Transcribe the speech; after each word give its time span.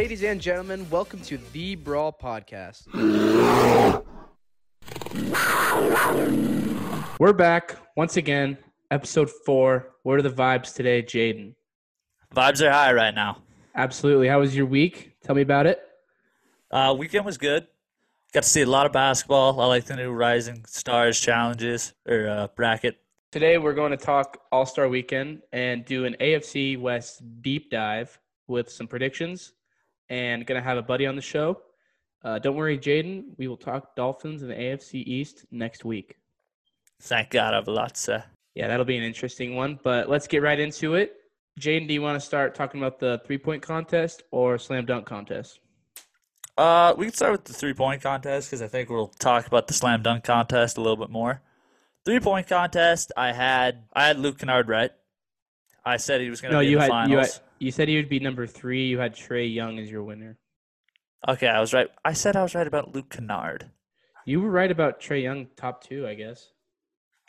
Ladies 0.00 0.22
and 0.22 0.40
gentlemen, 0.40 0.88
welcome 0.88 1.20
to 1.24 1.36
the 1.52 1.74
Brawl 1.74 2.10
Podcast. 2.10 2.86
We're 7.18 7.34
back 7.34 7.76
once 7.98 8.16
again, 8.16 8.56
episode 8.90 9.28
four. 9.44 9.90
What 10.02 10.18
are 10.18 10.22
the 10.22 10.30
vibes 10.30 10.74
today, 10.74 11.02
Jaden? 11.02 11.54
Vibes 12.34 12.62
are 12.62 12.70
high 12.70 12.94
right 12.94 13.14
now. 13.14 13.42
Absolutely. 13.74 14.26
How 14.26 14.40
was 14.40 14.56
your 14.56 14.64
week? 14.64 15.16
Tell 15.22 15.34
me 15.34 15.42
about 15.42 15.66
it. 15.66 15.78
Uh, 16.70 16.96
weekend 16.98 17.26
was 17.26 17.36
good. 17.36 17.66
Got 18.32 18.44
to 18.44 18.48
see 18.48 18.62
a 18.62 18.66
lot 18.66 18.86
of 18.86 18.92
basketball. 18.92 19.60
I 19.60 19.66
like 19.66 19.84
the 19.84 19.96
new 19.96 20.12
Rising 20.12 20.64
Stars 20.66 21.20
challenges 21.20 21.92
or 22.08 22.26
uh, 22.26 22.48
bracket. 22.56 22.96
Today 23.32 23.58
we're 23.58 23.74
going 23.74 23.90
to 23.90 23.98
talk 23.98 24.38
All 24.50 24.64
Star 24.64 24.88
Weekend 24.88 25.42
and 25.52 25.84
do 25.84 26.06
an 26.06 26.16
AFC 26.22 26.80
West 26.80 27.20
deep 27.42 27.70
dive 27.70 28.18
with 28.48 28.70
some 28.70 28.86
predictions, 28.86 29.52
and 30.10 30.44
gonna 30.46 30.60
have 30.60 30.76
a 30.76 30.82
buddy 30.82 31.06
on 31.06 31.16
the 31.16 31.22
show. 31.22 31.62
Uh, 32.22 32.38
don't 32.38 32.56
worry, 32.56 32.76
Jaden. 32.78 33.24
We 33.38 33.48
will 33.48 33.56
talk 33.56 33.96
Dolphins 33.96 34.42
in 34.42 34.48
the 34.48 34.54
AFC 34.54 35.02
East 35.06 35.46
next 35.50 35.86
week. 35.86 36.18
Thank 37.00 37.30
God 37.30 37.54
I 37.54 37.56
have 37.56 37.68
a 37.68 37.70
lot. 37.70 37.98
Yeah, 38.54 38.68
that'll 38.68 38.84
be 38.84 38.98
an 38.98 39.02
interesting 39.04 39.56
one. 39.56 39.78
But 39.82 40.10
let's 40.10 40.26
get 40.26 40.42
right 40.42 40.60
into 40.60 40.94
it. 40.96 41.16
Jaden, 41.58 41.88
do 41.88 41.94
you 41.94 42.02
want 42.02 42.20
to 42.20 42.24
start 42.24 42.54
talking 42.54 42.80
about 42.80 42.98
the 43.00 43.22
three 43.24 43.38
point 43.38 43.62
contest 43.62 44.22
or 44.30 44.58
slam 44.58 44.84
dunk 44.84 45.06
contest? 45.06 45.60
Uh, 46.58 46.92
we 46.98 47.06
can 47.06 47.14
start 47.14 47.32
with 47.32 47.44
the 47.44 47.54
three 47.54 47.72
point 47.72 48.02
contest 48.02 48.48
because 48.50 48.60
I 48.60 48.68
think 48.68 48.90
we'll 48.90 49.08
talk 49.08 49.46
about 49.46 49.66
the 49.66 49.72
slam 49.72 50.02
dunk 50.02 50.24
contest 50.24 50.76
a 50.76 50.80
little 50.82 50.96
bit 50.96 51.08
more. 51.10 51.40
Three 52.04 52.20
point 52.20 52.48
contest, 52.48 53.12
I 53.16 53.32
had 53.32 53.84
I 53.94 54.06
had 54.08 54.18
Luke 54.18 54.38
Kennard 54.38 54.68
right. 54.68 54.90
I 55.84 55.96
said 55.96 56.20
he 56.20 56.28
was 56.28 56.40
going 56.42 56.50
to 56.50 56.56
No, 56.58 56.60
be 56.60 56.66
you 56.66 56.72
in 56.72 56.78
the 56.78 56.82
had, 56.82 56.88
finals. 56.90 57.10
you 57.10 57.18
had 57.18 57.30
you 57.60 57.70
said 57.70 57.88
he 57.88 57.96
would 57.96 58.08
be 58.08 58.18
number 58.18 58.46
three. 58.46 58.88
You 58.88 58.98
had 58.98 59.14
Trae 59.14 59.52
Young 59.54 59.78
as 59.78 59.90
your 59.90 60.02
winner. 60.02 60.38
Okay, 61.28 61.46
I 61.46 61.60
was 61.60 61.72
right. 61.72 61.88
I 62.04 62.14
said 62.14 62.34
I 62.34 62.42
was 62.42 62.54
right 62.54 62.66
about 62.66 62.94
Luke 62.94 63.10
Kennard. 63.10 63.70
You 64.24 64.40
were 64.40 64.50
right 64.50 64.70
about 64.70 65.00
Trae 65.00 65.22
Young, 65.22 65.46
top 65.56 65.84
two, 65.84 66.06
I 66.06 66.14
guess. 66.14 66.50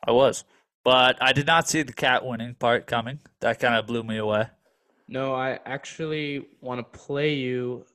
I 0.07 0.11
was, 0.11 0.45
but 0.83 1.21
I 1.21 1.33
did 1.33 1.45
not 1.45 1.67
see 1.67 1.83
the 1.83 1.93
cat 1.93 2.25
winning 2.25 2.55
part 2.55 2.87
coming. 2.87 3.19
That 3.41 3.59
kind 3.59 3.75
of 3.75 3.85
blew 3.85 4.03
me 4.03 4.17
away. 4.17 4.47
No, 5.07 5.35
I 5.35 5.59
actually 5.65 6.47
want 6.61 6.79
to 6.79 6.99
play 6.99 7.33
you 7.33 7.85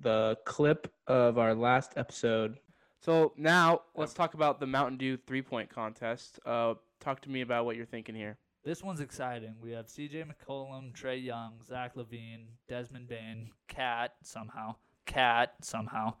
the 0.00 0.38
clip 0.44 0.92
of 1.08 1.36
our 1.38 1.54
last 1.54 1.94
episode. 1.96 2.58
So 3.00 3.32
now 3.36 3.82
let's 3.96 4.14
talk 4.14 4.34
about 4.34 4.60
the 4.60 4.66
Mountain 4.66 4.98
Dew 4.98 5.16
three 5.16 5.42
point 5.42 5.68
contest. 5.68 6.38
Uh, 6.46 6.74
talk 7.00 7.20
to 7.22 7.30
me 7.30 7.40
about 7.40 7.64
what 7.64 7.76
you're 7.76 7.84
thinking 7.84 8.14
here. 8.14 8.38
This 8.64 8.82
one's 8.82 9.00
exciting. 9.00 9.54
We 9.60 9.72
have 9.72 9.88
CJ 9.88 10.24
McCollum, 10.24 10.94
Trae 10.94 11.22
Young, 11.22 11.52
Zach 11.62 11.94
LaVine, 11.96 12.46
Desmond 12.66 13.06
Bane, 13.06 13.50
Cat 13.68 14.14
somehow, 14.22 14.76
Cat 15.04 15.52
somehow. 15.60 16.14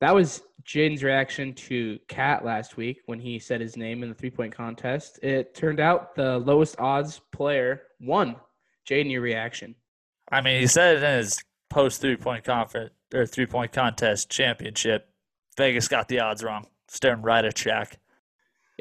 That 0.00 0.14
was 0.14 0.42
Jaden's 0.64 1.04
reaction 1.04 1.52
to 1.54 1.98
Cat 2.08 2.46
last 2.46 2.78
week 2.78 3.02
when 3.04 3.20
he 3.20 3.38
said 3.38 3.60
his 3.60 3.76
name 3.76 4.02
in 4.02 4.08
the 4.08 4.14
three 4.14 4.30
point 4.30 4.54
contest. 4.54 5.18
It 5.22 5.54
turned 5.54 5.80
out 5.80 6.14
the 6.14 6.38
lowest 6.38 6.80
odds 6.80 7.20
player 7.30 7.82
won. 8.00 8.36
Jaden, 8.88 9.10
your 9.10 9.20
reaction. 9.20 9.74
I 10.30 10.40
mean, 10.40 10.62
he 10.62 10.66
said 10.66 10.96
it 10.96 11.02
in 11.02 11.18
his 11.18 11.44
post 11.68 12.00
three 12.00 12.16
point 12.16 12.42
conference 12.42 12.94
or 13.12 13.26
three 13.26 13.46
point 13.46 13.70
contest 13.70 14.30
championship. 14.30 15.10
Vegas 15.58 15.88
got 15.88 16.08
the 16.08 16.20
odds 16.20 16.42
wrong, 16.42 16.64
staring 16.88 17.20
right 17.20 17.44
at 17.44 17.54
Shaq. 17.54 17.96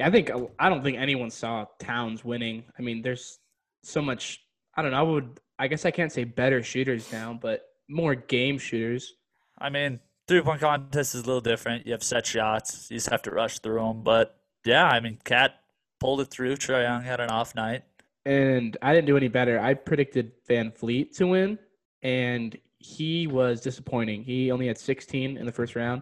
Yeah, 0.02 0.08
I 0.08 0.12
think 0.12 0.32
uh, 0.32 0.48
I 0.58 0.68
don't 0.68 0.84
think 0.84 0.98
anyone 0.98 1.30
saw 1.30 1.66
Towns 1.78 2.26
winning. 2.26 2.64
I 2.78 2.82
mean, 2.82 3.04
there's 3.04 3.38
so 3.84 4.02
much. 4.02 4.42
I 4.76 4.82
don't 4.82 4.90
know. 4.90 4.98
I 4.98 5.04
would. 5.04 5.40
I 5.60 5.68
guess 5.68 5.86
I 5.86 5.92
can't 5.92 6.12
say 6.12 6.24
better 6.24 6.64
shooters 6.64 7.12
now, 7.12 7.38
but 7.40 7.68
more 7.88 8.16
game 8.16 8.58
shooters. 8.58 9.14
I 9.60 9.70
mean, 9.70 10.00
three 10.28 10.42
point 10.42 10.60
contest 10.60 11.14
is 11.14 11.22
a 11.22 11.28
little 11.28 11.42
different. 11.42 11.86
You 11.86 11.92
have 11.92 12.02
set 12.02 12.26
shots, 12.26 12.88
you 12.90 12.98
just 12.98 13.10
have 13.10 13.22
to 13.24 13.32
rush 13.32 13.60
through 13.60 13.80
them. 13.80 14.02
But 14.02 14.40
yeah, 14.66 14.88
I 14.88 15.00
mean, 15.02 15.20
Cat 15.24 15.60
pulled 16.00 16.22
it 16.22 16.32
through. 16.32 16.58
Trae 16.58 16.82
Young 16.84 17.04
had 17.04 17.20
an 17.20 17.30
off 17.30 17.54
night. 17.54 17.84
And 18.26 18.76
I 18.82 18.96
didn't 18.96 19.06
do 19.06 19.18
any 19.18 19.28
better. 19.28 19.60
I 19.60 19.76
predicted 19.76 20.32
VanVleet 20.50 21.16
to 21.18 21.28
win, 21.28 21.60
and 22.02 22.58
he 22.80 23.28
was 23.28 23.62
disappointing. 23.62 24.24
He 24.24 24.52
only 24.52 24.66
had 24.66 24.80
16 24.80 25.38
in 25.38 25.46
the 25.46 25.52
first 25.52 25.76
round. 25.76 26.02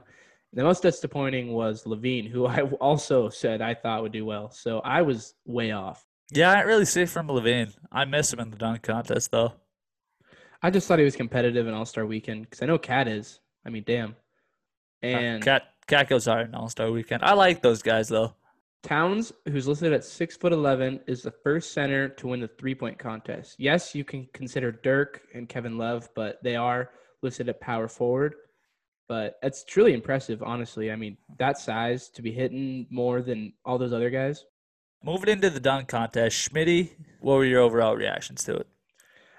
The 0.53 0.63
most 0.63 0.81
disappointing 0.81 1.53
was 1.53 1.83
LaVine, 1.83 2.27
who 2.29 2.47
I 2.47 2.61
also 2.61 3.29
said 3.29 3.61
I 3.61 3.75
thought 3.75 4.01
would 4.01 4.11
do 4.11 4.25
well. 4.25 4.49
So 4.49 4.79
I 4.79 5.03
was 5.03 5.35
way 5.45 5.71
off. 5.71 6.05
Yeah, 6.31 6.51
I 6.51 6.55
didn't 6.55 6.67
really 6.67 6.85
see 6.85 7.01
it 7.01 7.09
from 7.09 7.27
LaVine. 7.27 7.73
I 7.91 8.05
miss 8.05 8.33
him 8.33 8.39
in 8.39 8.49
the 8.49 8.57
dunk 8.57 8.83
contest 8.83 9.31
though. 9.31 9.53
I 10.61 10.69
just 10.69 10.87
thought 10.87 10.99
he 10.99 11.05
was 11.05 11.15
competitive 11.15 11.67
in 11.67 11.73
All 11.73 11.85
Star 11.85 12.05
Weekend 12.05 12.43
because 12.43 12.61
I 12.61 12.65
know 12.65 12.77
Cat 12.77 13.07
is. 13.07 13.39
I 13.65 13.69
mean, 13.69 13.83
damn. 13.85 14.15
Uh, 15.03 15.07
and 15.07 15.43
Cat 15.43 15.63
Cat 15.87 16.09
goes 16.09 16.25
hard 16.25 16.47
in 16.47 16.55
All 16.55 16.69
Star 16.69 16.91
Weekend. 16.91 17.23
I 17.23 17.33
like 17.33 17.61
those 17.61 17.81
guys 17.81 18.09
though. 18.09 18.33
Towns, 18.81 19.33
who's 19.45 19.67
listed 19.67 19.93
at 19.93 20.03
six 20.05 20.37
foot 20.37 20.53
eleven, 20.53 20.99
is 21.07 21.21
the 21.21 21.31
first 21.31 21.73
center 21.73 22.09
to 22.09 22.27
win 22.27 22.39
the 22.39 22.47
three 22.47 22.75
point 22.75 22.97
contest. 22.97 23.55
Yes, 23.57 23.93
you 23.93 24.03
can 24.03 24.27
consider 24.33 24.71
Dirk 24.71 25.21
and 25.33 25.49
Kevin 25.49 25.77
Love, 25.77 26.09
but 26.15 26.41
they 26.43 26.55
are 26.55 26.91
listed 27.21 27.49
at 27.49 27.59
power 27.61 27.87
forward. 27.87 28.35
But 29.09 29.39
it's 29.41 29.63
truly 29.63 29.93
impressive, 29.93 30.43
honestly. 30.43 30.91
I 30.91 30.95
mean, 30.95 31.17
that 31.39 31.57
size 31.57 32.09
to 32.09 32.21
be 32.21 32.31
hitting 32.31 32.85
more 32.91 33.23
than 33.23 33.53
all 33.65 33.79
those 33.79 33.91
other 33.91 34.11
guys. 34.11 34.45
Moving 35.03 35.29
into 35.29 35.49
the 35.49 35.59
dunk 35.59 35.87
contest, 35.87 36.37
Schmitty, 36.37 36.91
what 37.19 37.33
were 37.33 37.45
your 37.45 37.61
overall 37.61 37.95
reactions 37.95 38.43
to 38.43 38.57
it? 38.57 38.67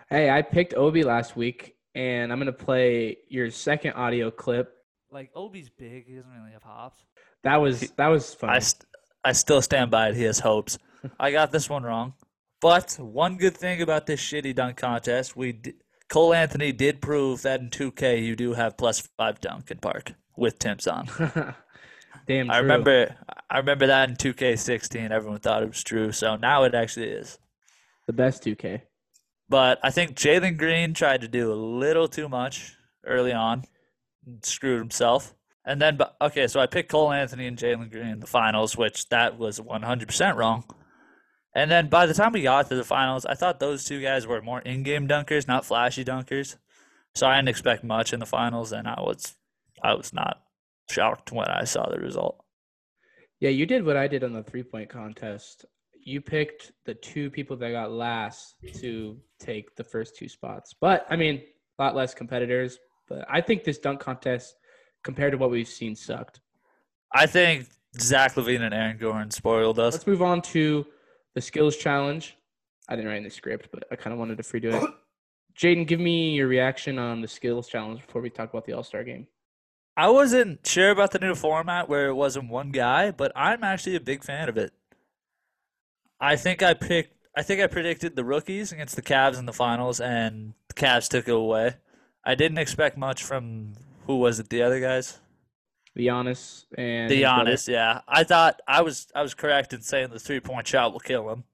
Hey, 0.09 0.29
I 0.29 0.43
picked 0.43 0.75
Obi 0.75 1.05
last 1.05 1.37
week, 1.37 1.77
and 1.95 2.33
I'm 2.33 2.39
gonna 2.41 2.53
play 2.53 3.19
your 3.29 3.49
second 3.51 3.93
audio 3.93 4.31
clip. 4.31 4.75
Like 5.13 5.31
Obi's 5.37 5.71
big, 5.71 6.07
he 6.07 6.17
doesn't 6.17 6.33
really 6.33 6.53
have 6.53 6.65
hops. 6.65 7.05
That 7.45 7.57
was 7.59 7.93
that 7.97 8.09
was 8.09 8.35
fun. 8.35 8.51
I, 8.51 8.59
st- 8.59 8.87
I 9.25 9.33
still 9.33 9.63
stand 9.63 9.93
by 9.93 10.09
it. 10.09 10.17
He 10.17 10.25
has 10.25 10.41
hopes. 10.41 10.79
I 11.21 11.31
got 11.31 11.53
this 11.53 11.71
one 11.71 11.85
wrong. 11.85 12.15
But 12.61 12.97
one 12.99 13.37
good 13.37 13.57
thing 13.57 13.81
about 13.83 14.07
this 14.07 14.21
shitty 14.21 14.55
dunk 14.57 14.79
contest, 14.79 15.37
we 15.37 15.53
d- 15.53 15.75
Cole 16.11 16.35
Anthony 16.35 16.73
did 16.73 17.01
prove 17.01 17.43
that 17.43 17.61
in 17.61 17.71
2K 17.71 18.23
you 18.23 18.37
do 18.37 18.53
have 18.55 18.77
plus 18.77 19.01
five 19.17 19.41
dunk 19.41 19.71
in 19.71 19.79
park 19.79 20.13
with 20.37 20.59
Tim's 20.59 20.87
on. 20.87 21.07
Damn, 22.27 22.51
I 22.51 22.55
true. 22.55 22.63
remember 22.63 23.17
I 23.49 23.59
remember 23.59 23.87
that 23.87 24.11
in 24.11 24.17
2K16. 24.17 25.11
Everyone 25.11 25.39
thought 25.41 25.63
it 25.63 25.69
was 25.69 25.83
true, 25.83 26.13
so 26.13 26.37
now 26.37 26.65
it 26.65 26.75
actually 26.75 27.09
is. 27.09 27.39
the 28.07 28.13
best 28.13 28.45
2K. 28.45 28.83
But 29.49 29.79
I 29.83 29.91
think 29.91 30.17
Jalen 30.17 30.59
Green 30.59 30.95
tried 30.95 31.23
to 31.23 31.29
do 31.29 31.53
a 31.53 31.55
little 31.55 32.07
too 32.07 32.29
much 32.29 32.77
early 33.05 33.33
on, 33.33 33.65
and 34.27 34.45
screwed 34.45 34.79
himself. 34.79 35.35
And 35.65 35.81
then, 35.81 35.97
but 35.97 36.17
okay, 36.21 36.47
so 36.47 36.61
I 36.61 36.67
picked 36.67 36.91
Cole 36.91 37.13
Anthony 37.13 37.47
and 37.47 37.59
Jalen 37.59 37.91
Green 37.91 38.07
in 38.07 38.21
the 38.21 38.27
finals, 38.27 38.77
which 38.77 39.09
that 39.09 39.39
was 39.39 39.61
100% 39.61 40.37
wrong. 40.37 40.65
And 41.55 41.71
then 41.71 41.89
by 41.89 42.07
the 42.07 42.15
time 42.15 42.33
we 42.33 42.43
got 42.43 42.69
to 42.69 42.77
the 42.77 42.85
finals, 42.85 43.27
I 43.27 43.35
thought 43.35 43.59
those 43.59 43.85
two 43.85 44.01
guys 44.01 44.27
were 44.27 44.41
more 44.41 44.61
in-game 44.61 45.09
dunkers, 45.09 45.49
not 45.49 45.65
flashy 45.65 46.05
dunkers. 46.05 46.57
So 47.15 47.27
I 47.27 47.37
didn't 47.37 47.49
expect 47.49 47.83
much 47.83 48.13
in 48.13 48.21
the 48.21 48.27
finals, 48.27 48.71
and 48.71 48.87
I 48.87 49.01
was, 49.01 49.35
I 49.83 49.95
was 49.95 50.13
not 50.13 50.43
shocked 50.89 51.33
when 51.33 51.49
I 51.49 51.65
saw 51.65 51.89
the 51.89 51.99
result. 51.99 52.45
Yeah, 53.41 53.51
you 53.51 53.67
did 53.67 53.85
what 53.85 53.97
I 53.97 54.07
did 54.07 54.23
on 54.23 54.33
the 54.33 54.45
three 54.45 54.63
point 54.63 54.89
contest. 54.89 55.65
You 56.03 56.21
picked 56.21 56.73
the 56.85 56.95
two 56.95 57.31
people 57.31 57.57
that 57.57 57.73
got 57.73 57.91
last 57.91 58.55
to 58.77 59.19
take 59.39 59.75
the 59.77 59.85
first 59.85 60.17
two 60.17 60.29
spots. 60.29 60.75
But 60.81 61.05
I 61.11 61.17
mean, 61.17 61.43
a 61.79 61.83
lot 61.83 61.97
less 61.97 62.15
competitors. 62.15 62.79
But 63.09 63.25
I 63.29 63.41
think 63.41 63.65
this 63.65 63.79
dunk 63.79 64.01
contest, 64.01 64.55
compared 65.03 65.33
to 65.33 65.39
what 65.39 65.51
we've 65.51 65.67
seen, 65.67 65.97
sucked. 65.97 66.41
I 67.13 67.27
think 67.27 67.67
Zach 67.99 68.35
LaVine 68.35 68.61
and 68.61 68.75
Aaron 68.75 68.99
Gordon 68.99 69.31
spoiled 69.31 69.81
us. 69.81 69.95
Let's 69.95 70.07
move 70.07 70.23
on 70.23 70.43
to 70.43 70.87
the 71.35 71.41
skills 71.41 71.77
challenge. 71.77 72.37
I 72.89 72.97
didn't 72.97 73.11
write 73.11 73.19
in 73.19 73.25
the 73.25 73.31
script, 73.31 73.69
but 73.73 73.85
I 73.91 73.97
kind 73.97 74.13
of 74.13 74.19
wanted 74.19 74.37
to 74.39 74.43
free 74.43 74.61
do 74.61 74.71
it. 74.71 74.91
Jaden, 75.57 75.87
give 75.87 76.01
me 76.01 76.35
your 76.35 76.49
reaction 76.49 76.99
on 76.99 77.21
the 77.21 77.29
skills 77.29 77.69
challenge 77.69 78.05
before 78.07 78.23
we 78.23 78.31
talk 78.31 78.51
about 78.51 78.65
the 78.65 78.73
All 78.73 78.83
Star 78.83 79.05
game. 79.05 79.27
I 79.97 80.09
wasn't 80.09 80.67
sure 80.67 80.91
about 80.91 81.11
the 81.11 81.19
new 81.19 81.35
format 81.35 81.89
where 81.89 82.09
it 82.09 82.15
wasn't 82.15 82.49
one 82.49 82.71
guy, 82.71 83.11
but 83.11 83.33
I'm 83.37 83.63
actually 83.63 83.97
a 83.97 84.01
big 84.01 84.25
fan 84.25 84.49
of 84.49 84.57
it. 84.57 84.73
I 86.21 86.37
think 86.37 86.63
I 86.63 86.75
picked 86.75 87.17
I 87.37 87.43
think 87.43 87.61
I 87.61 87.67
predicted 87.67 88.17
the 88.17 88.25
rookies 88.25 88.73
against 88.73 88.97
the 88.97 89.03
Cavs 89.03 89.39
in 89.39 89.47
the 89.47 89.53
finals 89.53 90.01
and 90.01 90.55
the 90.69 90.75
Cavs 90.75 91.09
took 91.09 91.29
it 91.29 91.35
away. 91.35 91.77
I 92.25 92.35
didn't 92.35 92.59
expect 92.59 92.99
much 92.99 93.23
from 93.23 93.75
who 94.07 94.19
was 94.19 94.41
it, 94.41 94.49
the 94.49 94.63
other 94.63 94.81
guys? 94.81 95.21
The 95.95 96.07
Giannis 96.07 96.67
and 96.79 97.11
The 97.11 97.23
brother. 97.23 97.51
Giannis, 97.51 97.69
yeah. 97.69 98.01
I 98.07 98.25
thought 98.25 98.61
I 98.67 98.83
was 98.83 99.09
I 99.15 99.23
was 99.23 99.35
correct 99.35 99.73
in 99.73 99.83
saying 99.83 100.11
the 100.11 100.19
three 100.19 100.41
point 100.41 100.67
shot 100.67 100.93
will 100.93 101.01
kill 101.01 101.29
him. 101.31 101.45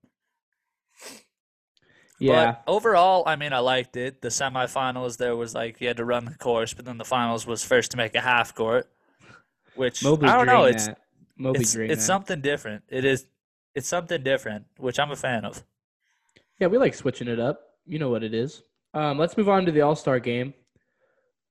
Yeah, 2.18 2.52
But 2.52 2.72
overall, 2.72 3.24
I 3.26 3.36
mean, 3.36 3.52
I 3.52 3.58
liked 3.58 3.96
it. 3.96 4.22
The 4.22 4.28
semifinals, 4.28 5.18
there 5.18 5.36
was 5.36 5.54
like 5.54 5.80
you 5.80 5.88
had 5.88 5.98
to 5.98 6.04
run 6.04 6.24
the 6.24 6.34
course, 6.34 6.72
but 6.72 6.86
then 6.86 6.96
the 6.96 7.04
finals 7.04 7.46
was 7.46 7.62
first 7.62 7.90
to 7.90 7.98
make 7.98 8.14
a 8.14 8.22
half 8.22 8.54
court, 8.54 8.88
which 9.74 10.02
Mobley 10.02 10.28
I 10.28 10.36
don't 10.36 10.46
know. 10.46 10.64
It's 10.64 10.86
that. 10.86 10.98
Mobley 11.36 11.60
it's 11.60 11.74
it's 11.74 11.96
that. 11.96 12.00
something 12.00 12.40
different. 12.40 12.84
It 12.88 13.04
is 13.04 13.26
it's 13.74 13.88
something 13.88 14.22
different, 14.22 14.64
which 14.78 14.98
I'm 14.98 15.10
a 15.10 15.16
fan 15.16 15.44
of. 15.44 15.62
Yeah, 16.58 16.68
we 16.68 16.78
like 16.78 16.94
switching 16.94 17.28
it 17.28 17.38
up. 17.38 17.60
You 17.84 17.98
know 17.98 18.08
what 18.08 18.24
it 18.24 18.32
is. 18.32 18.62
Um, 18.94 19.18
let's 19.18 19.36
move 19.36 19.50
on 19.50 19.66
to 19.66 19.72
the 19.72 19.82
All 19.82 19.94
Star 19.94 20.18
game. 20.18 20.54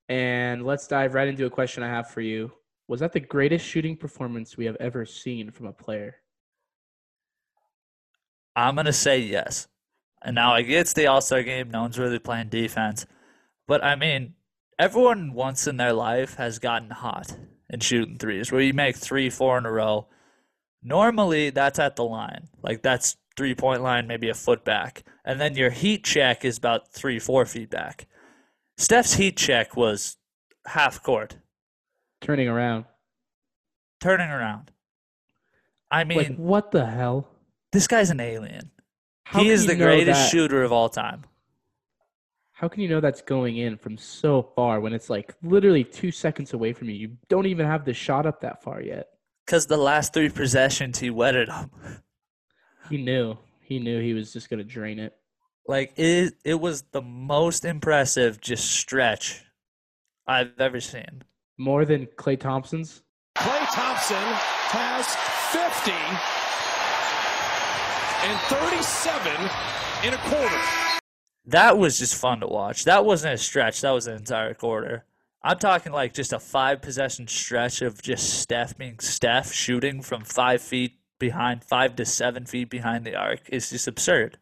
And 0.10 0.66
let's 0.66 0.88
dive 0.88 1.14
right 1.14 1.28
into 1.28 1.46
a 1.46 1.50
question 1.50 1.84
I 1.84 1.88
have 1.90 2.10
for 2.10 2.22
you. 2.22 2.52
Was 2.88 3.00
that 3.00 3.14
the 3.14 3.20
greatest 3.20 3.66
shooting 3.66 3.98
performance 3.98 4.58
we 4.58 4.66
have 4.66 4.78
ever 4.80 5.06
seen 5.06 5.52
from 5.52 5.66
a 5.66 5.74
player? 5.74 6.18
I'm 8.56 8.76
gonna 8.76 8.94
say 8.94 9.20
yes. 9.20 9.68
And 10.22 10.36
now 10.36 10.58
get 10.60 10.70
it's 10.70 10.94
the 10.94 11.08
All 11.08 11.22
Star 11.22 11.44
game. 11.44 11.70
No 11.70 11.82
one's 11.82 12.00
really 12.00 12.20
playing 12.20 12.50
defense, 12.50 13.06
but 13.68 13.84
I 13.84 13.96
mean, 13.96 14.34
everyone 14.80 15.34
once 15.34 15.68
in 15.68 15.78
their 15.78 15.94
life 15.94 16.36
has 16.36 16.60
gotten 16.60 16.90
hot 16.90 17.36
in 17.70 17.80
shooting 17.80 18.18
threes, 18.18 18.52
where 18.52 18.62
you 18.62 18.74
make 18.74 18.96
three, 18.96 19.30
four 19.30 19.58
in 19.58 19.66
a 19.66 19.72
row. 19.72 20.08
Normally, 20.84 21.50
that's 21.50 21.80
at 21.80 21.96
the 21.96 22.06
line. 22.06 22.48
Like 22.62 22.82
that's 22.82 23.18
three 23.36 23.56
point 23.56 23.82
line, 23.82 24.08
maybe 24.08 24.30
a 24.30 24.34
foot 24.34 24.64
back, 24.64 25.04
and 25.26 25.40
then 25.42 25.56
your 25.56 25.72
heat 25.72 26.04
check 26.04 26.46
is 26.46 26.58
about 26.58 26.94
three, 26.94 27.20
four 27.20 27.46
feet 27.46 27.70
back. 27.70 28.08
Steph's 28.78 29.16
heat 29.16 29.38
check 29.38 29.76
was 29.76 30.18
half 30.68 31.02
court, 31.04 31.38
Turning 32.26 32.48
around. 32.48 32.86
turning 34.02 34.30
around. 34.30 34.72
I 35.92 36.04
mean, 36.04 36.18
like 36.18 36.36
what 36.36 36.72
the 36.72 36.86
hell? 36.86 37.28
this 37.72 37.88
guy's 37.88 38.10
an 38.10 38.20
alien. 38.20 38.72
How 39.26 39.42
he 39.42 39.50
is 39.50 39.66
the 39.66 39.76
greatest 39.76 40.20
that- 40.20 40.30
shooter 40.30 40.64
of 40.64 40.72
all 40.72 40.90
time. 40.90 41.24
How 42.54 42.70
can 42.70 42.82
you 42.82 42.88
know 42.88 43.02
that's 43.02 43.22
going 43.22 43.58
in 43.58 43.78
from 43.78 43.98
so 43.98 44.42
far 44.56 44.80
when 44.80 44.94
it's 44.94 45.10
like 45.10 45.36
literally 45.44 45.84
two 45.84 46.10
seconds 46.10 46.54
away 46.54 46.72
from 46.72 46.90
you? 46.90 46.96
You 46.96 47.18
don't 47.28 47.48
even 47.48 47.66
have 47.66 47.84
the 47.84 47.94
shot 47.94 48.26
up 48.26 48.40
that 48.42 48.64
far 48.64 48.82
yet. 48.82 49.08
Because 49.46 49.68
the 49.68 49.78
last 49.78 50.14
three 50.14 50.30
possessions, 50.30 51.00
he 51.00 51.10
wetted 51.10 51.50
them. 51.50 51.70
He 52.90 52.98
knew. 52.98 53.38
He 53.60 53.80
knew 53.80 54.00
he 54.00 54.14
was 54.14 54.32
just 54.32 54.50
gonna 54.50 54.64
drain 54.64 55.00
it. 55.00 55.14
Like 55.68 55.94
it, 55.98 56.36
it 56.46 56.60
was 56.60 56.84
the 56.92 57.02
most 57.02 57.66
impressive 57.66 58.40
just 58.40 58.72
stretch 58.72 59.44
I've 60.26 60.60
ever 60.60 60.80
seen. 60.80 61.24
More 61.58 61.86
than 61.86 62.08
Klay 62.18 62.40
Thompson's. 62.40 63.04
Klay 63.38 63.66
Thompson 63.74 64.18
has 64.72 65.16
50 65.52 65.92
and 68.28 68.40
37 68.50 69.32
in 70.08 70.14
a 70.14 70.18
quarter. 70.18 70.62
That 71.46 71.78
was 71.78 72.00
just 72.00 72.16
fun 72.16 72.40
to 72.40 72.48
watch. 72.48 72.86
That 72.86 73.06
wasn't 73.06 73.36
a 73.36 73.38
stretch. 73.38 73.82
That 73.82 73.92
was 73.92 74.08
an 74.08 74.16
entire 74.16 74.54
quarter. 74.54 75.06
I'm 75.44 75.60
talking 75.60 75.92
like 75.92 76.14
just 76.14 76.34
a 76.34 76.40
five 76.40 76.82
possession 76.82 77.28
stretch 77.28 77.84
of 77.84 78.02
just 78.02 78.42
Steph 78.42 78.78
being 78.78 78.98
Steph 79.00 79.54
shooting 79.54 80.02
from 80.02 80.24
five 80.24 80.62
feet 80.62 80.94
behind, 81.20 81.64
five 81.64 81.96
to 81.98 82.06
seven 82.06 82.46
feet 82.46 82.70
behind 82.72 83.06
the 83.06 83.16
arc. 83.16 83.42
It's 83.48 83.70
just 83.70 83.88
absurd. 83.88 84.40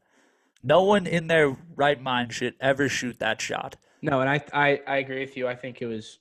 No 0.64 0.84
one 0.84 1.06
in 1.06 1.28
their 1.28 1.58
right 1.76 2.02
mind 2.02 2.32
should 2.32 2.56
ever 2.62 2.88
shoot 2.88 3.20
that 3.20 3.42
shot. 3.42 3.76
No, 4.02 4.22
and 4.22 4.30
I, 4.30 4.42
I 4.54 4.82
I 4.88 4.98
agree 4.98 5.20
with 5.20 5.36
you. 5.36 5.48
I 5.48 5.56
think 5.56 5.82
it 5.82 5.88
was 5.88 6.20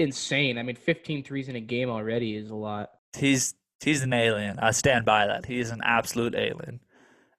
insane. 0.00 0.58
I 0.58 0.62
mean, 0.62 0.76
15 0.76 1.22
threes 1.24 1.48
in 1.48 1.56
a 1.56 1.60
game 1.60 1.88
already 1.88 2.36
is 2.36 2.50
a 2.50 2.54
lot. 2.54 2.90
He's 3.16 3.54
he's 3.82 4.02
an 4.02 4.12
alien. 4.12 4.58
I 4.58 4.72
stand 4.72 5.04
by 5.04 5.26
that. 5.26 5.46
He 5.46 5.60
is 5.60 5.70
an 5.70 5.80
absolute 5.84 6.34
alien. 6.34 6.80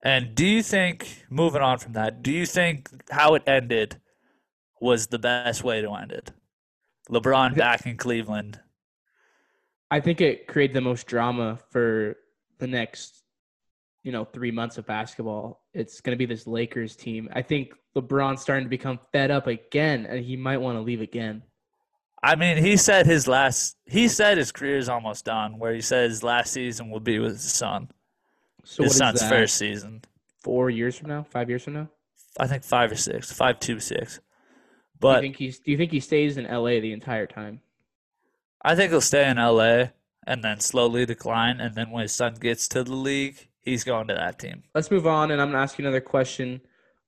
And 0.04 0.34
do 0.34 0.46
you 0.46 0.64
think, 0.64 1.26
moving 1.30 1.62
on 1.62 1.78
from 1.78 1.94
that, 1.94 2.24
do 2.24 2.32
you 2.32 2.46
think 2.46 2.90
how 3.12 3.36
it 3.36 3.44
ended 3.46 4.02
was 4.80 5.08
the 5.08 5.20
best 5.20 5.64
way 5.64 5.82
to 5.82 5.94
end 5.94 6.12
it? 6.12 6.32
LeBron 7.10 7.56
back 7.56 7.86
in 7.86 7.98
Cleveland. 7.98 8.60
I 9.92 10.00
think 10.00 10.22
it 10.22 10.48
created 10.48 10.76
the 10.76 10.82
most 10.82 11.06
drama 11.06 11.60
for 11.70 12.16
the 12.58 12.66
next, 12.66 13.24
you 14.04 14.12
know, 14.12 14.26
three 14.26 14.50
months 14.50 14.78
of 14.78 14.88
basketball. 14.88 15.62
It's 15.74 16.02
going 16.02 16.18
to 16.18 16.18
be 16.18 16.26
this 16.26 16.48
Lakers 16.48 16.96
team. 16.96 17.30
I 17.34 17.42
think 17.42 17.74
LeBron's 17.96 18.42
starting 18.42 18.66
to 18.66 18.70
become 18.70 19.00
fed 19.12 19.30
up 19.30 19.48
again, 19.48 20.08
and 20.08 20.24
he 20.24 20.36
might 20.36 20.58
want 20.58 20.78
to 20.78 20.82
leave 20.82 21.02
again. 21.02 21.44
I 22.24 22.36
mean, 22.36 22.58
he 22.58 22.78
said 22.78 23.06
his 23.06 23.28
last. 23.28 23.78
He 23.86 24.08
said 24.08 24.38
his 24.38 24.52
career 24.52 24.78
is 24.78 24.90
almost 24.90 25.26
done. 25.26 25.58
Where 25.58 25.74
he 25.74 25.82
said 25.82 26.10
his 26.10 26.24
last 26.24 26.54
season 26.54 26.90
will 26.90 27.00
be 27.00 27.20
with 27.20 27.34
his 27.34 27.52
son. 27.52 27.90
So 28.64 28.84
his 28.84 28.96
son's 28.98 29.28
first 29.28 29.56
season. 29.56 30.04
Four 30.42 30.70
years 30.70 30.98
from 30.98 31.10
now, 31.10 31.24
five 31.24 31.50
years 31.50 31.64
from 31.64 31.74
now. 31.74 31.90
I 32.40 32.48
think 32.48 32.64
five 32.64 32.92
or 32.92 32.96
six, 32.96 33.32
five 33.32 33.60
two 33.60 33.80
six. 33.80 34.16
do 34.16 34.20
you 34.20 34.22
But 35.00 35.22
think 35.22 35.36
he's? 35.38 35.60
Do 35.60 35.72
you 35.72 35.78
think 35.78 35.92
he 35.92 36.00
stays 36.00 36.38
in 36.38 36.46
LA 36.46 36.80
the 36.80 36.94
entire 36.94 37.28
time? 37.28 37.62
I 38.62 38.76
think 38.76 38.92
he'll 38.92 39.02
stay 39.02 39.28
in 39.28 39.38
LA 39.38 39.86
and 40.26 40.44
then 40.44 40.60
slowly 40.60 41.06
decline. 41.06 41.60
And 41.60 41.74
then 41.76 41.90
when 41.90 42.04
his 42.04 42.14
son 42.14 42.36
gets 42.36 42.68
to 42.70 42.84
the 42.84 42.94
league, 42.94 43.48
he's 43.62 43.84
going 43.84 44.08
to 44.08 44.14
that 44.14 44.38
team. 44.40 44.64
Let's 44.76 44.92
move 44.92 45.08
on, 45.08 45.32
and 45.32 45.42
I'm 45.42 45.50
gonna 45.50 45.64
ask 45.64 45.78
you 45.80 45.86
another 45.86 46.02
question. 46.02 46.62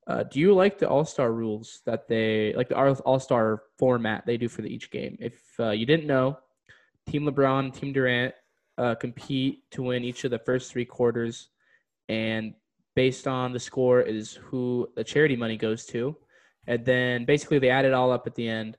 Uh, 0.06 0.24
do 0.24 0.40
you 0.40 0.54
like 0.54 0.78
the 0.78 0.88
All 0.88 1.06
Star 1.06 1.32
rules 1.32 1.82
that 1.86 2.08
they 2.08 2.54
like 2.56 2.70
the 2.70 2.76
All 2.76 3.20
Star 3.20 3.64
format 3.78 4.26
they 4.26 4.38
do 4.38 4.50
for 4.50 4.62
the, 4.62 4.74
each 4.74 4.92
game? 4.92 5.18
If 5.20 5.42
uh, 5.60 5.72
you 5.72 5.86
didn't 5.86 6.08
know, 6.08 6.40
Team 7.08 7.24
LeBron, 7.24 7.74
Team 7.74 7.94
Durant 7.94 8.34
uh, 8.78 8.96
compete 8.96 9.70
to 9.72 9.84
win 9.84 10.04
each 10.04 10.24
of 10.24 10.32
the 10.32 10.40
first 10.40 10.72
three 10.72 10.86
quarters, 10.86 11.50
and 12.10 12.54
based 12.96 13.28
on 13.28 13.54
the 13.54 13.60
score 13.60 14.02
is 14.02 14.34
who 14.34 14.88
the 14.96 15.04
charity 15.04 15.36
money 15.36 15.58
goes 15.58 15.86
to, 15.86 16.16
and 16.68 16.86
then 16.86 17.24
basically 17.26 17.60
they 17.60 17.70
add 17.70 17.86
it 17.86 17.94
all 17.94 18.12
up 18.12 18.28
at 18.28 18.36
the 18.36 18.48
end, 18.48 18.78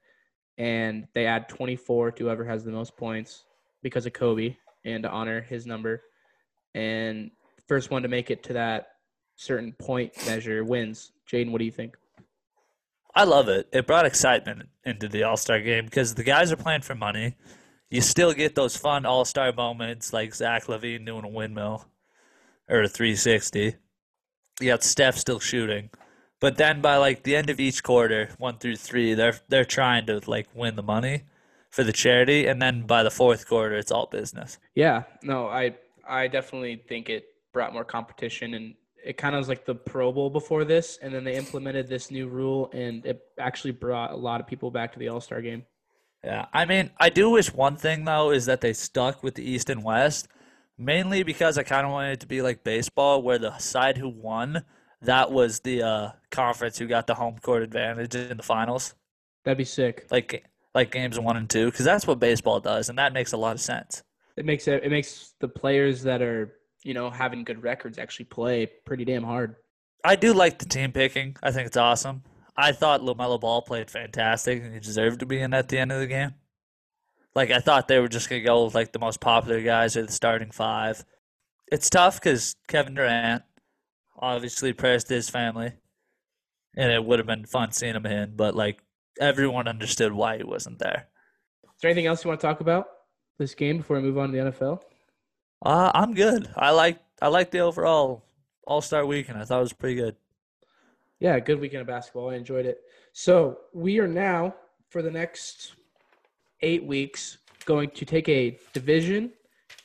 and 0.58 1.06
they 1.14 1.26
add 1.26 1.48
24 1.48 2.12
to 2.12 2.24
whoever 2.24 2.44
has 2.44 2.64
the 2.64 2.70
most 2.70 2.96
points 2.96 3.44
because 3.82 4.04
of 4.04 4.12
Kobe 4.12 4.56
and 4.84 5.02
to 5.02 5.10
honor 5.10 5.40
his 5.40 5.66
number, 5.66 6.02
and 6.74 7.30
first 7.66 7.90
one 7.90 8.02
to 8.02 8.08
make 8.08 8.30
it 8.30 8.42
to 8.42 8.52
that 8.52 8.88
certain 9.36 9.72
point 9.72 10.12
measure 10.26 10.64
wins. 10.64 11.12
Jaden, 11.30 11.50
what 11.50 11.58
do 11.58 11.64
you 11.64 11.70
think? 11.70 11.96
I 13.14 13.24
love 13.24 13.48
it. 13.48 13.68
It 13.72 13.86
brought 13.86 14.06
excitement 14.06 14.68
into 14.84 15.08
the 15.08 15.22
All 15.22 15.36
Star 15.36 15.60
game 15.60 15.84
because 15.84 16.14
the 16.14 16.24
guys 16.24 16.50
are 16.50 16.56
playing 16.56 16.82
for 16.82 16.94
money. 16.94 17.36
You 17.90 18.00
still 18.00 18.32
get 18.32 18.54
those 18.54 18.76
fun 18.76 19.06
All 19.06 19.24
Star 19.24 19.52
moments 19.52 20.12
like 20.12 20.34
Zach 20.34 20.66
LaVine 20.66 21.06
doing 21.06 21.24
a 21.24 21.28
windmill 21.28 21.86
or 22.68 22.82
a 22.82 22.88
360. 22.88 23.76
You 24.60 24.66
got 24.66 24.82
Steph 24.82 25.16
still 25.16 25.38
shooting, 25.40 25.90
but 26.40 26.56
then 26.56 26.80
by 26.80 26.96
like 26.96 27.22
the 27.22 27.36
end 27.36 27.50
of 27.50 27.60
each 27.60 27.82
quarter, 27.82 28.30
one 28.38 28.58
through 28.58 28.76
three, 28.76 29.14
they're 29.14 29.38
they're 29.48 29.64
trying 29.64 30.06
to 30.06 30.20
like 30.26 30.48
win 30.54 30.76
the 30.76 30.82
money 30.82 31.22
for 31.70 31.82
the 31.82 31.92
charity, 31.92 32.46
and 32.46 32.62
then 32.62 32.86
by 32.86 33.02
the 33.02 33.10
fourth 33.10 33.48
quarter, 33.48 33.76
it's 33.76 33.90
all 33.90 34.06
business. 34.06 34.58
Yeah, 34.74 35.04
no, 35.22 35.48
I 35.48 35.74
I 36.08 36.28
definitely 36.28 36.82
think 36.88 37.08
it 37.08 37.24
brought 37.52 37.72
more 37.72 37.84
competition 37.84 38.54
and 38.54 38.74
it 39.04 39.16
kind 39.16 39.34
of 39.34 39.40
was 39.40 39.48
like 39.48 39.64
the 39.66 39.74
Pro 39.74 40.12
Bowl 40.12 40.30
before 40.30 40.64
this, 40.64 40.98
and 41.02 41.14
then 41.14 41.24
they 41.24 41.34
implemented 41.36 41.88
this 41.88 42.10
new 42.10 42.28
rule, 42.28 42.70
and 42.72 43.04
it 43.04 43.20
actually 43.38 43.72
brought 43.72 44.12
a 44.12 44.16
lot 44.16 44.40
of 44.40 44.46
people 44.46 44.70
back 44.70 44.92
to 44.92 44.98
the 44.98 45.08
All 45.08 45.20
Star 45.20 45.40
game. 45.42 45.64
Yeah, 46.24 46.46
I 46.52 46.64
mean, 46.64 46.90
I 46.98 47.10
do 47.10 47.28
wish 47.30 47.52
one 47.52 47.76
thing 47.76 48.04
though 48.04 48.30
is 48.30 48.46
that 48.46 48.60
they 48.62 48.72
stuck 48.72 49.22
with 49.22 49.34
the 49.34 49.48
East 49.48 49.68
and 49.68 49.84
West, 49.84 50.28
mainly 50.78 51.22
because 51.22 51.58
I 51.58 51.62
kind 51.64 51.86
of 51.86 51.92
wanted 51.92 52.12
it 52.12 52.20
to 52.20 52.26
be 52.26 52.40
like 52.42 52.64
baseball, 52.64 53.22
where 53.22 53.38
the 53.38 53.56
side 53.58 53.98
who 53.98 54.08
won 54.08 54.64
that 55.02 55.30
was 55.30 55.60
the 55.60 55.82
uh, 55.82 56.10
conference 56.30 56.78
who 56.78 56.86
got 56.86 57.06
the 57.06 57.14
home 57.14 57.38
court 57.38 57.62
advantage 57.62 58.14
in 58.14 58.36
the 58.38 58.42
finals, 58.42 58.94
That'd 59.44 59.58
be 59.58 59.64
sick. 59.64 60.06
like 60.10 60.46
like 60.74 60.90
games 60.90 61.20
one 61.20 61.36
and 61.36 61.48
two, 61.48 61.66
because 61.66 61.84
that's 61.84 62.06
what 62.06 62.18
baseball 62.18 62.58
does, 62.60 62.88
and 62.88 62.98
that 62.98 63.12
makes 63.12 63.32
a 63.32 63.36
lot 63.36 63.54
of 63.54 63.60
sense. 63.60 64.02
It 64.36 64.46
makes 64.46 64.66
it 64.66 64.82
it 64.82 64.90
makes 64.90 65.34
the 65.40 65.48
players 65.48 66.02
that 66.04 66.22
are 66.22 66.54
you 66.84 66.94
know 66.94 67.10
having 67.10 67.42
good 67.42 67.62
records 67.62 67.98
actually 67.98 68.26
play 68.26 68.66
pretty 68.84 69.04
damn 69.04 69.24
hard. 69.24 69.56
I 70.04 70.16
do 70.16 70.32
like 70.32 70.58
the 70.58 70.66
team 70.66 70.92
picking. 70.92 71.36
I 71.42 71.50
think 71.50 71.66
it's 71.66 71.76
awesome. 71.76 72.22
I 72.56 72.70
thought 72.72 73.00
LaMelo 73.00 73.40
Ball 73.40 73.62
played 73.62 73.90
fantastic, 73.90 74.62
and 74.62 74.72
he 74.72 74.78
deserved 74.78 75.20
to 75.20 75.26
be 75.26 75.40
in 75.40 75.52
at 75.54 75.68
the 75.68 75.78
end 75.78 75.90
of 75.90 75.98
the 75.98 76.06
game. 76.06 76.34
Like 77.34 77.50
I 77.50 77.58
thought 77.58 77.88
they 77.88 77.98
were 77.98 78.08
just 78.08 78.28
gonna 78.28 78.42
go 78.42 78.64
with 78.64 78.74
like 78.74 78.92
the 78.92 79.00
most 79.00 79.20
popular 79.20 79.60
guys 79.60 79.96
or 79.96 80.06
the 80.06 80.12
starting 80.12 80.52
five. 80.52 81.04
It's 81.72 81.90
tough 81.90 82.20
because 82.20 82.54
Kevin 82.68 82.94
Durant, 82.94 83.42
obviously 84.16 84.72
prayers 84.72 85.04
to 85.04 85.14
his 85.14 85.30
family, 85.30 85.72
and 86.76 86.92
it 86.92 87.04
would 87.04 87.18
have 87.18 87.26
been 87.26 87.46
fun 87.46 87.72
seeing 87.72 87.96
him 87.96 88.06
in, 88.06 88.36
but 88.36 88.54
like 88.54 88.80
everyone 89.20 89.66
understood 89.66 90.12
why 90.12 90.36
he 90.36 90.44
wasn't 90.44 90.78
there. 90.78 91.08
Is 91.64 91.80
there 91.80 91.90
anything 91.90 92.06
else 92.06 92.22
you 92.22 92.28
want 92.28 92.40
to 92.40 92.46
talk 92.46 92.60
about 92.60 92.86
this 93.38 93.54
game 93.54 93.78
before 93.78 93.96
we 93.96 94.02
move 94.02 94.18
on 94.18 94.30
to 94.30 94.36
the 94.36 94.50
NFL? 94.50 94.80
Uh, 95.64 95.90
I'm 95.94 96.12
good. 96.12 96.48
I 96.56 96.70
like 96.72 96.98
I 97.22 97.28
like 97.28 97.50
the 97.50 97.60
overall 97.60 98.24
All 98.66 98.82
Star 98.82 99.06
weekend. 99.06 99.38
I 99.38 99.44
thought 99.44 99.58
it 99.58 99.62
was 99.62 99.72
pretty 99.72 99.96
good. 99.96 100.14
Yeah, 101.20 101.38
good 101.40 101.58
weekend 101.58 101.80
of 101.80 101.86
basketball. 101.86 102.30
I 102.30 102.34
enjoyed 102.34 102.66
it. 102.66 102.82
So 103.12 103.58
we 103.72 103.98
are 103.98 104.08
now 104.08 104.54
for 104.90 105.00
the 105.00 105.10
next 105.10 105.74
eight 106.60 106.84
weeks 106.84 107.38
going 107.64 107.90
to 107.90 108.04
take 108.04 108.28
a 108.28 108.58
division, 108.74 109.32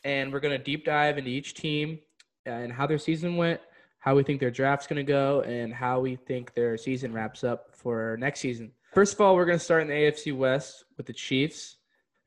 and 0.03 0.33
we're 0.33 0.41
going 0.41 0.57
to 0.57 0.63
deep 0.63 0.83
dive 0.83 1.17
into 1.17 1.29
each 1.29 1.53
team 1.53 1.99
and 2.45 2.73
how 2.73 2.85
their 2.85 2.97
season 2.97 3.37
went, 3.37 3.61
how 3.99 4.15
we 4.15 4.23
think 4.23 4.41
their 4.41 4.51
draft's 4.51 4.85
going 4.85 4.97
to 4.97 5.09
go, 5.09 5.41
and 5.41 5.73
how 5.73 6.01
we 6.01 6.17
think 6.17 6.53
their 6.55 6.77
season 6.77 7.13
wraps 7.13 7.45
up 7.45 7.73
for 7.73 8.17
next 8.19 8.41
season. 8.41 8.71
First 8.93 9.13
of 9.13 9.21
all, 9.21 9.33
we're 9.35 9.45
going 9.45 9.59
to 9.59 9.63
start 9.63 9.83
in 9.83 9.87
the 9.87 9.93
AFC 9.93 10.35
West 10.35 10.83
with 10.97 11.05
the 11.05 11.13
Chiefs. 11.13 11.77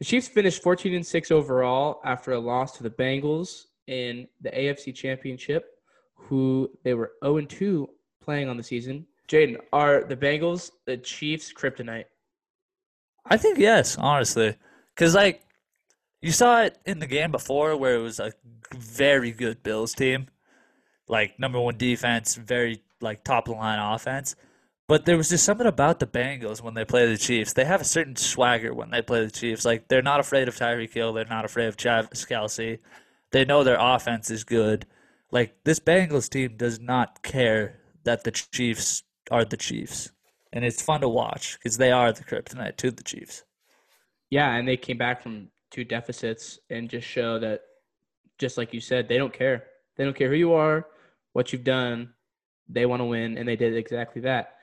The 0.03 0.07
Chiefs 0.07 0.27
finished 0.27 0.65
14 0.65 0.95
and 0.95 1.07
6 1.07 1.31
overall 1.31 2.01
after 2.05 2.33
a 2.33 2.39
loss 2.41 2.77
to 2.77 2.83
the 2.83 2.91
Bengals 2.91 3.67
in 3.87 4.27
the 4.41 4.51
AFC 4.51 4.93
Championship, 4.93 5.79
who 6.17 6.69
they 6.83 6.95
were 6.95 7.13
0 7.23 7.37
and 7.37 7.49
2 7.49 7.89
playing 8.21 8.49
on 8.49 8.57
the 8.57 8.65
season. 8.65 9.07
Jaden, 9.29 9.59
are 9.73 10.03
the 10.03 10.17
Bengals 10.17 10.73
the 10.87 10.97
Chiefs' 10.97 11.53
kryptonite? 11.53 12.07
I 13.27 13.37
think 13.37 13.59
yes, 13.59 13.97
honestly, 13.97 14.57
because 14.93 15.15
like 15.15 15.45
you 16.21 16.33
saw 16.33 16.63
it 16.63 16.79
in 16.85 16.99
the 16.99 17.07
game 17.07 17.31
before 17.31 17.77
where 17.77 17.95
it 17.95 18.03
was 18.03 18.19
a 18.19 18.33
very 18.75 19.31
good 19.31 19.63
Bills 19.63 19.95
team, 19.95 20.27
like 21.07 21.39
number 21.39 21.61
one 21.61 21.79
defense, 21.79 22.35
very 22.35 22.83
like 23.01 23.23
top 23.23 23.47
line 23.47 23.79
offense. 23.79 24.35
But 24.89 25.05
there 25.05 25.17
was 25.17 25.31
just 25.31 25.45
something 25.45 25.67
about 25.67 26.01
the 26.01 26.07
Bengals 26.07 26.62
when 26.62 26.75
they 26.75 26.85
play 26.85 27.07
the 27.07 27.17
Chiefs. 27.17 27.53
They 27.53 27.65
have 27.65 27.81
a 27.81 27.85
certain 27.85 28.17
swagger 28.17 28.75
when 28.75 28.91
they 28.91 29.01
play 29.01 29.25
the 29.25 29.31
Chiefs. 29.31 29.65
Like 29.65 29.89
they're 29.89 30.03
not 30.03 30.21
afraid 30.21 30.49
of 30.49 30.57
Tyreek 30.57 30.93
Hill. 30.93 31.12
They're 31.12 31.25
not 31.25 31.45
afraid 31.45 31.67
of 31.67 31.77
Travis 31.77 32.27
Kelce. 32.27 32.79
They 33.31 33.45
know 33.45 33.65
their 33.65 33.79
offense 33.81 34.31
is 34.31 34.45
good. 34.45 34.87
Like 35.31 35.55
this 35.65 35.81
Bengals 35.81 36.29
team 36.29 36.57
does 36.57 36.79
not 36.79 37.23
care 37.23 37.81
that 38.05 38.25
the 38.25 38.31
Chiefs 38.31 39.05
are 39.31 39.45
the 39.45 39.57
Chiefs, 39.57 40.11
and 40.53 40.65
it's 40.65 40.83
fun 40.83 41.01
to 41.01 41.09
watch 41.09 41.59
because 41.59 41.79
they 41.79 41.91
are 41.91 42.12
the 42.12 42.25
kryptonite 42.25 42.77
to 42.79 42.91
the 42.91 43.03
Chiefs. 43.03 43.45
Yeah, 44.31 44.55
and 44.55 44.69
they 44.69 44.77
came 44.77 44.99
back 44.99 45.23
from 45.23 45.49
two 45.71 45.85
deficits 45.85 46.59
and 46.69 46.91
just 46.91 47.07
show 47.07 47.39
that, 47.39 47.62
just 48.39 48.59
like 48.59 48.75
you 48.75 48.81
said, 48.81 49.09
they 49.09 49.17
don't 49.17 49.33
care. 49.33 49.65
They 49.97 50.05
don't 50.05 50.17
care 50.17 50.29
who 50.29 50.37
you 50.37 50.53
are, 50.53 50.87
what 51.33 51.53
you've 51.53 51.65
done. 51.65 52.12
They 52.69 52.87
want 52.87 53.01
to 53.01 53.05
win, 53.05 53.39
and 53.39 53.49
they 53.49 53.57
did 53.57 53.77
exactly 53.77 54.23
that. 54.23 54.57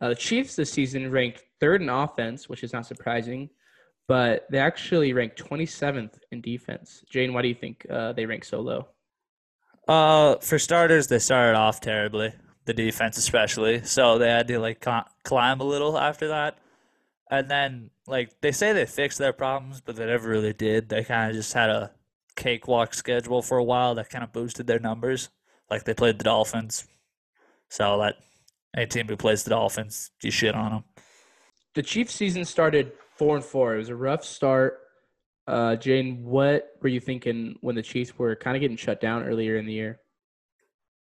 Uh, 0.00 0.10
the 0.10 0.14
Chiefs 0.14 0.56
this 0.56 0.70
season 0.70 1.10
ranked 1.10 1.42
third 1.60 1.82
in 1.82 1.88
offense, 1.88 2.48
which 2.48 2.62
is 2.62 2.72
not 2.72 2.86
surprising, 2.86 3.48
but 4.08 4.46
they 4.50 4.58
actually 4.58 5.12
ranked 5.12 5.42
27th 5.42 6.18
in 6.30 6.40
defense. 6.40 7.02
Jane, 7.10 7.32
why 7.32 7.42
do 7.42 7.48
you 7.48 7.54
think 7.54 7.86
uh, 7.90 8.12
they 8.12 8.26
rank 8.26 8.44
so 8.44 8.60
low? 8.60 8.86
Uh, 9.88 10.36
for 10.36 10.58
starters, 10.58 11.06
they 11.06 11.18
started 11.18 11.56
off 11.56 11.80
terribly, 11.80 12.32
the 12.64 12.74
defense 12.74 13.16
especially. 13.16 13.84
So 13.84 14.18
they 14.18 14.28
had 14.28 14.48
to 14.48 14.58
like 14.58 14.84
climb 15.22 15.60
a 15.60 15.64
little 15.64 15.96
after 15.98 16.28
that, 16.28 16.58
and 17.30 17.48
then 17.50 17.90
like 18.06 18.40
they 18.40 18.52
say 18.52 18.72
they 18.72 18.86
fixed 18.86 19.18
their 19.18 19.32
problems, 19.32 19.80
but 19.80 19.96
they 19.96 20.06
never 20.06 20.28
really 20.28 20.52
did. 20.52 20.88
They 20.88 21.04
kind 21.04 21.30
of 21.30 21.36
just 21.36 21.52
had 21.52 21.70
a 21.70 21.92
cakewalk 22.34 22.94
schedule 22.94 23.42
for 23.42 23.58
a 23.58 23.64
while 23.64 23.94
that 23.94 24.10
kind 24.10 24.24
of 24.24 24.32
boosted 24.32 24.66
their 24.66 24.80
numbers. 24.80 25.30
Like 25.70 25.84
they 25.84 25.94
played 25.94 26.18
the 26.18 26.24
Dolphins, 26.24 26.86
so 27.68 27.98
that 28.00 28.16
any 28.76 28.86
team 28.86 29.08
who 29.08 29.16
plays 29.16 29.42
the 29.42 29.50
Dolphins, 29.50 30.10
you 30.22 30.30
shit 30.30 30.54
on 30.54 30.70
them. 30.70 30.84
The 31.74 31.82
Chiefs 31.82 32.14
season 32.14 32.44
started 32.44 32.92
four 33.16 33.36
and 33.36 33.44
four. 33.44 33.74
It 33.74 33.78
was 33.78 33.88
a 33.88 33.96
rough 33.96 34.24
start. 34.24 34.80
Uh, 35.46 35.76
Jane, 35.76 36.22
what 36.24 36.70
were 36.82 36.88
you 36.88 37.00
thinking 37.00 37.56
when 37.60 37.74
the 37.74 37.82
Chiefs 37.82 38.18
were 38.18 38.34
kind 38.36 38.56
of 38.56 38.60
getting 38.60 38.76
shut 38.76 39.00
down 39.00 39.22
earlier 39.22 39.56
in 39.56 39.66
the 39.66 39.72
year? 39.72 40.00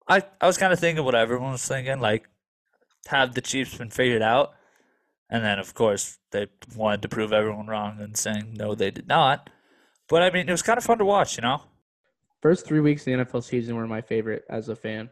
I, 0.08 0.22
I 0.40 0.46
was 0.46 0.58
kind 0.58 0.72
of 0.72 0.78
thinking 0.78 1.04
what 1.04 1.14
everyone 1.14 1.52
was 1.52 1.66
thinking, 1.66 2.00
like, 2.00 2.28
have 3.08 3.34
the 3.34 3.40
Chiefs 3.40 3.78
been 3.78 3.90
figured 3.90 4.22
out? 4.22 4.52
And 5.28 5.44
then, 5.44 5.58
of 5.58 5.74
course, 5.74 6.18
they 6.30 6.46
wanted 6.76 7.02
to 7.02 7.08
prove 7.08 7.32
everyone 7.32 7.66
wrong 7.66 8.00
and 8.00 8.16
saying, 8.16 8.54
no, 8.54 8.74
they 8.74 8.92
did 8.92 9.08
not. 9.08 9.50
But 10.08 10.22
I 10.22 10.30
mean, 10.30 10.48
it 10.48 10.52
was 10.52 10.62
kind 10.62 10.78
of 10.78 10.84
fun 10.84 10.98
to 10.98 11.04
watch, 11.04 11.36
you 11.36 11.42
know? 11.42 11.62
First 12.42 12.66
three 12.66 12.80
weeks 12.80 13.02
of 13.02 13.06
the 13.06 13.24
NFL 13.24 13.42
season 13.42 13.74
were 13.74 13.88
my 13.88 14.00
favorite 14.00 14.44
as 14.48 14.68
a 14.68 14.76
fan. 14.76 15.10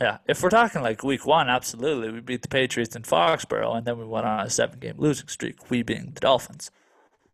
Yeah, 0.00 0.18
if 0.26 0.42
we're 0.42 0.50
talking 0.50 0.82
like 0.82 1.04
week 1.04 1.24
one, 1.24 1.48
absolutely. 1.48 2.10
We 2.10 2.20
beat 2.20 2.42
the 2.42 2.48
Patriots 2.48 2.96
in 2.96 3.02
Foxborough, 3.02 3.76
and 3.76 3.86
then 3.86 3.96
we 3.96 4.04
went 4.04 4.26
on 4.26 4.44
a 4.44 4.50
seven 4.50 4.80
game 4.80 4.94
losing 4.98 5.28
streak, 5.28 5.70
we 5.70 5.82
being 5.82 6.10
the 6.14 6.20
Dolphins. 6.20 6.70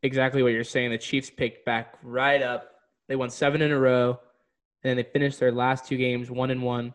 Exactly 0.03 0.43
what 0.43 0.53
you're 0.53 0.65
saying. 0.65 0.91
The 0.91 0.99
Chiefs 0.99 1.31
picked 1.31 1.65
back 1.65 1.95
right 2.03 2.43
up. 2.43 2.71
They 3.09 3.17
won 3.17 3.31
seven 3.31 3.63
in 3.63 3.73
a 3.73 3.79
row, 3.79 4.11
and 4.83 4.91
then 4.91 4.97
they 4.97 5.03
finished 5.03 5.41
their 5.41 5.53
last 5.53 5.87
two 5.87 5.97
games 5.97 6.31
one 6.31 6.51
and 6.51 6.63
one 6.63 6.93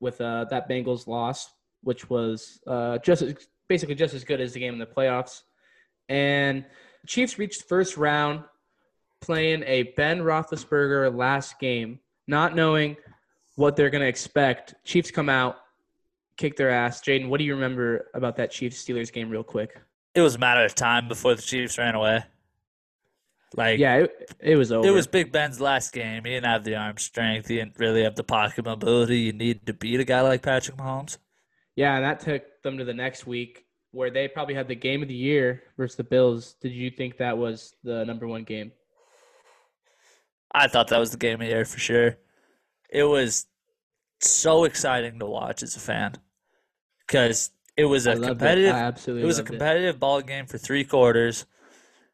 with 0.00 0.20
uh, 0.20 0.44
that 0.50 0.68
Bengals 0.68 1.06
loss, 1.06 1.50
which 1.82 2.10
was 2.10 2.60
uh, 2.66 2.98
just 2.98 3.22
as, 3.22 3.34
basically 3.68 3.94
just 3.94 4.12
as 4.12 4.22
good 4.22 4.40
as 4.40 4.52
the 4.52 4.60
game 4.60 4.74
in 4.74 4.78
the 4.78 4.86
playoffs. 4.86 5.42
And 6.10 6.66
Chiefs 7.06 7.38
reached 7.38 7.68
first 7.68 7.96
round 7.96 8.44
playing 9.22 9.62
a 9.66 9.94
Ben 9.96 10.20
Roethlisberger 10.20 11.14
last 11.16 11.58
game, 11.58 12.00
not 12.26 12.54
knowing– 12.54 12.98
what 13.56 13.76
they're 13.76 13.90
going 13.90 14.02
to 14.02 14.08
expect. 14.08 14.74
Chiefs 14.84 15.10
come 15.10 15.28
out, 15.28 15.56
kick 16.36 16.56
their 16.56 16.70
ass. 16.70 17.00
Jaden, 17.00 17.28
what 17.28 17.38
do 17.38 17.44
you 17.44 17.54
remember 17.54 18.10
about 18.14 18.36
that 18.36 18.50
Chiefs 18.50 18.84
Steelers 18.84 19.12
game, 19.12 19.30
real 19.30 19.42
quick? 19.42 19.80
It 20.14 20.20
was 20.20 20.36
a 20.36 20.38
matter 20.38 20.64
of 20.64 20.74
time 20.74 21.08
before 21.08 21.34
the 21.34 21.42
Chiefs 21.42 21.78
ran 21.78 21.94
away. 21.94 22.24
Like 23.56 23.78
yeah, 23.78 23.96
it, 23.98 24.34
it 24.40 24.56
was 24.56 24.72
over. 24.72 24.86
It 24.86 24.90
was 24.90 25.06
Big 25.06 25.30
Ben's 25.30 25.60
last 25.60 25.92
game. 25.92 26.24
He 26.24 26.30
didn't 26.30 26.46
have 26.46 26.64
the 26.64 26.74
arm 26.74 26.98
strength. 26.98 27.46
He 27.46 27.56
didn't 27.56 27.78
really 27.78 28.02
have 28.02 28.16
the 28.16 28.24
pocket 28.24 28.64
mobility 28.64 29.18
you 29.18 29.32
need 29.32 29.66
to 29.66 29.72
beat 29.72 30.00
a 30.00 30.04
guy 30.04 30.22
like 30.22 30.42
Patrick 30.42 30.76
Mahomes. 30.76 31.18
Yeah, 31.76 31.94
and 31.94 32.04
that 32.04 32.18
took 32.18 32.42
them 32.62 32.78
to 32.78 32.84
the 32.84 32.94
next 32.94 33.28
week 33.28 33.66
where 33.92 34.10
they 34.10 34.26
probably 34.26 34.54
had 34.54 34.66
the 34.66 34.74
game 34.74 35.02
of 35.02 35.08
the 35.08 35.14
year 35.14 35.62
versus 35.76 35.96
the 35.96 36.02
Bills. 36.02 36.54
Did 36.60 36.72
you 36.72 36.90
think 36.90 37.16
that 37.18 37.38
was 37.38 37.74
the 37.84 38.04
number 38.04 38.26
one 38.26 38.42
game? 38.42 38.72
I 40.52 40.66
thought 40.66 40.88
that 40.88 40.98
was 40.98 41.12
the 41.12 41.16
game 41.16 41.34
of 41.34 41.40
the 41.40 41.46
year 41.46 41.64
for 41.64 41.78
sure 41.78 42.16
it 42.90 43.04
was 43.04 43.46
so 44.20 44.64
exciting 44.64 45.18
to 45.18 45.26
watch 45.26 45.62
as 45.62 45.76
a 45.76 45.80
fan 45.80 46.14
because 47.06 47.50
it 47.76 47.84
was 47.84 48.06
a 48.06 48.18
competitive. 48.18 48.74
It. 48.74 49.08
it 49.08 49.24
was 49.24 49.38
a 49.38 49.44
competitive 49.44 49.96
it. 49.96 50.00
ball 50.00 50.20
game 50.22 50.46
for 50.46 50.58
three 50.58 50.84
quarters, 50.84 51.46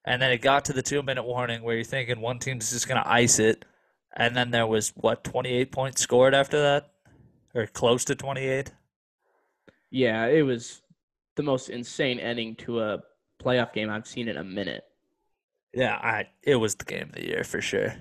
and 0.04 0.20
then 0.20 0.32
it 0.32 0.40
got 0.40 0.66
to 0.66 0.72
the 0.72 0.82
two 0.82 1.02
minute 1.02 1.24
warning 1.24 1.62
where 1.62 1.74
you're 1.74 1.84
thinking 1.84 2.20
one 2.20 2.38
team's 2.38 2.70
just 2.70 2.88
gonna 2.88 3.04
ice 3.04 3.38
it, 3.38 3.64
and 4.14 4.36
then 4.36 4.50
there 4.50 4.66
was 4.66 4.92
what 4.96 5.24
28 5.24 5.72
points 5.72 6.00
scored 6.00 6.34
after 6.34 6.60
that, 6.60 6.90
or 7.54 7.66
close 7.66 8.04
to 8.06 8.14
28. 8.14 8.72
Yeah, 9.90 10.26
it 10.26 10.42
was 10.42 10.82
the 11.36 11.42
most 11.42 11.68
insane 11.68 12.18
ending 12.18 12.54
to 12.56 12.80
a 12.80 13.02
playoff 13.42 13.72
game 13.72 13.90
I've 13.90 14.06
seen 14.06 14.28
in 14.28 14.36
a 14.36 14.44
minute. 14.44 14.84
Yeah, 15.74 15.94
I 15.94 16.28
it 16.42 16.56
was 16.56 16.74
the 16.74 16.84
game 16.84 17.10
of 17.10 17.12
the 17.12 17.26
year 17.26 17.44
for 17.44 17.60
sure. 17.60 17.94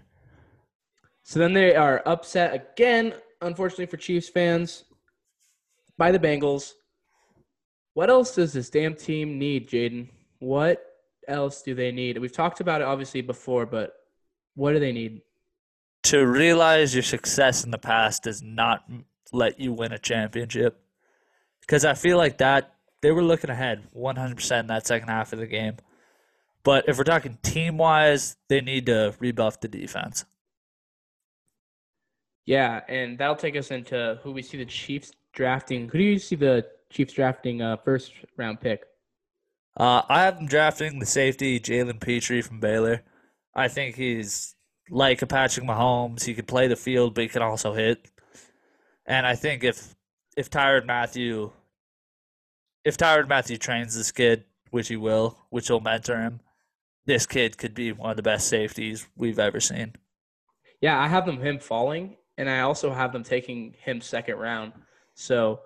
So 1.29 1.38
then 1.38 1.53
they 1.53 1.75
are 1.75 2.01
upset 2.07 2.55
again, 2.55 3.13
unfortunately 3.39 3.86
for 3.86 3.98
Chiefs 3.98 4.29
fans, 4.29 4.86
by 5.95 6.12
the 6.12 6.17
Bengals. 6.17 6.71
What 7.93 8.09
else 8.09 8.33
does 8.33 8.51
this 8.51 8.71
damn 8.71 8.95
team 8.95 9.38
need, 9.38 9.69
Jaden? 9.69 10.09
What 10.39 10.83
else 11.27 11.62
do 11.62 11.75
they 11.75 11.91
need? 11.91 12.17
We've 12.17 12.33
talked 12.33 12.62
about 12.62 12.81
it 12.81 12.86
obviously 12.86 13.21
before, 13.21 13.67
but 13.67 13.93
what 14.55 14.71
do 14.71 14.79
they 14.79 14.91
need? 14.91 15.21
To 16.05 16.25
realize 16.25 16.95
your 16.95 17.03
success 17.03 17.63
in 17.63 17.69
the 17.69 17.77
past 17.77 18.24
does 18.24 18.41
not 18.41 18.89
let 19.31 19.59
you 19.59 19.71
win 19.71 19.91
a 19.91 20.00
championship. 20.00 20.81
Because 21.62 21.86
I 21.86 21.93
feel 21.93 22.17
like 22.17 22.39
that 22.39 22.74
they 23.03 23.12
were 23.12 23.21
looking 23.21 23.51
ahead 23.51 23.83
100% 23.95 24.59
in 24.62 24.65
that 24.65 24.88
second 24.88 25.09
half 25.09 25.31
of 25.31 25.38
the 25.38 25.45
game. 25.45 25.75
But 26.63 26.86
if 26.89 26.98
we're 26.98 27.03
talking 27.03 27.38
team 27.43 27.77
wise, 27.77 28.36
they 28.48 28.62
need 28.62 28.88
to 28.88 29.13
rebuff 29.19 29.62
the 29.62 29.67
defense. 29.67 30.25
Yeah, 32.50 32.82
and 32.88 33.15
that'll 33.15 33.36
take 33.36 33.56
us 33.56 33.70
into 33.70 34.20
who 34.24 34.32
we 34.32 34.41
see 34.41 34.58
the 34.58 34.65
Chiefs 34.65 35.12
drafting. 35.34 35.88
Who 35.88 36.00
do 36.00 36.03
you 36.03 36.18
see 36.18 36.36
the 36.36 36.65
Chiefs 36.89 37.13
drafting 37.13 37.62
uh, 37.62 37.77
first 37.77 38.12
round 38.38 38.60
pick? 38.60 38.86
Uh, 39.77 40.01
I 40.10 40.24
have 40.24 40.38
them 40.38 40.48
drafting 40.48 40.98
the 40.98 41.06
safety 41.06 41.60
Jalen 41.60 42.00
Pitre 42.00 42.41
from 42.41 42.60
Baylor. 42.60 43.03
I 43.53 43.68
think 43.68 43.98
he's 43.98 44.56
like 44.89 45.22
a 45.22 45.27
Patrick 45.27 45.63
Mahomes. 45.63 46.24
He 46.24 46.34
can 46.34 46.46
play 46.46 46.68
the 46.68 46.75
field, 46.75 47.13
but 47.13 47.22
he 47.22 47.27
can 47.27 47.44
also 47.44 47.74
hit. 47.75 48.10
And 49.06 49.27
I 49.27 49.36
think 49.36 49.63
if 49.63 49.94
if 50.36 50.50
Tyrann 50.50 50.88
Mathieu 50.88 51.51
if 52.84 52.98
Tyrann 52.98 53.27
Mathieu 53.27 53.58
trains 53.58 53.96
this 53.96 54.12
kid, 54.12 54.46
which 54.72 54.88
he 54.88 54.98
will, 54.98 55.38
which 55.51 55.70
will 55.70 55.82
mentor 55.82 56.18
him, 56.18 56.39
this 57.06 57.27
kid 57.27 57.60
could 57.60 57.75
be 57.75 57.91
one 57.91 58.10
of 58.10 58.18
the 58.18 58.24
best 58.24 58.48
safeties 58.48 59.08
we've 59.15 59.38
ever 59.38 59.60
seen. 59.60 59.94
Yeah, 60.82 61.00
I 61.00 61.08
have 61.08 61.27
them 61.27 61.41
him 61.41 61.60
falling, 61.60 62.15
and 62.39 62.50
I 62.50 62.62
also 62.62 62.91
have 62.91 63.12
them 63.12 63.24
taking 63.24 63.75
him 63.84 64.00
second 64.00 64.38
round. 64.38 64.72
So 65.13 65.60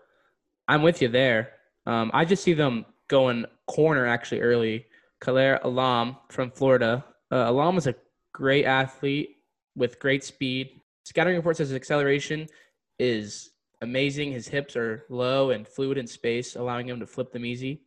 I'm 0.68 0.82
with 0.82 1.03
you 1.03 1.08
there. 1.08 1.51
Um, 1.86 2.10
I 2.15 2.25
just 2.25 2.44
see 2.44 2.53
them 2.53 2.86
going 3.08 3.46
corner 3.68 4.08
actually 4.08 4.42
early. 4.42 4.88
Kaiir 5.22 5.60
Elam 5.63 6.18
from 6.30 6.50
Florida. 6.50 7.06
Uh, 7.32 7.46
Elam 7.46 7.77
is 7.77 7.86
a 7.86 7.96
great 8.34 8.65
athlete 8.65 9.38
with 9.75 10.00
great 10.00 10.24
speed. 10.24 10.82
Scouting 11.03 11.36
report 11.36 11.58
says 11.58 11.70
his 11.70 11.75
acceleration 11.75 12.48
is 12.98 13.51
amazing. 13.82 14.32
His 14.32 14.48
hips 14.48 14.75
are 14.75 15.06
low 15.10 15.51
and 15.51 15.68
fluid 15.68 16.00
in 16.00 16.08
space, 16.08 16.56
allowing 16.56 16.89
him 16.89 17.00
to 17.00 17.06
flip 17.06 17.32
them 17.32 17.46
easy. 17.46 17.84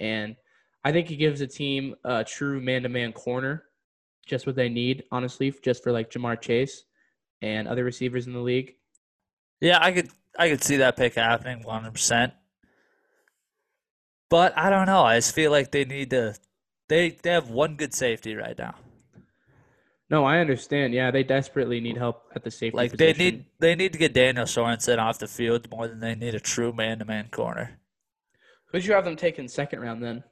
And 0.00 0.36
I 0.84 0.92
think 0.92 1.08
he 1.08 1.16
gives 1.16 1.40
the 1.40 1.46
team 1.46 1.94
a 2.04 2.24
true 2.24 2.60
man-to-man 2.60 3.12
corner, 3.14 3.64
just 4.26 4.46
what 4.46 4.54
they 4.54 4.68
need, 4.68 5.04
honestly, 5.10 5.52
just 5.64 5.82
for 5.82 5.92
like 5.92 6.10
Ja'Marr 6.10 6.40
Chase 6.40 6.84
and 7.42 7.68
other 7.68 7.84
receivers 7.84 8.26
in 8.26 8.32
the 8.32 8.40
league. 8.40 8.74
Yeah, 9.60 9.78
I 9.80 9.92
could 9.92 10.10
I 10.38 10.48
could 10.48 10.62
see 10.62 10.76
that 10.76 10.96
pick 10.96 11.14
happening 11.14 11.64
100%. 11.64 12.32
But 14.30 14.56
I 14.56 14.70
don't 14.70 14.86
know. 14.86 15.02
I 15.02 15.16
just 15.16 15.34
feel 15.34 15.50
like 15.50 15.72
they 15.72 15.84
need 15.84 16.10
to 16.10 16.34
they 16.88 17.10
they 17.10 17.30
have 17.30 17.50
one 17.50 17.76
good 17.76 17.94
safety 17.94 18.34
right 18.34 18.56
now. 18.56 18.74
No, 20.10 20.24
I 20.24 20.38
understand. 20.38 20.94
Yeah, 20.94 21.10
they 21.10 21.22
desperately 21.22 21.80
need 21.80 21.98
help 21.98 22.24
at 22.34 22.42
the 22.42 22.50
safety. 22.50 22.76
Like 22.76 22.92
position. 22.92 23.18
they 23.18 23.24
need 23.24 23.44
they 23.58 23.74
need 23.74 23.92
to 23.92 23.98
get 23.98 24.14
Daniel 24.14 24.46
Sorensen 24.46 24.98
off 24.98 25.18
the 25.18 25.28
field 25.28 25.70
more 25.70 25.86
than 25.86 26.00
they 26.00 26.14
need 26.14 26.34
a 26.34 26.40
true 26.40 26.72
man 26.72 26.98
to 27.00 27.04
man 27.04 27.28
corner. 27.30 27.78
Who'd 28.72 28.84
you 28.84 28.94
have 28.94 29.04
them 29.04 29.16
taking 29.16 29.48
second 29.48 29.80
round 29.80 30.02
then? 30.02 30.24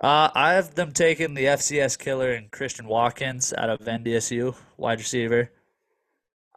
Uh, 0.00 0.30
I 0.34 0.52
have 0.52 0.74
them 0.74 0.92
taking 0.92 1.34
the 1.34 1.46
FCS 1.46 1.98
killer 1.98 2.32
and 2.32 2.50
Christian 2.50 2.86
Watkins 2.86 3.52
out 3.52 3.68
of 3.68 3.80
NDSU, 3.80 4.54
wide 4.76 5.00
receiver. 5.00 5.50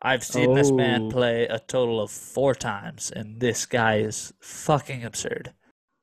I've 0.01 0.23
seen 0.23 0.53
this 0.55 0.71
man 0.71 1.03
Oh. 1.03 1.09
play 1.11 1.43
a 1.45 1.59
total 1.59 2.01
of 2.01 2.09
four 2.09 2.55
times, 2.55 3.11
and 3.11 3.39
this 3.39 3.65
guy 3.65 3.97
is 3.97 4.33
fucking 4.39 5.03
absurd. 5.03 5.53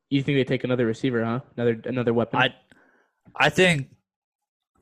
You 0.09 0.23
think 0.23 0.39
they 0.39 0.45
take 0.45 0.65
another 0.65 0.87
receiver, 0.87 1.25
huh? 1.25 1.41
Another 1.57 1.81
another 1.85 2.15
weapon. 2.15 2.41
I, 2.41 2.55
I 3.37 3.49
think, 3.51 3.89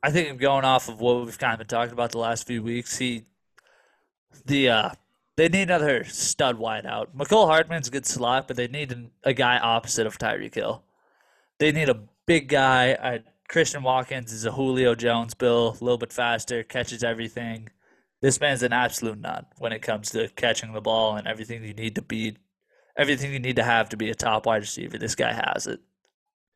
I 0.02 0.10
think 0.10 0.28
I'm 0.28 0.36
going 0.36 0.64
off 0.64 0.88
of 0.88 1.00
what 1.00 1.24
we've 1.24 1.38
kind 1.38 1.54
of 1.54 1.58
been 1.58 1.66
talking 1.66 1.92
about 1.92 2.12
the 2.12 2.18
last 2.18 2.46
few 2.46 2.62
weeks. 2.62 2.98
He, 2.98 3.24
the 4.44 4.68
uh, 4.68 4.90
they 5.36 5.48
need 5.48 5.62
another 5.62 6.04
stud 6.04 6.58
wideout. 6.58 7.08
Mecole 7.16 7.46
Hardman's 7.46 7.88
a 7.88 7.90
good 7.90 8.06
slot, 8.06 8.46
but 8.46 8.56
they 8.56 8.68
need 8.68 8.92
an, 8.92 9.10
a 9.24 9.32
guy 9.32 9.58
opposite 9.58 10.06
of 10.06 10.18
Tyreek 10.18 10.54
Hill. 10.54 10.82
They 11.58 11.72
need 11.72 11.88
a 11.88 12.00
big 12.26 12.48
guy. 12.48 12.92
I, 12.92 13.20
Christian 13.48 13.82
Watkins 13.82 14.32
is 14.32 14.44
a 14.44 14.52
Julio 14.52 14.94
Jones 14.94 15.34
bill, 15.34 15.76
a 15.80 15.84
little 15.84 15.98
bit 15.98 16.12
faster, 16.12 16.62
catches 16.62 17.02
everything. 17.02 17.68
This 18.26 18.40
man's 18.40 18.64
an 18.64 18.72
absolute 18.72 19.20
nut 19.20 19.46
when 19.58 19.70
it 19.70 19.82
comes 19.82 20.10
to 20.10 20.26
catching 20.30 20.72
the 20.72 20.80
ball 20.80 21.14
and 21.14 21.28
everything 21.28 21.62
you 21.62 21.72
need 21.72 21.94
to 21.94 22.02
be, 22.02 22.36
everything 22.96 23.32
you 23.32 23.38
need 23.38 23.54
to 23.54 23.62
have 23.62 23.88
to 23.90 23.96
be 23.96 24.10
a 24.10 24.16
top 24.16 24.46
wide 24.46 24.62
receiver. 24.62 24.98
This 24.98 25.14
guy 25.14 25.32
has 25.32 25.68
it. 25.68 25.78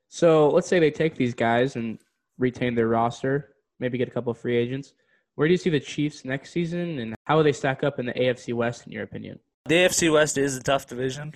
so 0.08 0.48
let's 0.48 0.66
say 0.66 0.80
they 0.80 0.90
take 0.90 1.14
these 1.14 1.32
guys 1.32 1.76
and 1.76 2.00
retain 2.38 2.74
their 2.74 2.88
roster, 2.88 3.54
maybe 3.78 3.98
get 3.98 4.08
a 4.08 4.10
couple 4.10 4.32
of 4.32 4.38
free 4.38 4.56
agents. 4.56 4.94
Where 5.36 5.46
do 5.46 5.52
you 5.52 5.58
see 5.58 5.70
the 5.70 5.78
Chiefs 5.78 6.24
next 6.24 6.50
season, 6.50 6.98
and 6.98 7.14
how 7.26 7.36
will 7.36 7.44
they 7.44 7.52
stack 7.52 7.84
up 7.84 8.00
in 8.00 8.06
the 8.06 8.14
AFC 8.14 8.52
West, 8.52 8.88
in 8.88 8.92
your 8.92 9.04
opinion? 9.04 9.38
The 9.66 9.76
AFC 9.76 10.12
West 10.12 10.36
is 10.38 10.56
a 10.56 10.62
tough 10.64 10.88
division. 10.88 11.34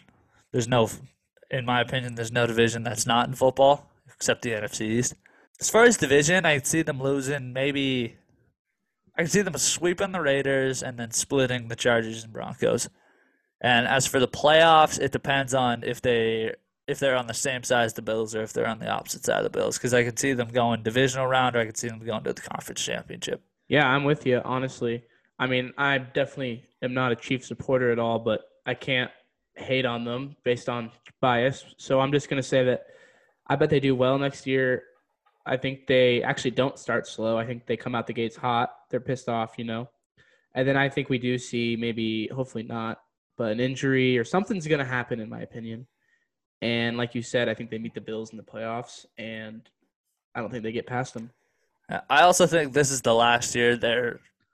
There's 0.51 0.67
no, 0.67 0.91
in 1.49 1.65
my 1.65 1.81
opinion, 1.81 2.17
there's 2.17 2.33
no 2.33 2.49
division 2.49 2.83
that's 2.83 3.07
not 3.07 3.29
in 3.29 3.35
football 3.35 3.89
except 4.13 4.43
the 4.43 4.51
NFC 4.51 4.81
East. 4.81 5.15
As 5.61 5.71
far 5.71 5.85
as 5.85 5.97
division, 5.97 6.45
I 6.45 6.59
see 6.59 6.83
them 6.83 7.01
losing 7.01 7.53
maybe. 7.53 8.17
I 9.17 9.23
can 9.23 9.31
see 9.31 9.43
them 9.43 9.57
sweeping 9.57 10.13
the 10.13 10.21
Raiders 10.21 10.83
and 10.83 10.99
then 10.99 11.11
splitting 11.13 11.69
the 11.69 11.77
Chargers 11.77 12.25
and 12.25 12.33
Broncos. 12.33 12.89
And 13.61 13.87
as 13.87 14.07
for 14.07 14.19
the 14.19 14.29
playoffs, 14.29 15.01
it 15.01 15.13
depends 15.13 15.55
on 15.55 15.85
if 15.85 16.03
they 16.03 16.55
if 16.87 16.99
they're 16.99 17.17
on 17.17 17.27
the 17.27 17.35
same 17.35 17.63
side 17.63 17.85
as 17.85 17.95
the 17.95 18.03
Bills 18.03 18.35
or 18.35 18.43
if 18.43 18.53
they're 18.53 18.67
on 18.67 18.79
the 18.79 18.89
opposite 18.89 19.25
side 19.25 19.39
of 19.39 19.45
the 19.45 19.59
Bills. 19.59 19.79
Because 19.79 19.95
I 19.95 20.05
could 20.05 20.19
see 20.19 20.35
them 20.35 20.49
going 20.49 20.83
divisional 20.83 21.27
round 21.27 21.57
or 21.57 21.61
I 21.61 21.67
could 21.67 21.79
see 21.79 21.89
them 21.89 22.05
going 22.05 22.25
to 22.25 22.33
the 22.33 22.43
conference 22.43 22.85
championship. 22.85 23.43
Yeah, 23.69 23.87
I'm 23.87 24.05
with 24.05 24.27
you, 24.27 24.43
honestly. 24.45 25.03
I 25.39 25.47
mean, 25.47 25.73
I 25.79 25.99
definitely 25.99 26.65
am 26.83 26.93
not 26.93 27.13
a 27.13 27.17
Chief 27.17 27.45
supporter 27.45 27.91
at 27.91 27.99
all, 27.99 28.19
but 28.19 28.43
I 28.67 28.75
can't 28.75 29.11
hate 29.57 29.87
on 29.87 30.05
them 30.05 30.37
based 30.45 30.69
on 30.69 30.91
bias. 31.21 31.65
So 31.79 32.01
I'm 32.01 32.13
just 32.13 32.29
to 32.43 32.49
say 32.49 32.65
that 32.65 32.87
I 33.47 33.57
bet 33.57 33.71
they 33.71 33.81
do 33.81 33.95
well 33.95 34.19
next 34.19 34.47
year. 34.47 34.83
I 35.47 35.57
think 35.57 35.87
they 35.87 36.23
actually 36.23 36.53
don't 36.53 36.79
start 36.79 37.07
slow. 37.07 37.37
I 37.37 37.47
think 37.47 37.67
they 37.67 37.77
come 37.77 37.95
out 37.95 38.07
the 38.07 38.13
gates 38.13 38.37
hot. 38.37 38.75
They're 38.91 39.01
pissed 39.01 39.29
off, 39.29 39.55
you 39.59 39.65
know. 39.65 39.89
And 40.55 40.67
then 40.67 40.77
I 40.77 40.89
think 40.89 41.09
we 41.09 41.19
do 41.19 41.37
see 41.37 41.77
maybe, 41.79 42.29
hopefully 42.29 42.65
not, 42.65 43.01
but 43.37 43.53
an 43.53 43.61
injury 43.61 44.17
or 44.17 44.25
something's 44.25 44.67
going 44.67 44.79
to 44.79 44.85
happen, 44.85 45.21
in 45.21 45.29
my 45.29 45.41
opinion. 45.41 45.87
And 46.63 46.97
like 46.97 47.15
you 47.15 47.23
said, 47.23 47.49
I 47.49 47.55
think 47.55 47.71
they 47.71 47.79
meet 47.79 47.95
the 47.95 48.01
Bills 48.01 48.31
in 48.31 48.37
the 48.37 48.43
playoffs, 48.43 49.05
and 49.19 49.69
I 50.35 50.41
don't 50.41 50.51
think 50.51 50.63
they 50.63 50.73
get 50.73 50.87
past 50.87 51.13
them. 51.13 51.31
I 52.09 52.23
also 52.23 52.47
think 52.47 52.73
this 52.73 52.91
is 52.91 53.03
the 53.03 53.15
last 53.15 53.55
year 53.55 53.77
they 53.77 54.13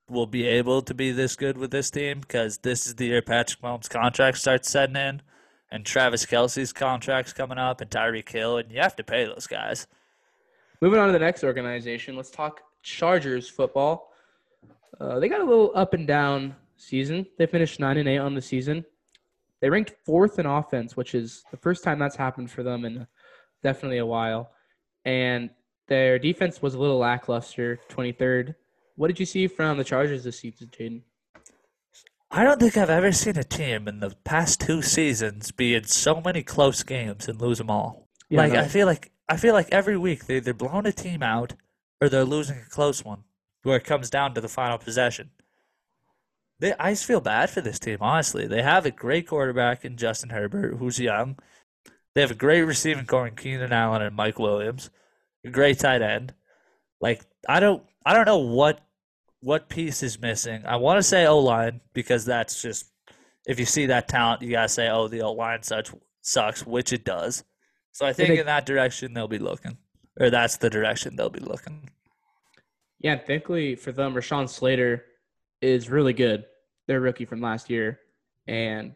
will 0.08 0.26
be 0.26 0.44
able 0.46 0.82
to 0.82 0.94
be 0.94 1.12
this 1.12 1.36
good 1.36 1.56
with 1.56 1.70
this 1.70 1.88
team 1.90 2.20
because 2.20 2.58
this 2.58 2.86
is 2.86 2.96
the 2.96 3.06
year 3.06 3.22
Patrick 3.22 3.62
Mahomes' 3.62 3.88
contract 3.88 4.38
starts 4.38 4.68
setting 4.68 4.96
in, 4.96 5.22
and 5.70 5.86
Travis 5.86 6.26
Kelce's 6.26 6.72
contract's 6.72 7.32
coming 7.32 7.58
up, 7.58 7.80
and 7.80 7.90
Tyreek 7.90 8.28
Hill, 8.28 8.56
and 8.58 8.72
you 8.72 8.80
have 8.80 8.96
to 8.96 9.04
pay 9.04 9.24
those 9.24 9.46
guys. 9.46 9.86
Moving 10.80 10.98
on 10.98 11.08
to 11.08 11.12
the 11.12 11.18
next 11.18 11.44
organization, 11.44 12.16
let's 12.16 12.30
talk 12.30 12.62
Chargers 12.82 13.48
football. 13.48 14.12
Uh, 14.98 15.18
they 15.18 15.28
got 15.28 15.40
a 15.40 15.44
little 15.44 15.72
up 15.74 15.92
and 15.92 16.06
down 16.06 16.54
season. 16.76 17.26
They 17.36 17.46
finished 17.46 17.80
nine 17.80 17.98
and 17.98 18.08
eight 18.08 18.18
on 18.18 18.34
the 18.34 18.40
season. 18.40 18.84
They 19.60 19.68
ranked 19.68 19.94
fourth 20.06 20.38
in 20.38 20.46
offense, 20.46 20.96
which 20.96 21.14
is 21.14 21.44
the 21.50 21.58
first 21.58 21.84
time 21.84 21.98
that's 21.98 22.16
happened 22.16 22.50
for 22.50 22.62
them 22.62 22.86
in 22.86 23.06
definitely 23.62 23.98
a 23.98 24.06
while. 24.06 24.52
And 25.04 25.50
their 25.86 26.18
defense 26.18 26.62
was 26.62 26.74
a 26.74 26.78
little 26.78 26.98
lackluster, 26.98 27.78
23rd. 27.90 28.54
What 28.96 29.08
did 29.08 29.20
you 29.20 29.26
see 29.26 29.48
from 29.48 29.76
the 29.76 29.84
Chargers 29.84 30.24
this 30.24 30.38
season, 30.38 30.68
Jaden? 30.68 31.02
I 32.30 32.44
don't 32.44 32.60
think 32.60 32.76
I've 32.76 32.88
ever 32.88 33.12
seen 33.12 33.36
a 33.36 33.44
team 33.44 33.88
in 33.88 34.00
the 34.00 34.14
past 34.24 34.60
two 34.60 34.82
seasons 34.82 35.50
be 35.50 35.74
in 35.74 35.84
so 35.84 36.22
many 36.22 36.42
close 36.42 36.82
games 36.82 37.28
and 37.28 37.40
lose 37.40 37.58
them 37.58 37.70
all. 37.70 38.08
Yeah, 38.28 38.42
like 38.42 38.52
no. 38.52 38.60
I 38.60 38.68
feel 38.68 38.86
like 38.86 39.10
I 39.30 39.36
feel 39.36 39.54
like 39.54 39.68
every 39.70 39.96
week 39.96 40.26
they 40.26 40.38
either 40.38 40.52
blowing 40.52 40.86
a 40.86 40.92
team 40.92 41.22
out 41.22 41.54
or 42.00 42.08
they're 42.08 42.24
losing 42.24 42.58
a 42.58 42.68
close 42.68 43.04
one, 43.04 43.22
where 43.62 43.76
it 43.76 43.84
comes 43.84 44.10
down 44.10 44.34
to 44.34 44.40
the 44.40 44.48
final 44.48 44.76
possession. 44.76 45.30
They, 46.58 46.74
I 46.74 46.90
just 46.90 47.06
feel 47.06 47.20
bad 47.20 47.48
for 47.48 47.60
this 47.60 47.78
team, 47.78 47.98
honestly. 48.00 48.48
They 48.48 48.62
have 48.62 48.84
a 48.86 48.90
great 48.90 49.28
quarterback 49.28 49.84
in 49.84 49.96
Justin 49.96 50.30
Herbert, 50.30 50.78
who's 50.78 50.98
young. 50.98 51.38
They 52.14 52.22
have 52.22 52.32
a 52.32 52.34
great 52.34 52.62
receiving 52.62 53.06
corps 53.06 53.28
in 53.28 53.36
Keenan 53.36 53.72
Allen 53.72 54.02
and 54.02 54.16
Mike 54.16 54.40
Williams, 54.40 54.90
a 55.44 55.50
great 55.50 55.78
tight 55.78 56.02
end. 56.02 56.34
Like 57.00 57.22
I 57.48 57.60
don't, 57.60 57.84
I 58.04 58.14
don't 58.14 58.26
know 58.26 58.38
what 58.38 58.80
what 59.42 59.68
piece 59.68 60.02
is 60.02 60.20
missing. 60.20 60.66
I 60.66 60.76
want 60.76 60.98
to 60.98 61.04
say 61.04 61.24
O 61.26 61.38
line 61.38 61.80
because 61.94 62.24
that's 62.24 62.60
just 62.60 62.86
if 63.46 63.60
you 63.60 63.64
see 63.64 63.86
that 63.86 64.08
talent, 64.08 64.42
you 64.42 64.50
gotta 64.50 64.68
say, 64.68 64.88
oh, 64.88 65.06
the 65.06 65.22
O 65.22 65.32
line 65.32 65.62
such 65.62 65.92
sucks, 66.20 66.66
which 66.66 66.92
it 66.92 67.04
does. 67.04 67.44
So 67.92 68.06
I 68.06 68.12
think 68.12 68.28
they- 68.30 68.38
in 68.38 68.46
that 68.46 68.66
direction 68.66 69.14
they'll 69.14 69.28
be 69.28 69.38
looking, 69.38 69.76
or 70.18 70.30
that's 70.30 70.56
the 70.58 70.70
direction 70.70 71.16
they'll 71.16 71.30
be 71.30 71.40
looking. 71.40 71.90
Yeah, 73.00 73.16
thankfully 73.18 73.76
for 73.76 73.92
them, 73.92 74.14
Rashawn 74.14 74.48
Slater 74.48 75.04
is 75.62 75.88
really 75.88 76.12
good. 76.12 76.44
Their 76.86 77.00
rookie 77.00 77.24
from 77.24 77.40
last 77.40 77.70
year, 77.70 78.00
and 78.46 78.94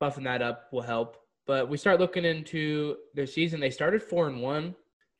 buffing 0.00 0.24
that 0.24 0.42
up 0.42 0.72
will 0.72 0.82
help. 0.82 1.16
But 1.46 1.68
we 1.68 1.76
start 1.76 1.98
looking 2.00 2.24
into 2.24 2.96
their 3.14 3.26
season. 3.26 3.58
They 3.60 3.70
started 3.70 4.02
four 4.02 4.28
and 4.28 4.40
one. 4.42 4.74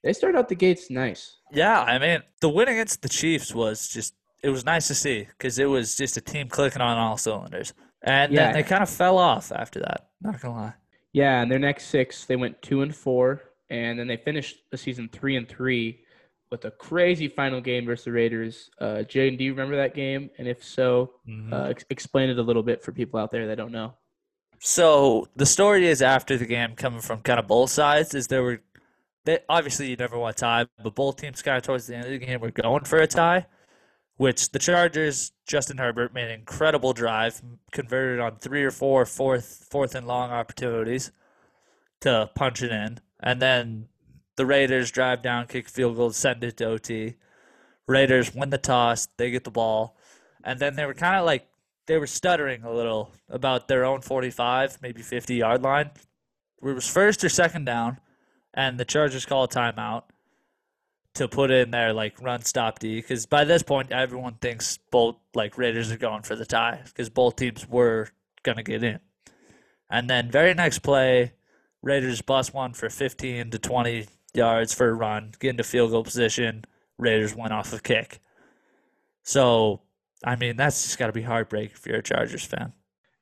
They 0.04 0.12
started 0.12 0.38
out 0.38 0.48
the 0.48 0.54
gates 0.54 0.90
nice. 0.90 1.38
Yeah, 1.52 1.80
I 1.80 1.98
mean, 1.98 2.22
the 2.40 2.48
win 2.48 2.68
against 2.68 3.02
the 3.02 3.08
Chiefs 3.08 3.54
was 3.54 3.88
just 3.88 4.14
it 4.42 4.48
was 4.50 4.64
nice 4.64 4.88
to 4.88 4.94
see 4.94 5.24
because 5.38 5.58
it 5.58 5.66
was 5.66 5.94
just 5.96 6.16
a 6.16 6.20
team 6.20 6.48
clicking 6.48 6.82
on 6.82 6.98
all 6.98 7.16
cylinders, 7.16 7.72
and 8.02 8.32
Yeah. 8.32 8.46
then 8.46 8.54
they 8.54 8.62
kind 8.64 8.82
of 8.82 8.90
fell 8.90 9.16
off 9.18 9.52
after 9.52 9.78
that. 9.80 10.08
Not 10.20 10.40
gonna 10.40 10.54
lie. 10.54 10.74
Yeah, 11.12 11.42
and 11.42 11.50
their 11.50 11.58
next 11.58 11.86
six, 11.86 12.24
they 12.24 12.36
went 12.36 12.60
two 12.62 12.82
and 12.82 12.94
four, 12.94 13.42
and 13.70 13.98
then 13.98 14.06
they 14.06 14.16
finished 14.16 14.56
the 14.70 14.78
season 14.78 15.08
three 15.12 15.36
and 15.36 15.48
three 15.48 16.00
with 16.50 16.64
a 16.64 16.70
crazy 16.70 17.28
final 17.28 17.60
game 17.60 17.86
versus 17.86 18.04
the 18.04 18.12
Raiders. 18.12 18.70
Uh, 18.78 19.02
Jaden, 19.06 19.38
do 19.38 19.44
you 19.44 19.52
remember 19.52 19.76
that 19.76 19.94
game? 19.94 20.30
And 20.38 20.46
if 20.46 20.62
so, 20.62 21.14
Mhm. 21.26 21.52
uh, 21.52 21.70
ex- 21.70 21.84
explain 21.90 22.28
it 22.30 22.38
a 22.38 22.42
little 22.42 22.62
bit 22.62 22.82
for 22.82 22.92
people 22.92 23.18
out 23.18 23.30
there 23.30 23.46
that 23.46 23.56
don't 23.56 23.72
know. 23.72 23.94
So 24.58 25.28
the 25.34 25.46
story 25.46 25.86
is 25.86 26.02
after 26.02 26.36
the 26.36 26.46
game 26.46 26.74
coming 26.76 27.00
from 27.00 27.20
kind 27.22 27.40
of 27.40 27.46
both 27.46 27.70
sides 27.70 28.14
is 28.14 28.28
there 28.28 28.42
were 28.42 28.60
they 29.24 29.38
obviously 29.48 29.88
you 29.88 29.96
never 29.96 30.18
want 30.18 30.36
a 30.36 30.38
tie, 30.40 30.66
but 30.82 30.94
both 30.96 31.16
teams 31.16 31.42
kind 31.42 31.56
of 31.56 31.62
towards 31.62 31.86
the 31.86 31.94
end 31.94 32.04
of 32.06 32.10
the 32.10 32.18
game 32.18 32.40
were 32.40 32.50
going 32.50 32.84
for 32.84 32.98
a 32.98 33.06
tie, 33.06 33.46
which 34.16 34.50
the 34.50 34.58
Chargers, 34.58 35.32
Justin 35.46 35.78
Herbert 35.78 36.14
made 36.14 36.28
an 36.28 36.40
incredible 36.40 36.92
drive, 36.92 37.42
converted 37.70 38.20
on 38.20 38.36
three 38.36 38.62
or 38.62 38.70
four 38.70 39.06
fourth 39.06 39.66
fourth 39.70 39.94
and 39.94 40.06
long 40.06 40.30
opportunities 40.30 41.12
to 42.00 42.30
punch 42.34 42.62
it 42.62 42.72
in. 42.72 42.98
And 43.20 43.40
then 43.40 43.88
the 44.36 44.46
Raiders 44.46 44.90
drive 44.90 45.22
down, 45.22 45.46
kick 45.46 45.68
field 45.68 45.96
goal, 45.96 46.10
send 46.10 46.44
it 46.44 46.56
to 46.58 46.66
OT. 46.66 47.14
Raiders 47.86 48.34
win 48.34 48.50
the 48.50 48.58
toss, 48.58 49.08
they 49.16 49.30
get 49.30 49.44
the 49.44 49.50
ball. 49.50 49.96
And 50.44 50.58
then 50.58 50.76
they 50.76 50.86
were 50.86 50.94
kind 50.94 51.16
of 51.16 51.24
like 51.24 51.48
they 51.86 51.98
were 51.98 52.06
stuttering 52.06 52.62
a 52.62 52.72
little 52.72 53.12
about 53.28 53.68
their 53.68 53.84
own 53.84 54.00
45, 54.00 54.78
maybe 54.82 55.02
50 55.02 55.34
yard 55.34 55.62
line. 55.62 55.90
It 56.62 56.74
was 56.74 56.88
first 56.88 57.24
or 57.24 57.28
second 57.28 57.64
down, 57.64 57.98
and 58.54 58.78
the 58.78 58.84
Chargers 58.84 59.26
call 59.26 59.44
a 59.44 59.48
timeout 59.48 60.04
to 61.14 61.28
put 61.28 61.50
in 61.50 61.70
their 61.70 61.92
like 61.92 62.20
run 62.22 62.42
stop 62.42 62.78
D 62.78 62.96
because 62.96 63.26
by 63.26 63.44
this 63.44 63.62
point 63.62 63.92
everyone 63.92 64.34
thinks 64.34 64.78
both 64.90 65.16
like 65.34 65.58
Raiders 65.58 65.92
are 65.92 65.98
going 65.98 66.22
for 66.22 66.36
the 66.36 66.46
tie 66.46 66.80
because 66.84 67.10
both 67.10 67.36
teams 67.36 67.68
were 67.68 68.08
gonna 68.42 68.62
get 68.62 68.82
in. 68.82 69.00
And 69.90 70.08
then 70.08 70.30
very 70.30 70.54
next 70.54 70.78
play, 70.78 71.32
Raiders 71.82 72.22
bust 72.22 72.54
one 72.54 72.72
for 72.72 72.88
15 72.88 73.50
to 73.50 73.58
20 73.58 74.06
yards 74.32 74.72
for 74.72 74.88
a 74.88 74.94
run, 74.94 75.32
get 75.38 75.50
into 75.50 75.64
field 75.64 75.90
goal 75.90 76.04
position. 76.04 76.64
Raiders 76.98 77.34
went 77.34 77.52
off 77.52 77.72
a 77.72 77.80
kick. 77.80 78.20
So 79.22 79.82
I 80.24 80.36
mean, 80.36 80.56
that's 80.56 80.84
just 80.84 80.98
got 80.98 81.08
to 81.08 81.12
be 81.12 81.22
heartbreak 81.22 81.72
if 81.72 81.86
you're 81.86 81.96
a 81.96 82.02
Chargers 82.02 82.44
fan. 82.44 82.72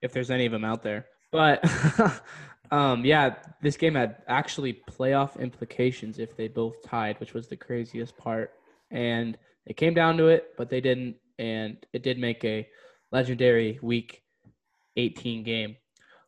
if 0.02 0.12
there's 0.12 0.30
any 0.30 0.46
of 0.46 0.52
them 0.52 0.64
out 0.64 0.82
there. 0.82 1.06
But 1.32 1.64
um, 2.70 3.04
yeah, 3.04 3.34
this 3.62 3.76
game 3.76 3.94
had 3.94 4.22
actually 4.28 4.80
playoff 4.90 5.38
implications 5.40 6.18
if 6.18 6.36
they 6.36 6.48
both 6.48 6.82
tied, 6.82 7.18
which 7.18 7.34
was 7.34 7.48
the 7.48 7.56
craziest 7.56 8.16
part. 8.16 8.52
And 8.90 9.36
it 9.66 9.76
came 9.76 9.94
down 9.94 10.16
to 10.18 10.28
it, 10.28 10.54
but 10.56 10.70
they 10.70 10.80
didn't, 10.80 11.16
and 11.38 11.76
it 11.92 12.02
did 12.02 12.18
make 12.18 12.44
a 12.44 12.68
legendary 13.12 13.78
Week 13.82 14.22
18 14.96 15.42
game. 15.42 15.76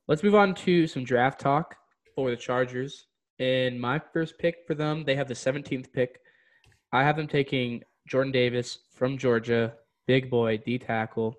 Let's 0.09 0.23
move 0.23 0.35
on 0.35 0.55
to 0.57 0.87
some 0.87 1.05
draft 1.05 1.41
talk 1.41 1.77
for 2.15 2.31
the 2.31 2.37
Chargers. 2.37 3.07
In 3.39 3.79
my 3.79 4.01
first 4.13 4.39
pick 4.39 4.59
for 4.67 4.75
them, 4.75 5.05
they 5.05 5.15
have 5.15 5.29
the 5.29 5.35
17th 5.35 5.93
pick. 5.93 6.21
I 6.93 7.03
have 7.03 7.17
them 7.17 7.29
taking 7.29 7.83
Jordan 8.07 8.33
Davis 8.33 8.79
from 8.95 9.17
Georgia, 9.17 9.75
big 10.07 10.29
boy, 10.29 10.59
D 10.59 10.79
tackle. 10.79 11.37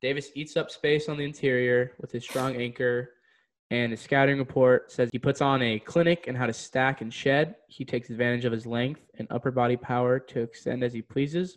Davis 0.00 0.30
eats 0.34 0.56
up 0.56 0.70
space 0.70 1.08
on 1.08 1.16
the 1.16 1.24
interior 1.24 1.92
with 2.00 2.10
his 2.10 2.24
strong 2.24 2.56
anchor, 2.56 3.10
and 3.72 3.90
his 3.90 4.02
scouting 4.02 4.36
report 4.36 4.92
says 4.92 5.08
he 5.10 5.18
puts 5.18 5.40
on 5.40 5.62
a 5.62 5.78
clinic 5.78 6.26
in 6.26 6.34
how 6.34 6.44
to 6.44 6.52
stack 6.52 7.00
and 7.00 7.12
shed. 7.12 7.54
He 7.68 7.86
takes 7.86 8.10
advantage 8.10 8.44
of 8.44 8.52
his 8.52 8.66
length 8.66 9.00
and 9.14 9.26
upper 9.30 9.50
body 9.50 9.78
power 9.78 10.18
to 10.18 10.40
extend 10.40 10.84
as 10.84 10.92
he 10.92 11.00
pleases. 11.00 11.56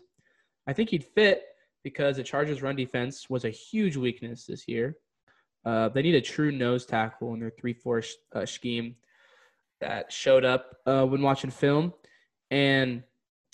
I 0.65 0.71
think 0.71 0.91
he'd 0.91 1.03
fit 1.03 1.43
because 1.83 2.15
the 2.15 2.23
Chargers' 2.23 2.61
run 2.61 2.77
defense 2.77 3.29
was 3.29 3.43
a 3.43 3.49
huge 3.49 3.97
weakness 3.97 4.45
this 4.45 4.65
year. 4.65 4.95
Uh, 5.65 5.89
they 5.89 6.01
need 6.01 6.15
a 6.15 6.21
true 6.21 6.53
nose 6.53 6.85
tackle 6.85 7.33
in 7.33 7.41
their 7.41 7.51
3 7.51 7.73
4 7.73 8.01
sh- 8.01 8.13
uh, 8.33 8.45
scheme 8.45 8.95
that 9.81 10.09
showed 10.09 10.45
up 10.45 10.77
uh, 10.85 11.03
when 11.03 11.21
watching 11.21 11.51
film. 11.51 11.91
And 12.49 13.03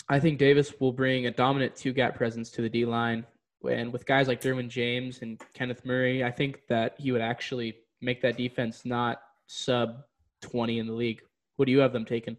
I 0.08 0.20
think 0.20 0.38
Davis 0.38 0.72
will 0.78 0.92
bring 0.92 1.26
a 1.26 1.32
dominant 1.32 1.74
two 1.74 1.92
gap 1.92 2.14
presence 2.14 2.48
to 2.50 2.62
the 2.62 2.68
D 2.68 2.84
line. 2.84 3.26
And 3.68 3.92
with 3.92 4.06
guys 4.06 4.28
like 4.28 4.40
Derwin 4.40 4.68
James 4.68 5.20
and 5.20 5.42
Kenneth 5.52 5.84
Murray, 5.84 6.22
I 6.22 6.30
think 6.30 6.60
that 6.68 6.94
he 6.96 7.10
would 7.10 7.20
actually 7.20 7.81
make 8.02 8.20
that 8.22 8.36
defense 8.36 8.84
not 8.84 9.22
sub 9.46 10.04
20 10.42 10.78
in 10.78 10.86
the 10.86 10.92
league. 10.92 11.22
What 11.56 11.66
do 11.66 11.72
you 11.72 11.78
have 11.78 11.92
them 11.92 12.04
taking? 12.04 12.36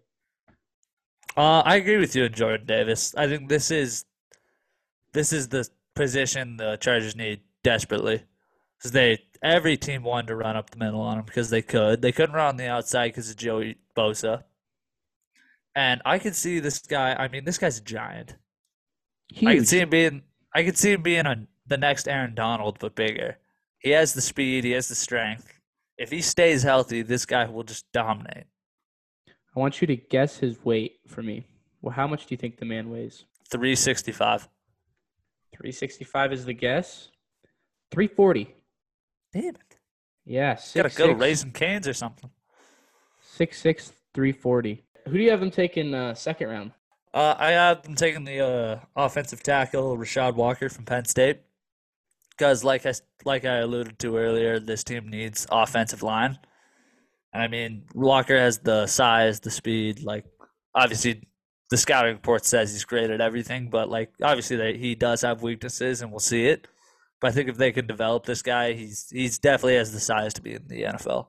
Uh, 1.36 1.62
I 1.66 1.78
agree 1.78 1.98
with 1.98 2.16
you, 2.16 2.30
Jordan 2.30 2.68
Davis. 2.68 3.16
I 3.16 3.28
think 3.28 3.50
this 3.50 3.72
is 3.72 4.06
this 5.14 5.34
is 5.34 5.48
the 5.48 5.68
position 5.96 6.58
the 6.58 6.78
Chargers 6.78 7.16
need 7.16 7.42
desperately. 7.64 8.24
Because 8.78 8.92
they 8.92 9.20
every 9.42 9.78
team 9.78 10.04
wanted 10.04 10.28
to 10.28 10.36
run 10.36 10.56
up 10.56 10.70
the 10.70 10.78
middle 10.78 11.02
on 11.02 11.20
him 11.20 11.26
because 11.26 11.50
they 11.50 11.62
could. 11.62 12.02
They 12.02 12.12
couldn't 12.12 12.36
run 12.36 12.48
on 12.48 12.58
the 12.58 12.68
outside 12.68 13.10
because 13.10 13.30
of 13.30 13.38
Joey 13.38 13.78
Bosa. 13.96 14.44
And 15.76 16.02
I 16.06 16.20
could 16.20 16.36
see 16.36 16.60
this 16.60 16.80
guy. 16.80 17.16
I 17.16 17.28
mean, 17.30 17.46
this 17.46 17.58
guy's 17.58 17.80
a 17.80 17.84
giant. 17.84 18.36
Huge. 19.30 19.50
I 19.50 19.56
could 19.56 19.68
see 19.68 19.80
him 19.80 19.90
being. 19.90 20.24
I 20.54 20.64
could 20.64 20.78
see 20.78 20.92
him 20.92 21.02
being 21.02 21.26
a, 21.26 21.48
the 21.66 21.78
next 21.78 22.08
Aaron 22.08 22.36
Donald, 22.36 22.78
but 22.80 22.94
bigger. 22.94 23.38
He 23.80 23.90
has 23.92 24.14
the 24.14 24.22
speed. 24.22 24.66
He 24.66 24.72
has 24.72 24.88
the 24.88 24.96
strength. 24.96 25.53
If 25.98 26.10
he 26.12 26.22
stays 26.22 26.64
healthy, 26.64 27.02
this 27.02 27.26
guy 27.26 27.46
will 27.46 27.64
just 27.64 27.86
dominate. 27.92 28.46
I 29.56 29.60
want 29.60 29.80
you 29.82 29.88
to 29.88 29.96
guess 29.96 30.38
his 30.38 30.64
weight 30.66 31.00
for 31.08 31.22
me. 31.22 31.46
Well, 31.82 31.94
how 31.94 32.08
much 32.08 32.26
do 32.26 32.34
you 32.34 32.38
think 32.38 32.58
the 32.58 32.66
man 32.66 32.90
weighs? 32.90 33.26
Three 33.50 33.76
sixty 33.76 34.12
five. 34.12 34.48
365 35.56 36.34
is 36.34 36.46
the 36.46 36.54
guess. 36.54 37.10
340. 37.92 38.56
Damn 39.32 39.44
it! 39.50 39.58
Yeah, 40.26 40.56
Gotta 40.74 40.90
go 40.90 41.08
six- 41.10 41.20
raising 41.20 41.52
canes 41.52 41.88
or 41.88 41.94
something. 41.94 42.30
Six 43.22 43.60
six 43.62 43.92
three 44.16 44.32
forty. 44.32 44.84
Who 45.06 45.14
do 45.18 45.20
you 45.24 45.30
have 45.32 45.40
them 45.40 45.52
taking 45.52 45.94
uh, 45.94 46.16
second 46.16 46.50
round? 46.50 46.72
Uh, 47.14 47.36
I 47.38 47.52
have 47.52 47.84
them 47.84 47.94
taking 47.96 48.24
the 48.24 48.40
uh, 48.40 48.80
offensive 48.96 49.44
tackle 49.44 49.96
Rasheed 49.98 50.34
Walker 50.36 50.70
from 50.70 50.86
Penn 50.86 51.06
State 51.06 51.42
because, 52.38 52.64
like 52.64 52.86
I 52.86 52.94
like 53.26 53.46
I 53.46 53.58
alluded 53.58 54.00
to 54.00 54.18
earlier, 54.18 54.60
this 54.60 54.84
team 54.84 55.10
needs 55.10 55.48
offensive 55.52 56.04
line. 56.04 56.40
I 57.34 57.48
mean, 57.48 57.84
Walker 57.96 58.38
has 58.38 58.60
the 58.60 58.86
size, 58.86 59.40
the 59.40 59.52
speed. 59.52 60.04
Like, 60.04 60.26
obviously, 60.76 61.28
the 61.70 61.78
scouting 61.78 62.14
report 62.14 62.46
says 62.46 62.72
he's 62.72 62.86
great 62.86 63.10
at 63.10 63.22
everything, 63.22 63.70
but 63.70 63.90
like, 63.90 64.12
obviously, 64.22 64.58
they, 64.58 64.78
he 64.78 64.94
does 64.96 65.22
have 65.22 65.42
weaknesses, 65.42 66.02
and 66.02 66.12
we'll 66.12 66.20
see 66.20 66.46
it. 66.46 66.68
But 67.20 67.30
I 67.30 67.32
think 67.32 67.50
if 67.50 67.58
they 67.58 67.72
can 67.72 67.88
develop 67.88 68.26
this 68.26 68.42
guy, 68.42 68.74
he's 68.74 69.08
he's 69.10 69.40
definitely 69.40 69.78
has 69.78 69.92
the 69.92 70.00
size 70.00 70.34
to 70.36 70.42
be 70.42 70.54
in 70.54 70.68
the 70.68 70.84
NFL. 70.84 71.28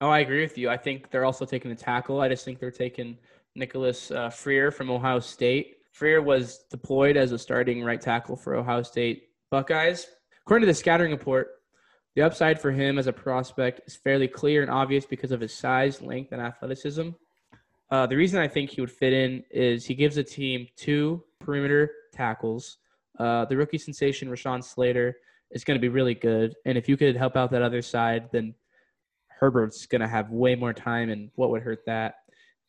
Oh, 0.00 0.10
I 0.10 0.18
agree 0.18 0.42
with 0.42 0.58
you. 0.58 0.68
I 0.68 0.76
think 0.76 1.10
they're 1.10 1.24
also 1.24 1.46
taking 1.46 1.70
the 1.70 1.76
tackle. 1.76 2.20
I 2.20 2.28
just 2.28 2.44
think 2.44 2.58
they're 2.58 2.70
taking 2.70 3.16
Nicholas 3.54 4.10
uh, 4.10 4.28
Freer 4.28 4.70
from 4.70 4.90
Ohio 4.90 5.20
State. 5.20 5.78
Freer 5.96 6.20
was 6.20 6.58
deployed 6.70 7.16
as 7.16 7.32
a 7.32 7.38
starting 7.38 7.82
right 7.82 7.98
tackle 7.98 8.36
for 8.36 8.54
Ohio 8.54 8.82
State 8.82 9.30
Buckeyes. 9.50 10.06
According 10.42 10.66
to 10.66 10.70
the 10.70 10.74
scouting 10.74 11.10
report, 11.10 11.48
the 12.14 12.20
upside 12.20 12.60
for 12.60 12.70
him 12.70 12.98
as 12.98 13.06
a 13.06 13.14
prospect 13.14 13.80
is 13.86 13.96
fairly 13.96 14.28
clear 14.28 14.60
and 14.60 14.70
obvious 14.70 15.06
because 15.06 15.32
of 15.32 15.40
his 15.40 15.54
size, 15.54 16.02
length, 16.02 16.32
and 16.32 16.42
athleticism. 16.42 17.08
Uh, 17.90 18.06
the 18.06 18.14
reason 18.14 18.38
I 18.38 18.46
think 18.46 18.68
he 18.68 18.82
would 18.82 18.92
fit 18.92 19.14
in 19.14 19.42
is 19.50 19.86
he 19.86 19.94
gives 19.94 20.16
the 20.16 20.22
team 20.22 20.68
two 20.76 21.24
perimeter 21.40 21.90
tackles. 22.12 22.76
Uh, 23.18 23.46
the 23.46 23.56
rookie 23.56 23.78
sensation, 23.78 24.28
Rashawn 24.28 24.62
Slater, 24.62 25.16
is 25.50 25.64
going 25.64 25.78
to 25.78 25.80
be 25.80 25.88
really 25.88 26.14
good. 26.14 26.56
And 26.66 26.76
if 26.76 26.90
you 26.90 26.98
could 26.98 27.16
help 27.16 27.38
out 27.38 27.50
that 27.52 27.62
other 27.62 27.80
side, 27.80 28.28
then 28.32 28.54
Herbert's 29.28 29.86
going 29.86 30.02
to 30.02 30.08
have 30.08 30.30
way 30.30 30.56
more 30.56 30.74
time, 30.74 31.08
and 31.08 31.30
what 31.36 31.48
would 31.48 31.62
hurt 31.62 31.86
that? 31.86 32.16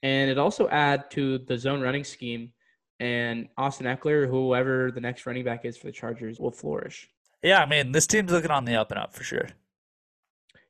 And 0.02 0.32
it 0.32 0.38
also 0.38 0.70
add 0.70 1.12
to 1.12 1.40
the 1.40 1.58
zone 1.58 1.82
running 1.82 2.06
scheme, 2.06 2.54
and 3.00 3.48
Austin 3.58 3.86
Ekeler, 3.86 4.28
whoever 4.28 4.92
the 4.92 5.02
next 5.02 5.26
running 5.26 5.44
back 5.44 5.66
is 5.66 5.78
for 5.78 5.88
the 5.88 5.92
Chargers, 5.92 6.40
will 6.40 6.52
flourish. 6.52 7.10
Yeah, 7.44 7.62
I 7.62 7.66
mean, 7.66 7.92
this 7.92 8.08
team's 8.08 8.32
looking 8.32 8.52
on 8.52 8.66
the 8.66 8.76
up 8.76 8.92
and 8.92 9.00
up 9.00 9.14
for 9.14 9.24
sure. 9.24 9.48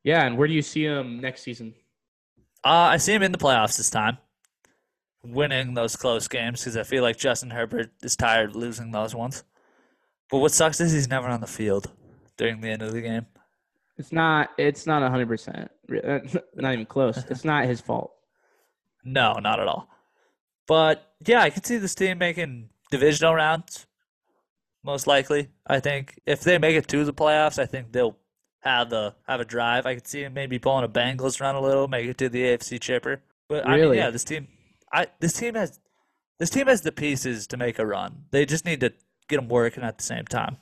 Yeah, 0.03 0.25
and 0.25 0.37
where 0.37 0.47
do 0.47 0.53
you 0.53 0.61
see 0.61 0.85
him 0.85 1.19
next 1.19 1.41
season? 1.41 1.73
Uh, 2.63 2.69
I 2.91 2.97
see 2.97 3.13
him 3.13 3.23
in 3.23 3.31
the 3.31 3.37
playoffs 3.37 3.77
this 3.77 3.89
time, 3.89 4.17
winning 5.23 5.73
those 5.73 5.95
close 5.95 6.27
games 6.27 6.61
because 6.61 6.77
I 6.77 6.83
feel 6.83 7.03
like 7.03 7.17
Justin 7.17 7.49
Herbert 7.49 7.91
is 8.03 8.15
tired 8.15 8.49
of 8.49 8.55
losing 8.55 8.91
those 8.91 9.15
ones. 9.15 9.43
But 10.29 10.39
what 10.39 10.51
sucks 10.51 10.81
is 10.81 10.91
he's 10.91 11.07
never 11.07 11.27
on 11.27 11.39
the 11.41 11.47
field 11.47 11.91
during 12.35 12.59
the 12.61 12.69
end 12.69 12.81
of 12.81 12.91
the 12.91 13.01
game. 13.01 13.25
It's 13.97 14.11
not. 14.11 14.51
It's 14.57 14.85
not 14.85 15.09
hundred 15.09 15.27
percent. 15.27 15.71
Not 15.89 16.73
even 16.73 16.85
close. 16.85 17.17
It's 17.29 17.45
not 17.45 17.65
his 17.65 17.81
fault. 17.81 18.13
No, 19.09 19.35
not 19.35 19.61
at 19.61 19.69
all. 19.69 19.87
But 20.67 21.11
yeah, 21.25 21.41
I 21.41 21.49
could 21.49 21.65
see 21.65 21.77
this 21.77 21.95
team 21.95 22.17
making 22.17 22.69
divisional 22.91 23.33
rounds. 23.33 23.85
Most 24.83 25.07
likely, 25.07 25.49
I 25.65 25.79
think 25.79 26.19
if 26.25 26.41
they 26.41 26.57
make 26.57 26.75
it 26.75 26.87
to 26.89 27.03
the 27.03 27.13
playoffs, 27.13 27.57
I 27.57 27.65
think 27.65 27.91
they'll 27.91 28.17
have 28.59 28.89
the 28.89 29.15
have 29.27 29.39
a 29.39 29.45
drive. 29.45 29.85
I 29.85 29.95
could 29.95 30.07
see 30.07 30.23
them 30.23 30.33
maybe 30.33 30.59
pulling 30.59 30.85
a 30.85 30.89
Bengals 30.89 31.41
run 31.41 31.55
a 31.55 31.61
little, 31.61 31.87
make 31.87 32.05
it 32.05 32.17
to 32.19 32.29
the 32.29 32.43
AFC 32.43 32.79
chipper. 32.79 33.21
But 33.49 33.67
I 33.67 33.77
mean, 33.77 33.93
yeah, 33.93 34.09
this 34.09 34.23
team, 34.23 34.47
I 34.91 35.07
this 35.19 35.33
team 35.33 35.55
has 35.55 35.79
this 36.39 36.49
team 36.49 36.67
has 36.67 36.81
the 36.81 36.91
pieces 36.91 37.47
to 37.47 37.57
make 37.57 37.79
a 37.79 37.85
run. 37.85 38.25
They 38.31 38.45
just 38.45 38.65
need 38.65 38.81
to 38.81 38.93
get 39.27 39.37
them 39.37 39.47
working 39.47 39.83
at 39.83 39.97
the 39.97 40.03
same 40.03 40.25
time. 40.25 40.57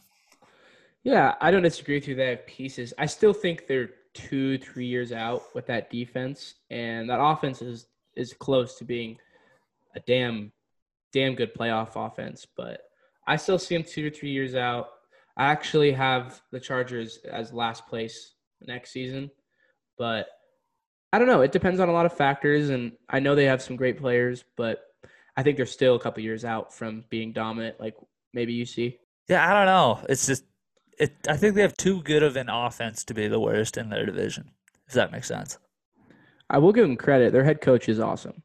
Yeah, 1.03 1.35
I 1.39 1.51
don't 1.51 1.61
disagree 1.61 1.95
with 1.95 2.07
you. 2.07 2.15
They 2.15 2.29
have 2.29 2.47
pieces. 2.47 2.93
I 2.97 3.05
still 3.05 3.33
think 3.33 3.67
they're 3.67 3.91
two, 4.13 4.57
three 4.57 4.87
years 4.87 5.11
out 5.11 5.43
with 5.53 5.67
that 5.67 5.91
defense, 5.91 6.55
and 6.69 7.09
that 7.09 7.19
offense 7.21 7.61
is 7.61 7.87
is 8.15 8.33
close 8.33 8.77
to 8.77 8.85
being 8.85 9.17
a 9.95 9.99
damn, 10.01 10.51
damn 11.13 11.35
good 11.35 11.53
playoff 11.53 11.95
offense. 11.95 12.45
But 12.55 12.81
I 13.27 13.37
still 13.37 13.59
see 13.59 13.75
them 13.75 13.83
two 13.83 14.09
to 14.09 14.15
three 14.15 14.31
years 14.31 14.55
out. 14.55 14.89
I 15.37 15.45
actually 15.45 15.91
have 15.91 16.41
the 16.51 16.59
Chargers 16.59 17.17
as 17.29 17.51
last 17.51 17.87
place 17.87 18.33
next 18.61 18.91
season, 18.91 19.29
but 19.97 20.27
I 21.11 21.19
don't 21.19 21.27
know. 21.27 21.41
It 21.41 21.51
depends 21.51 21.79
on 21.79 21.89
a 21.89 21.93
lot 21.93 22.05
of 22.05 22.13
factors, 22.13 22.69
and 22.69 22.93
I 23.09 23.19
know 23.19 23.35
they 23.35 23.45
have 23.45 23.61
some 23.61 23.75
great 23.75 23.97
players, 23.97 24.43
but 24.55 24.81
I 25.37 25.43
think 25.43 25.57
they're 25.57 25.65
still 25.65 25.95
a 25.95 25.99
couple 25.99 26.23
years 26.23 26.45
out 26.45 26.73
from 26.73 27.03
being 27.09 27.33
dominant, 27.33 27.79
like 27.79 27.95
maybe 28.33 28.53
you 28.53 28.65
see. 28.65 28.99
Yeah, 29.27 29.49
I 29.49 29.53
don't 29.53 29.65
know. 29.65 30.05
It's 30.07 30.27
just 30.27 30.43
it. 30.97 31.13
I 31.27 31.35
think 31.35 31.55
they 31.55 31.61
have 31.61 31.75
too 31.75 32.01
good 32.03 32.23
of 32.23 32.35
an 32.35 32.49
offense 32.49 33.03
to 33.05 33.13
be 33.13 33.27
the 33.27 33.39
worst 33.39 33.77
in 33.77 33.89
their 33.89 34.05
division. 34.05 34.51
If 34.87 34.93
that 34.93 35.11
makes 35.11 35.27
sense. 35.27 35.57
I 36.49 36.59
will 36.59 36.73
give 36.73 36.87
them 36.87 36.95
credit. 36.95 37.33
Their 37.33 37.43
head 37.43 37.59
coach 37.59 37.89
is 37.89 37.99
awesome. 37.99 38.43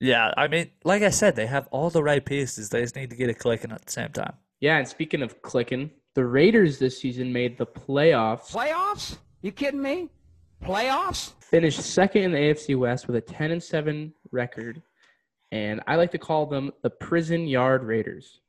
Yeah, 0.00 0.32
I 0.36 0.46
mean, 0.48 0.70
like 0.84 1.02
I 1.02 1.10
said, 1.10 1.34
they 1.34 1.46
have 1.46 1.66
all 1.70 1.90
the 1.90 2.02
right 2.02 2.24
pieces. 2.24 2.68
They 2.68 2.82
just 2.82 2.94
need 2.94 3.10
to 3.10 3.16
get 3.16 3.30
it 3.30 3.38
clicking 3.38 3.72
at 3.72 3.84
the 3.84 3.90
same 3.90 4.10
time. 4.10 4.34
Yeah, 4.60 4.78
and 4.78 4.86
speaking 4.86 5.22
of 5.22 5.42
clicking, 5.42 5.90
the 6.14 6.24
Raiders 6.24 6.78
this 6.78 7.00
season 7.00 7.32
made 7.32 7.58
the 7.58 7.66
playoffs, 7.66 8.50
Playoffs? 8.50 9.18
You 9.42 9.52
kidding 9.52 9.82
me? 9.82 10.08
Playoffs? 10.64 11.32
finished 11.48 11.80
second 11.80 12.24
in 12.24 12.32
the 12.32 12.38
AFC 12.38 12.76
West 12.76 13.06
with 13.06 13.16
a 13.16 13.20
10 13.20 13.52
and 13.52 13.62
7 13.62 14.12
record, 14.32 14.82
and 15.50 15.80
I 15.86 15.96
like 15.96 16.10
to 16.12 16.18
call 16.18 16.46
them 16.46 16.72
the 16.82 16.90
Prison 16.90 17.46
Yard 17.46 17.82
Raiders. 17.82 18.40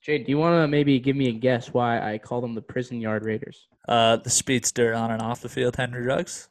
Jade, 0.00 0.24
do 0.24 0.30
you 0.30 0.38
want 0.38 0.62
to 0.62 0.66
maybe 0.66 0.98
give 0.98 1.14
me 1.14 1.28
a 1.28 1.32
guess 1.32 1.72
why 1.72 2.00
I 2.00 2.18
call 2.18 2.40
them 2.40 2.54
the 2.54 2.62
Prison 2.62 3.00
Yard 3.00 3.24
Raiders? 3.24 3.68
Uh, 3.86 4.16
the 4.16 4.30
speedster 4.30 4.94
on 4.94 5.10
and 5.10 5.22
off 5.22 5.42
the 5.42 5.48
field, 5.48 5.76
Henry 5.76 6.02
Ruggs. 6.02 6.48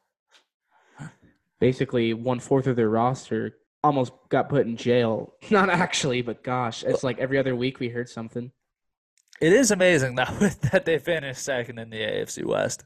Basically, 1.59 2.13
one 2.13 2.39
fourth 2.39 2.67
of 2.67 2.75
their 2.75 2.89
roster 2.89 3.55
almost 3.83 4.13
got 4.29 4.49
put 4.49 4.67
in 4.67 4.77
jail. 4.77 5.33
Not 5.49 5.69
actually, 5.69 6.21
but 6.21 6.43
gosh, 6.43 6.83
it's 6.83 7.03
like 7.03 7.19
every 7.19 7.37
other 7.37 7.55
week 7.55 7.79
we 7.79 7.89
heard 7.89 8.09
something. 8.09 8.51
It 9.39 9.53
is 9.53 9.71
amazing 9.71 10.15
though 10.15 10.25
that 10.71 10.85
they 10.85 10.99
finished 10.99 11.43
second 11.43 11.79
in 11.79 11.89
the 11.89 11.97
AFC 11.97 12.45
West, 12.45 12.83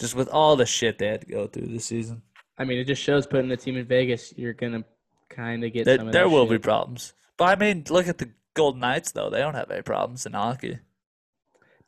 just 0.00 0.14
with 0.14 0.28
all 0.28 0.56
the 0.56 0.66
shit 0.66 0.98
they 0.98 1.08
had 1.08 1.20
to 1.22 1.26
go 1.26 1.46
through 1.46 1.66
this 1.66 1.86
season. 1.86 2.22
I 2.56 2.64
mean, 2.64 2.78
it 2.78 2.84
just 2.84 3.02
shows 3.02 3.26
putting 3.26 3.48
the 3.48 3.56
team 3.56 3.76
in 3.76 3.86
Vegas, 3.86 4.32
you're 4.36 4.52
gonna 4.52 4.84
kind 5.28 5.64
of 5.64 5.72
get 5.72 5.84
There, 5.84 5.98
some 5.98 6.08
of 6.08 6.12
there 6.12 6.24
that 6.24 6.30
will 6.30 6.46
be 6.46 6.58
problems, 6.58 7.12
but 7.36 7.46
I 7.46 7.56
mean, 7.56 7.84
look 7.90 8.08
at 8.08 8.18
the 8.18 8.30
Golden 8.54 8.80
Knights 8.80 9.12
though; 9.12 9.28
they 9.28 9.40
don't 9.40 9.54
have 9.54 9.70
any 9.70 9.82
problems 9.82 10.24
in 10.26 10.32
hockey. 10.32 10.78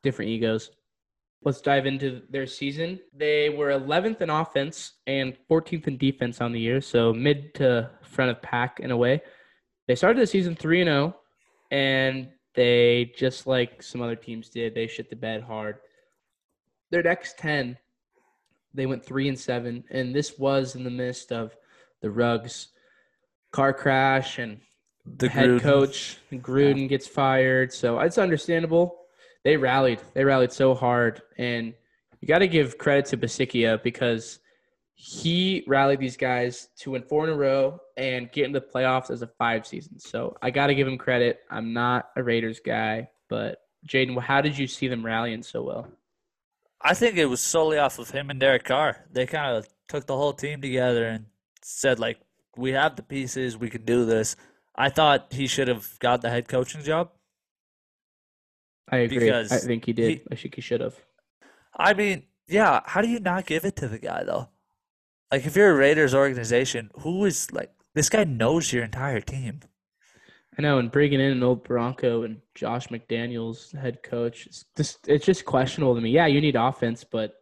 different 0.02 0.30
egos. 0.30 0.70
Let's 1.44 1.60
dive 1.60 1.86
into 1.86 2.22
their 2.28 2.46
season. 2.46 2.98
They 3.12 3.50
were 3.50 3.68
11th 3.68 4.20
in 4.20 4.30
offense 4.30 4.94
and 5.06 5.36
14th 5.48 5.86
in 5.86 5.96
defense 5.96 6.40
on 6.40 6.52
the 6.52 6.60
year, 6.60 6.80
so 6.80 7.12
mid 7.12 7.54
to 7.54 7.90
front 8.02 8.30
of 8.30 8.42
pack 8.42 8.80
in 8.80 8.90
a 8.90 8.96
way. 8.96 9.22
They 9.86 9.94
started 9.94 10.20
the 10.20 10.26
season 10.26 10.56
3 10.56 10.80
and 10.82 10.88
0 10.88 11.16
and 11.70 12.28
they 12.54 13.12
just 13.16 13.46
like 13.46 13.82
some 13.82 14.02
other 14.02 14.16
teams 14.16 14.48
did, 14.48 14.74
they 14.74 14.86
shit 14.86 15.10
the 15.10 15.16
bed 15.16 15.42
hard. 15.42 15.76
Their 16.90 17.02
next 17.02 17.38
10 17.38 17.76
they 18.74 18.86
went 18.86 19.04
3 19.04 19.28
and 19.28 19.38
7 19.38 19.84
and 19.90 20.14
this 20.14 20.38
was 20.38 20.74
in 20.74 20.84
the 20.84 20.90
midst 20.90 21.32
of 21.32 21.56
the 22.02 22.10
Ruggs 22.10 22.68
car 23.52 23.72
crash 23.72 24.38
and 24.38 24.60
The 25.18 25.28
head 25.28 25.48
Gruden- 25.48 25.60
coach 25.60 26.18
Gruden 26.32 26.88
gets 26.88 27.06
fired, 27.06 27.72
so 27.72 27.98
it's 28.00 28.18
understandable. 28.18 29.05
They 29.46 29.56
rallied. 29.56 30.00
They 30.12 30.24
rallied 30.24 30.50
so 30.50 30.74
hard, 30.74 31.22
and 31.38 31.72
you 32.20 32.26
got 32.26 32.40
to 32.40 32.48
give 32.48 32.78
credit 32.78 33.06
to 33.06 33.16
Bisaccia 33.16 33.80
because 33.80 34.40
he 34.96 35.62
rallied 35.68 36.00
these 36.00 36.16
guys 36.16 36.68
to 36.78 36.90
win 36.90 37.04
four 37.04 37.22
in 37.22 37.30
a 37.30 37.36
row 37.36 37.78
and 37.96 38.32
get 38.32 38.46
into 38.46 38.58
the 38.58 38.66
playoffs 38.66 39.08
as 39.08 39.22
a 39.22 39.28
five 39.28 39.64
season. 39.64 40.00
So 40.00 40.36
I 40.42 40.50
got 40.50 40.66
to 40.66 40.74
give 40.74 40.88
him 40.88 40.98
credit. 40.98 41.42
I'm 41.48 41.72
not 41.72 42.08
a 42.16 42.24
Raiders 42.24 42.58
guy, 42.58 43.08
but 43.28 43.60
Jaden, 43.86 44.20
how 44.20 44.40
did 44.40 44.58
you 44.58 44.66
see 44.66 44.88
them 44.88 45.06
rallying 45.06 45.44
so 45.44 45.62
well? 45.62 45.86
I 46.82 46.94
think 46.94 47.16
it 47.16 47.26
was 47.26 47.40
solely 47.40 47.78
off 47.78 48.00
of 48.00 48.10
him 48.10 48.30
and 48.30 48.40
Derek 48.40 48.64
Carr. 48.64 49.04
They 49.12 49.26
kind 49.26 49.56
of 49.56 49.68
took 49.86 50.06
the 50.06 50.16
whole 50.16 50.32
team 50.32 50.60
together 50.60 51.06
and 51.06 51.26
said, 51.62 52.00
like, 52.00 52.18
we 52.56 52.72
have 52.72 52.96
the 52.96 53.04
pieces, 53.04 53.56
we 53.56 53.70
can 53.70 53.84
do 53.84 54.06
this. 54.06 54.34
I 54.74 54.88
thought 54.88 55.28
he 55.30 55.46
should 55.46 55.68
have 55.68 55.96
got 56.00 56.20
the 56.20 56.30
head 56.30 56.48
coaching 56.48 56.82
job. 56.82 57.10
I 58.90 58.98
agree. 58.98 59.18
Because 59.18 59.50
I 59.52 59.58
think 59.58 59.84
he 59.84 59.92
did. 59.92 60.10
he- 60.10 60.22
I 60.30 60.34
think 60.36 60.54
he 60.54 60.60
should 60.60 60.80
have. 60.80 60.96
I 61.76 61.92
mean, 61.94 62.24
yeah, 62.48 62.80
how 62.86 63.00
do 63.02 63.08
you 63.08 63.20
not 63.20 63.46
give 63.46 63.64
it 63.64 63.76
to 63.76 63.88
the 63.88 63.98
guy 63.98 64.24
though? 64.24 64.48
Like 65.30 65.44
if 65.44 65.56
you're 65.56 65.70
a 65.72 65.74
Raiders 65.76 66.14
organization, 66.14 66.90
who 67.00 67.24
is 67.24 67.52
like 67.52 67.72
this 67.94 68.08
guy 68.08 68.24
knows 68.24 68.72
your 68.72 68.84
entire 68.84 69.20
team. 69.20 69.60
I 70.58 70.62
know, 70.62 70.78
and 70.78 70.90
bringing 70.90 71.20
in 71.20 71.32
an 71.32 71.42
old 71.42 71.64
Bronco 71.64 72.22
and 72.22 72.40
Josh 72.54 72.88
McDaniels, 72.88 73.76
head 73.76 74.02
coach, 74.02 74.46
it's 74.46 74.64
just 74.76 75.06
it's 75.08 75.26
just 75.26 75.44
questionable 75.44 75.94
to 75.94 76.00
me. 76.00 76.10
Yeah, 76.10 76.26
you 76.26 76.40
need 76.40 76.56
offense, 76.56 77.04
but 77.04 77.34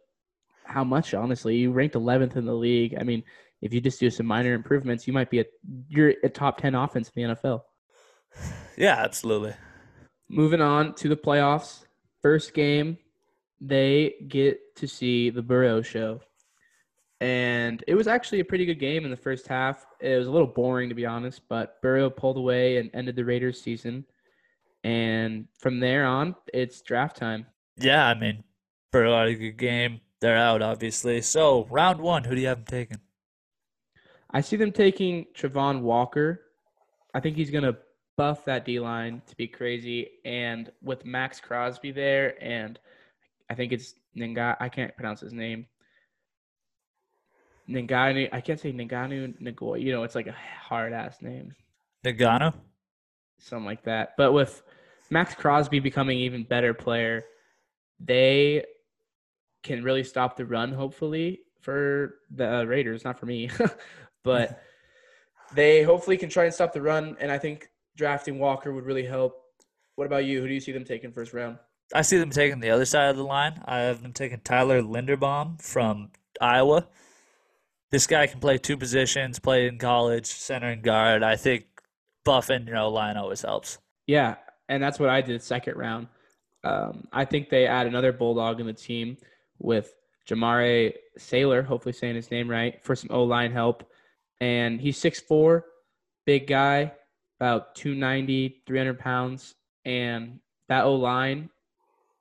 how 0.65 0.83
much? 0.83 1.13
Honestly, 1.13 1.55
you 1.55 1.71
ranked 1.71 1.95
11th 1.95 2.35
in 2.35 2.45
the 2.45 2.53
league. 2.53 2.95
I 2.99 3.03
mean, 3.03 3.23
if 3.61 3.73
you 3.73 3.79
just 3.79 3.99
do 4.01 4.09
some 4.09 4.25
minor 4.25 4.53
improvements, 4.53 5.07
you 5.07 5.13
might 5.13 5.29
be 5.29 5.39
a 5.39 5.45
you're 5.87 6.13
a 6.23 6.29
top 6.29 6.57
10 6.59 6.75
offense 6.75 7.09
in 7.15 7.29
the 7.29 7.35
NFL. 7.35 7.61
Yeah, 8.77 8.95
absolutely. 8.97 9.53
Moving 10.29 10.61
on 10.61 10.95
to 10.95 11.09
the 11.09 11.15
playoffs, 11.15 11.85
first 12.21 12.53
game, 12.53 12.97
they 13.61 14.15
get 14.27 14.75
to 14.77 14.87
see 14.87 15.29
the 15.29 15.41
Burrow 15.41 15.81
show. 15.81 16.21
And 17.21 17.83
it 17.87 17.95
was 17.95 18.07
actually 18.07 18.39
a 18.39 18.45
pretty 18.45 18.65
good 18.65 18.79
game 18.79 19.05
in 19.05 19.11
the 19.11 19.17
first 19.17 19.47
half. 19.47 19.85
It 20.01 20.17
was 20.17 20.27
a 20.27 20.31
little 20.31 20.47
boring, 20.47 20.89
to 20.89 20.95
be 20.95 21.05
honest, 21.05 21.41
but 21.47 21.81
Burrow 21.81 22.09
pulled 22.09 22.37
away 22.37 22.77
and 22.77 22.89
ended 22.93 23.15
the 23.15 23.23
Raiders 23.23 23.61
season. 23.61 24.05
And 24.83 25.47
from 25.59 25.79
there 25.79 26.05
on, 26.05 26.35
it's 26.53 26.81
draft 26.81 27.17
time. 27.17 27.45
Yeah, 27.77 28.05
I 28.07 28.13
mean, 28.13 28.43
Burrow 28.91 29.17
had 29.17 29.29
a 29.29 29.35
good 29.35 29.57
game. 29.57 30.01
They're 30.21 30.37
out, 30.37 30.61
obviously. 30.61 31.21
So 31.21 31.67
round 31.69 31.99
one, 31.99 32.23
who 32.23 32.35
do 32.35 32.41
you 32.41 32.47
have 32.47 32.57
them 32.57 32.65
taking? 32.65 32.99
I 34.29 34.41
see 34.41 34.57
them 34.57 34.71
taking 34.71 35.25
Travon 35.33 35.81
Walker. 35.81 36.41
I 37.13 37.21
think 37.21 37.37
he's 37.37 37.51
going 37.51 37.63
to 37.63 37.77
buff 38.17 38.45
that 38.45 38.65
D 38.65 38.79
line 38.79 39.21
to 39.27 39.35
be 39.35 39.47
crazy. 39.47 40.09
And 40.23 40.71
with 40.81 41.05
Maxx 41.05 41.39
Crosby 41.39 41.91
there, 41.91 42.41
and 42.43 42.79
I 43.49 43.55
think 43.55 43.71
it's 43.71 43.95
Ninga, 44.17 44.55
I 44.59 44.69
can't 44.69 44.95
pronounce 44.95 45.21
his 45.21 45.33
name. 45.33 45.67
Ninganu, 47.69 48.29
I 48.31 48.41
can't 48.41 48.59
say 48.59 48.71
Ninganu 48.71 49.39
Nagoy. 49.41 49.81
You 49.81 49.91
know, 49.91 50.03
it's 50.03 50.15
like 50.15 50.27
a 50.27 50.35
hard 50.61 50.93
ass 50.93 51.21
name, 51.21 51.53
Nagano? 52.03 52.53
something 53.39 53.65
like 53.65 53.83
that. 53.83 54.13
But 54.17 54.33
with 54.33 54.61
Maxx 55.09 55.33
Crosby 55.35 55.79
becoming 55.79 56.19
even 56.19 56.43
better 56.43 56.73
player, 56.73 57.23
they 57.99 58.65
can 59.63 59.83
really 59.83 60.03
stop 60.03 60.35
the 60.35 60.45
run. 60.45 60.71
Hopefully 60.71 61.41
for 61.61 62.15
the 62.29 62.59
uh, 62.59 62.63
Raiders, 62.63 63.03
not 63.03 63.19
for 63.19 63.25
me, 63.25 63.49
but 64.23 64.61
they 65.55 65.83
hopefully 65.83 66.17
can 66.17 66.29
try 66.29 66.45
and 66.45 66.53
stop 66.53 66.73
the 66.73 66.81
run. 66.81 67.17
And 67.19 67.31
I 67.31 67.39
think 67.39 67.69
drafting 67.95 68.39
Walker 68.39 68.73
would 68.73 68.85
really 68.85 69.05
help. 69.05 69.41
What 69.95 70.05
about 70.05 70.25
you? 70.25 70.41
Who 70.41 70.47
do 70.47 70.53
you 70.53 70.59
see 70.59 70.71
them 70.71 70.83
taking 70.83 71.11
first 71.11 71.33
round? 71.33 71.57
I 71.93 72.01
see 72.01 72.17
them 72.17 72.31
taking 72.31 72.59
the 72.59 72.71
other 72.71 72.85
side 72.85 73.09
of 73.09 73.17
the 73.17 73.23
line. 73.23 73.61
I 73.65 73.79
have 73.79 74.01
them 74.01 74.13
taking 74.13 74.39
Tyler 74.39 74.81
Linderbaum 74.81 75.61
from 75.61 76.11
Iowa. 76.41 76.87
This 77.91 78.07
guy 78.07 78.27
can 78.27 78.39
play 78.39 78.57
two 78.57 78.77
positions, 78.77 79.39
played 79.39 79.67
in 79.71 79.77
college, 79.77 80.25
center 80.25 80.69
and 80.69 80.81
guard. 80.81 81.23
I 81.23 81.35
think 81.35 81.65
buffing 82.25 82.67
your 82.67 82.77
O 82.77 82.89
line 82.89 83.17
always 83.17 83.41
helps. 83.41 83.77
Yeah, 84.07 84.35
and 84.67 84.81
that's 84.81 84.99
what 84.99 85.09
I 85.09 85.21
did 85.21 85.41
second 85.41 85.77
round. 85.77 86.07
Um, 86.63 87.07
I 87.13 87.25
think 87.25 87.49
they 87.49 87.67
add 87.67 87.85
another 87.85 88.11
bulldog 88.11 88.59
in 88.59 88.65
the 88.65 88.73
team 88.73 89.17
with 89.59 89.93
Jamaree 90.27 90.93
Salyer, 91.17 91.61
hopefully 91.61 91.93
saying 91.93 92.15
his 92.15 92.31
name 92.31 92.49
right, 92.49 92.83
for 92.83 92.95
some 92.95 93.11
O 93.11 93.23
line 93.23 93.51
help. 93.51 93.89
And 94.41 94.81
he's 94.81 94.99
6'4, 94.99 95.61
big 96.25 96.47
guy, 96.47 96.91
about 97.39 97.75
290, 97.75 98.61
300 98.65 98.99
pounds. 98.99 99.55
And 99.85 100.39
that 100.67 100.85
O 100.85 100.95
line 100.95 101.49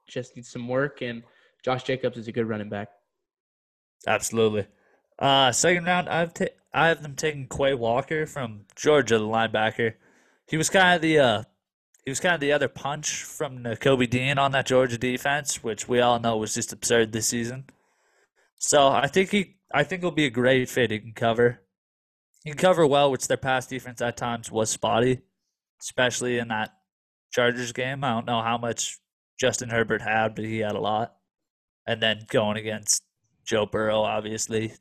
just 0.07 0.37
needs 0.37 0.51
some 0.51 0.69
work. 0.69 1.03
And 1.03 1.23
Josh 1.65 1.85
Jacobs 1.85 2.19
is 2.19 2.29
a 2.29 2.33
good 2.33 2.49
running 2.49 2.69
back. 2.69 2.89
Absolutely. 4.07 4.67
Uh, 5.19 5.53
second 5.53 5.85
round, 5.85 6.09
I've 6.09 6.33
I 6.73 6.89
have 6.89 7.03
them 7.03 7.15
taking 7.15 7.47
Quay 7.47 7.75
Walker 7.75 8.27
from 8.27 8.67
Georgia, 8.75 9.19
the 9.19 9.25
linebacker. 9.25 9.95
He 10.49 10.57
was 10.57 10.69
kind 10.69 10.97
of 10.97 11.03
the 11.03 11.19
uh, 11.19 11.43
he 12.05 12.11
was 12.11 12.21
kind 12.21 12.35
of 12.35 12.41
the 12.41 12.53
other 12.53 12.69
punch 12.69 13.23
from 13.23 13.65
Kobe 13.77 14.07
Dean 14.07 14.39
on 14.39 14.53
that 14.53 14.67
Georgia 14.67 14.99
defense, 14.99 15.63
which 15.63 15.89
we 15.89 16.01
all 16.01 16.21
know 16.21 16.37
was 16.37 16.55
just 16.55 16.73
absurd 16.73 17.13
this 17.13 17.29
season. 17.29 17.65
So 18.59 18.89
I 18.89 19.07
think 19.07 19.31
he, 19.31 19.57
I 19.73 19.85
think 19.85 20.03
he'll 20.03 20.11
be 20.11 20.27
a 20.27 20.31
great 20.31 20.69
fit. 20.69 20.91
He 20.91 20.99
can 20.99 21.13
cover, 21.13 21.63
he 22.45 22.51
can 22.51 22.59
cover 22.59 22.87
well, 22.87 23.11
which 23.11 23.27
their 23.27 23.37
pass 23.39 23.67
defense 23.67 24.01
at 24.01 24.17
times 24.17 24.51
was 24.51 24.71
spotty, 24.71 25.23
especially 25.81 26.39
in 26.39 26.49
that 26.49 26.75
Chargers 27.33 27.73
game. 27.73 28.05
I 28.05 28.11
don't 28.13 28.27
know 28.27 28.43
how 28.43 28.59
much 28.59 28.99
Justin 29.41 29.71
Herbert 29.71 30.03
had, 30.03 30.35
but 30.35 30.45
he 30.45 30.59
had 30.59 30.77
a 30.77 30.81
lot. 30.81 31.17
And 31.87 32.03
then 32.03 32.27
going 32.31 32.57
against 32.57 33.03
Joe 33.47 33.67
Burrow, 33.67 34.03
obviously, 34.03 34.75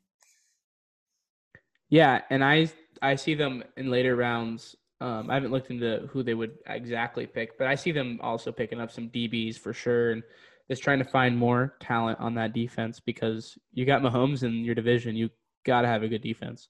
Yeah, 1.89 2.21
and 2.29 2.43
I 2.43 2.69
I 3.01 3.15
see 3.15 3.35
them 3.35 3.63
in 3.77 3.89
later 3.91 4.15
rounds. 4.15 4.75
Um, 5.01 5.29
I 5.29 5.35
haven't 5.35 5.51
looked 5.51 5.69
into 5.69 6.07
who 6.11 6.23
they 6.23 6.33
would 6.33 6.57
exactly 6.67 7.27
pick, 7.27 7.57
but 7.57 7.67
I 7.67 7.75
see 7.75 7.91
them 7.91 8.19
also 8.21 8.51
picking 8.51 8.79
up 8.79 8.91
some 8.91 9.09
DBs 9.09 9.57
for 9.57 9.73
sure, 9.73 10.11
and 10.11 10.23
just 10.69 10.83
trying 10.83 10.99
to 10.99 11.05
find 11.05 11.37
more 11.37 11.75
talent 11.81 12.19
on 12.19 12.35
that 12.35 12.53
defense 12.53 12.99
because 12.99 13.57
you 13.73 13.85
got 13.85 14.01
Mahomes 14.01 14.43
in 14.43 14.63
your 14.63 14.75
division. 14.75 15.15
You 15.15 15.29
got 15.65 15.81
to 15.81 15.87
have 15.87 16.03
a 16.03 16.07
good 16.07 16.21
defense. 16.23 16.69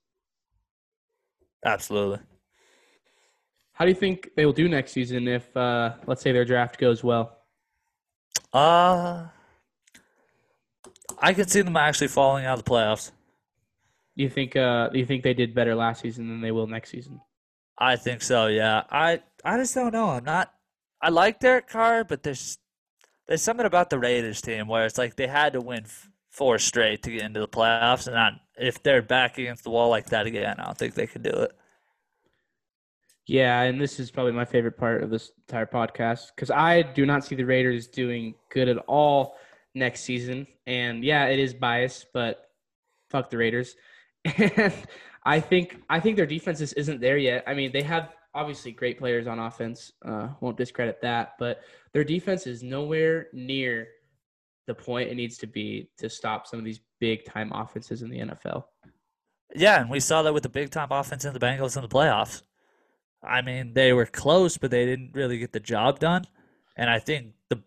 Absolutely. 1.66 2.20
How 3.74 3.86
do 3.86 3.90
you 3.90 3.96
think 3.96 4.30
they 4.36 4.46
will 4.46 4.54
do 4.54 4.70
next 4.70 4.92
season 4.92 5.28
if, 5.28 5.56
uh, 5.58 5.96
let's 6.06 6.22
say, 6.22 6.32
their 6.32 6.46
draft 6.46 6.78
goes 6.78 7.04
well? 7.04 7.38
Uh 8.52 9.28
I 11.20 11.34
could 11.34 11.50
see 11.50 11.62
them 11.62 11.78
actually 11.78 12.08
falling 12.08 12.46
out 12.46 12.60
of 12.60 12.66
the 12.66 12.70
playoffs. 12.70 13.12
Do 14.16 14.24
you 14.24 14.30
think? 14.30 14.56
Uh, 14.56 14.90
do 14.90 15.00
you 15.00 15.06
think 15.06 15.24
they 15.24 15.34
did 15.34 15.56
better 15.56 15.74
last 15.74 16.02
season 16.02 16.28
than 16.28 16.42
they 16.42 16.52
will 16.52 16.68
next 16.68 16.92
season? 16.92 17.22
I 17.78 17.96
think 17.96 18.22
so, 18.22 18.48
yeah. 18.48 18.84
I 18.92 19.22
I 19.44 19.58
just 19.58 19.74
don't 19.74 19.94
know. 19.94 20.10
I'm 20.10 20.24
not 20.24 20.54
I 21.02 21.10
like 21.10 21.40
Derek 21.40 21.68
Carr, 21.68 22.04
but 22.04 22.24
there's 22.24 22.60
there's 23.28 23.42
something 23.42 23.66
about 23.66 23.90
the 23.90 24.00
Raiders 24.00 24.42
team 24.42 24.68
where 24.68 24.86
it's 24.86 24.98
like 24.98 25.16
they 25.16 25.28
had 25.28 25.54
to 25.54 25.62
win 25.62 25.84
f- 25.86 26.10
four 26.34 26.58
straight 26.58 27.04
to 27.04 27.12
get 27.12 27.22
into 27.22 27.40
the 27.40 27.48
playoffs 27.48 28.08
and 28.08 28.16
not, 28.16 28.34
if 28.58 28.82
they're 28.82 29.04
back 29.04 29.38
against 29.38 29.64
the 29.64 29.70
wall 29.70 29.90
like 29.90 30.08
that 30.08 30.26
again, 30.26 30.56
I 30.60 30.66
don't 30.66 30.78
think 30.78 30.96
they 30.96 31.08
can 31.08 31.22
do 31.22 31.30
it. 31.30 31.52
Yeah, 33.28 33.62
and 33.62 33.80
this 33.80 34.00
is 34.00 34.12
probably 34.12 34.34
my 34.34 34.44
favorite 34.44 34.78
part 34.78 35.04
of 35.04 35.10
this 35.10 35.32
entire 35.48 35.68
podcast 35.68 36.32
because 36.36 36.52
I 36.52 36.82
do 36.82 37.06
not 37.06 37.24
see 37.24 37.36
the 37.36 37.46
Raiders 37.46 37.88
doing 37.88 38.34
good 38.50 38.68
at 38.68 38.78
all 38.80 39.38
next 39.76 40.02
season. 40.02 40.46
And 40.66 41.04
yeah, 41.04 41.28
it 41.28 41.40
is 41.40 41.54
biased, 41.54 42.08
but 42.14 42.50
fuck 43.10 43.30
the 43.30 43.38
Raiders. 43.38 43.76
And 44.38 44.74
I 45.26 45.40
think 45.40 45.82
I 45.90 46.02
think 46.02 46.18
their 46.18 46.26
defense 46.26 46.60
isn't 46.60 47.00
there 47.00 47.18
yet. 47.18 47.46
I 47.48 47.54
mean, 47.54 47.72
they 47.72 47.84
have 47.84 48.14
obviously 48.34 48.74
great 48.74 49.00
players 49.00 49.26
on 49.26 49.40
offense. 49.40 49.94
Uh, 50.04 50.30
won't 50.42 50.58
discredit 50.58 51.02
that, 51.02 51.36
but 51.40 51.62
their 51.94 52.04
defense 52.04 52.46
is 52.46 52.62
nowhere 52.62 53.28
near 53.32 53.88
the 54.68 54.74
point 54.74 55.10
it 55.10 55.16
needs 55.16 55.38
to 55.40 55.48
be 55.48 55.90
to 55.98 56.10
stop 56.10 56.48
some 56.48 56.60
of 56.60 56.66
these 56.66 56.80
big 57.00 57.26
time 57.26 57.52
offenses 57.54 58.02
in 58.02 58.10
the 58.10 58.20
NFL. 58.20 58.64
Yeah, 59.56 59.82
and 59.82 59.90
we 59.90 60.00
saw 60.00 60.24
that 60.24 60.34
with 60.34 60.44
the 60.44 60.50
big 60.50 60.72
time 60.72 60.88
offense 60.92 61.26
in 61.26 61.34
the 61.34 61.40
Bengals 61.40 61.76
in 61.76 61.84
the 61.84 61.90
playoffs. 61.90 62.42
I 63.22 63.42
mean, 63.42 63.74
they 63.74 63.94
were 63.94 64.06
close, 64.06 64.58
but 64.58 64.72
they 64.72 64.86
didn't 64.86 65.12
really 65.14 65.38
get 65.38 65.54
the 65.54 65.60
job 65.60 66.00
done. 66.00 66.26
And 66.76 66.90
I 66.90 67.00
think 67.00 67.34
the 67.50 67.62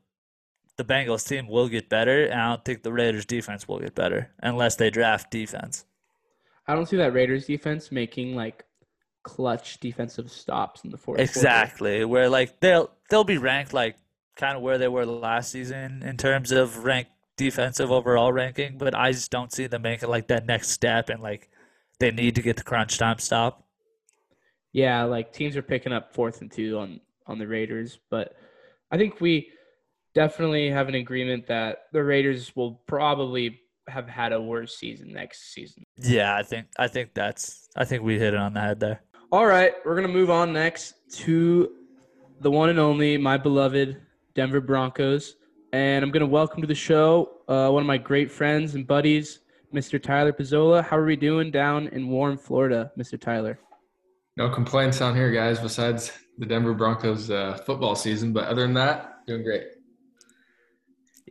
the 0.77 0.85
Bengals 0.85 1.27
team 1.27 1.49
will 1.49 1.69
get 1.69 1.89
better, 1.89 2.25
and 2.25 2.41
I 2.41 2.49
don't 2.49 2.65
think 2.65 2.83
the 2.83 2.93
Raiders 2.93 3.25
defense 3.25 3.67
will 3.67 3.79
get 3.79 3.95
better 3.95 4.31
unless 4.43 4.77
they 4.77 4.91
draft 4.91 5.31
defense. 5.31 5.85
I 6.67 6.75
don't 6.75 6.87
see 6.87 6.97
that 6.99 7.15
Raiders 7.15 7.47
defense 7.47 7.91
making 7.91 8.35
like 8.35 8.65
clutch 9.23 9.81
defensive 9.81 10.31
stops 10.31 10.85
in 10.85 10.91
the 10.91 10.99
fourth. 10.99 11.21
Exactly, 11.21 11.99
quarter. 11.99 12.09
where 12.09 12.29
like 12.29 12.61
they'll 12.61 12.91
they'll 13.09 13.25
be 13.25 13.39
ranked 13.39 13.73
like 13.73 13.97
kind 14.37 14.57
of 14.57 14.63
where 14.63 14.79
they 14.79 14.89
were 14.89 15.07
last 15.07 15.51
season 15.51 16.03
in 16.03 16.17
terms 16.17 16.53
of 16.53 16.85
rank 16.85 17.09
defensive 17.37 17.91
overall 17.91 18.33
ranking, 18.33 18.79
but 18.79 18.95
I 18.95 19.13
just 19.13 19.31
don't 19.31 19.53
see 19.53 19.67
them 19.67 19.83
making 19.83 20.09
like 20.09 20.29
that 20.29 20.47
next 20.47 20.71
step 20.71 21.09
and 21.09 21.23
like 21.23 21.51
they 21.99 22.11
need 22.11 22.35
to 22.37 22.43
get 22.43 22.57
the 22.57 22.63
crunch 22.63 22.99
time 22.99 23.19
stop. 23.19 23.65
Yeah, 24.73 25.05
like 25.05 25.33
teams 25.33 25.57
are 25.57 25.63
picking 25.63 25.93
up 25.93 26.15
fourth 26.15 26.41
and 26.41 26.51
two 26.51 26.79
on 26.79 27.01
on 27.27 27.39
the 27.39 27.47
Raiders, 27.47 27.99
but 28.11 28.37
I 28.91 28.97
think 28.97 29.21
we 29.21 29.49
definitely 30.15 30.71
have 30.71 30.89
an 30.89 30.95
agreement 30.95 31.47
that 31.49 31.85
the 31.93 32.05
Raiders 32.05 32.55
will 32.55 32.81
probably 32.87 33.61
have 33.89 34.09
had 34.09 34.33
a 34.33 34.41
worse 34.41 34.79
season 34.79 35.13
next 35.13 35.53
season. 35.53 35.83
Yeah, 35.97 36.37
I 36.37 36.43
think 36.43 36.67
I 36.79 36.89
think 36.89 37.15
that's 37.15 37.69
I 37.77 37.85
think 37.85 38.03
we 38.03 38.19
hit 38.19 38.35
it 38.35 38.41
on 38.41 38.53
the 38.53 38.61
head 38.61 38.81
there. 38.81 39.03
All 39.33 39.47
right, 39.47 39.75
we're 39.85 39.97
gonna 39.97 40.09
move 40.09 40.31
on 40.31 40.53
next 40.53 40.95
to 41.13 41.71
the 42.41 42.51
one 42.51 42.69
and 42.69 42.79
only, 42.79 43.17
my 43.17 43.37
beloved 43.39 44.01
Denver 44.37 44.61
Broncos, 44.61 45.37
and 45.73 46.05
I'm 46.05 46.11
gonna 46.11 46.27
welcome 46.27 46.61
to 46.61 46.67
the 46.67 46.75
show 46.75 47.39
uh, 47.49 47.71
one 47.71 47.83
of 47.83 47.87
my 47.87 47.97
great 47.97 48.31
friends 48.31 48.75
and 48.75 48.87
buddies, 48.87 49.39
Mr. 49.75 50.01
Tyler 50.01 50.31
Piazzola. 50.31 50.85
How 50.85 50.99
are 50.99 51.07
we 51.07 51.17
doing 51.17 51.51
down 51.51 51.89
in 51.89 52.07
warm 52.07 52.37
Florida, 52.37 52.93
Mr. 52.99 53.19
Tyler? 53.19 53.59
No 54.37 54.51
complaints 54.51 54.99
down 54.99 55.17
here, 55.17 55.33
guys. 55.33 55.59
Besides 55.59 56.13
the 56.37 56.45
Denver 56.45 56.75
Broncos 56.75 57.31
uh, 57.31 57.59
football 57.65 57.95
season, 57.95 58.35
but 58.35 58.45
other 58.45 58.61
than 58.61 58.75
that, 58.75 59.27
doing 59.27 59.43
great. 59.43 59.69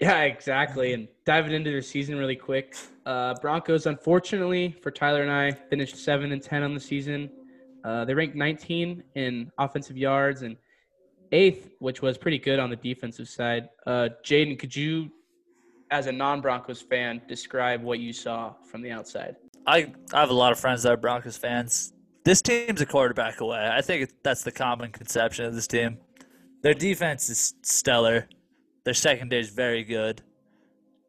Yeah, 0.01 0.23
exactly. 0.23 0.93
And 0.93 1.07
diving 1.27 1.53
into 1.53 1.69
their 1.69 1.83
season 1.83 2.17
really 2.17 2.35
quick, 2.35 2.75
uh, 3.05 3.35
Broncos, 3.39 3.85
unfortunately 3.85 4.75
for 4.81 4.89
Tyler 4.89 5.21
and 5.21 5.31
I, 5.31 5.51
finished 5.51 5.95
seven 5.97 6.31
and 6.31 6.41
ten 6.41 6.63
on 6.63 6.73
the 6.73 6.79
season. 6.79 7.29
Uh, 7.83 8.03
they 8.03 8.15
ranked 8.15 8.35
19 8.35 9.03
in 9.13 9.51
offensive 9.59 9.95
yards 9.95 10.41
and 10.41 10.57
eighth, 11.31 11.69
which 11.79 12.01
was 12.01 12.17
pretty 12.17 12.39
good 12.39 12.59
on 12.59 12.69
the 12.69 12.75
defensive 12.75 13.27
side. 13.27 13.69
Uh, 13.85 14.09
Jaden, 14.23 14.57
could 14.57 14.75
you, 14.75 15.11
as 15.91 16.07
a 16.07 16.11
non-Broncos 16.11 16.81
fan, 16.81 17.21
describe 17.27 17.81
what 17.81 17.99
you 17.99 18.13
saw 18.13 18.53
from 18.69 18.81
the 18.81 18.91
outside? 18.91 19.35
I 19.67 19.91
I 20.13 20.19
have 20.19 20.29
a 20.29 20.33
lot 20.33 20.51
of 20.51 20.59
friends 20.59 20.83
that 20.83 20.93
are 20.93 20.97
Broncos 20.97 21.37
fans. 21.37 21.93
This 22.23 22.41
team's 22.41 22.81
a 22.81 22.85
quarterback 22.85 23.39
away. 23.39 23.69
I 23.71 23.81
think 23.81 24.11
that's 24.23 24.43
the 24.43 24.51
common 24.51 24.91
conception 24.91 25.45
of 25.45 25.53
this 25.53 25.67
team. 25.67 25.99
Their 26.61 26.73
defense 26.73 27.29
is 27.29 27.53
stellar. 27.61 28.27
Their 28.83 28.95
secondary 28.95 29.41
is 29.41 29.49
very 29.49 29.83
good. 29.83 30.21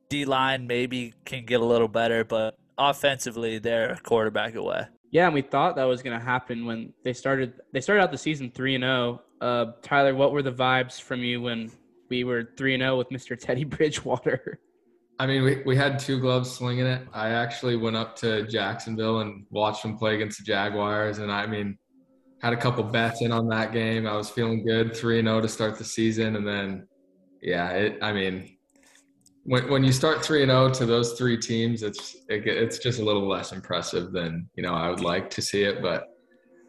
D 0.09 0.25
line 0.25 0.67
maybe 0.67 1.15
can 1.25 1.45
get 1.47 1.61
a 1.61 1.65
little 1.65 1.89
better, 1.89 2.25
but 2.25 2.59
offensively 2.79 3.59
they're 3.59 3.93
a 3.93 4.01
quarterback 4.01 4.55
away. 4.55 4.87
Yeah, 5.17 5.25
and 5.25 5.33
we 5.33 5.41
thought 5.41 5.77
that 5.77 5.85
was 5.85 6.03
going 6.03 6.19
to 6.19 6.23
happen 6.23 6.67
when 6.67 6.93
they 7.03 7.15
started. 7.15 7.55
They 7.73 7.81
started 7.81 8.03
out 8.03 8.13
the 8.13 8.19
season 8.19 8.51
three 8.51 8.75
and 8.75 8.83
zero. 8.85 9.23
Uh, 9.41 9.65
Tyler, 9.81 10.15
what 10.15 10.31
were 10.31 10.43
the 10.43 10.53
vibes 10.53 11.01
from 11.01 11.21
you 11.21 11.41
when 11.41 11.73
we 12.11 12.23
were 12.23 12.51
three 12.59 12.75
and 12.75 12.83
zero 12.83 12.99
with 12.99 13.09
Mr. 13.09 13.35
Teddy 13.35 13.65
Bridgewater? 13.77 14.61
I 15.19 15.27
mean, 15.27 15.43
we, 15.43 15.63
we 15.65 15.75
had 15.75 15.99
two 15.99 16.21
gloves 16.21 16.51
slinging 16.51 16.85
it. 16.85 17.09
I 17.15 17.31
actually 17.31 17.77
went 17.77 17.97
up 17.97 18.15
to 18.17 18.47
Jacksonville 18.47 19.21
and 19.21 19.47
watched 19.49 19.85
them 19.85 19.97
play 19.97 20.17
against 20.17 20.37
the 20.37 20.45
Jaguars, 20.45 21.17
and 21.17 21.33
I 21.33 21.47
mean, 21.47 21.79
had 22.43 22.53
a 22.53 22.59
couple 22.59 22.85
bets 22.85 23.23
in 23.23 23.33
on 23.33 23.49
that 23.49 23.73
game. 23.73 24.07
I 24.07 24.19
was 24.19 24.29
feeling 24.29 24.67
good, 24.67 24.95
three 24.95 25.19
and 25.19 25.29
zero 25.29 25.41
to 25.41 25.49
start 25.49 25.79
the 25.79 25.85
season, 25.85 26.37
and 26.37 26.47
then 26.47 26.87
yeah, 27.41 27.71
it, 27.71 27.99
I 28.03 28.13
mean, 28.13 28.56
when 29.47 29.71
when 29.71 29.85
you 29.85 29.93
start 29.93 30.25
three 30.25 30.43
and 30.43 30.51
zero 30.51 30.69
to 30.71 30.87
those 30.87 31.13
three 31.13 31.37
teams, 31.39 31.83
it's 31.83 32.17
it, 32.29 32.47
it's 32.47 32.79
just 32.79 32.99
a 32.99 33.05
little 33.05 33.27
less 33.27 33.53
impressive 33.53 34.13
than 34.13 34.49
you 34.57 34.63
know 34.63 34.75
I 34.75 34.91
would 34.91 35.01
like 35.01 35.31
to 35.31 35.43
see 35.43 35.63
it. 35.63 35.81
But 35.81 36.05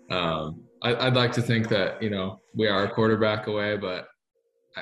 um, 0.10 0.64
I, 0.84 1.06
would 1.06 1.16
like 1.16 1.32
to 1.34 1.42
think 1.42 1.70
that 1.70 2.02
you 2.02 2.10
know 2.10 2.40
we 2.56 2.68
are 2.68 2.86
a 2.86 2.90
quarterback 2.90 3.48
away, 3.48 3.78
but 3.78 4.08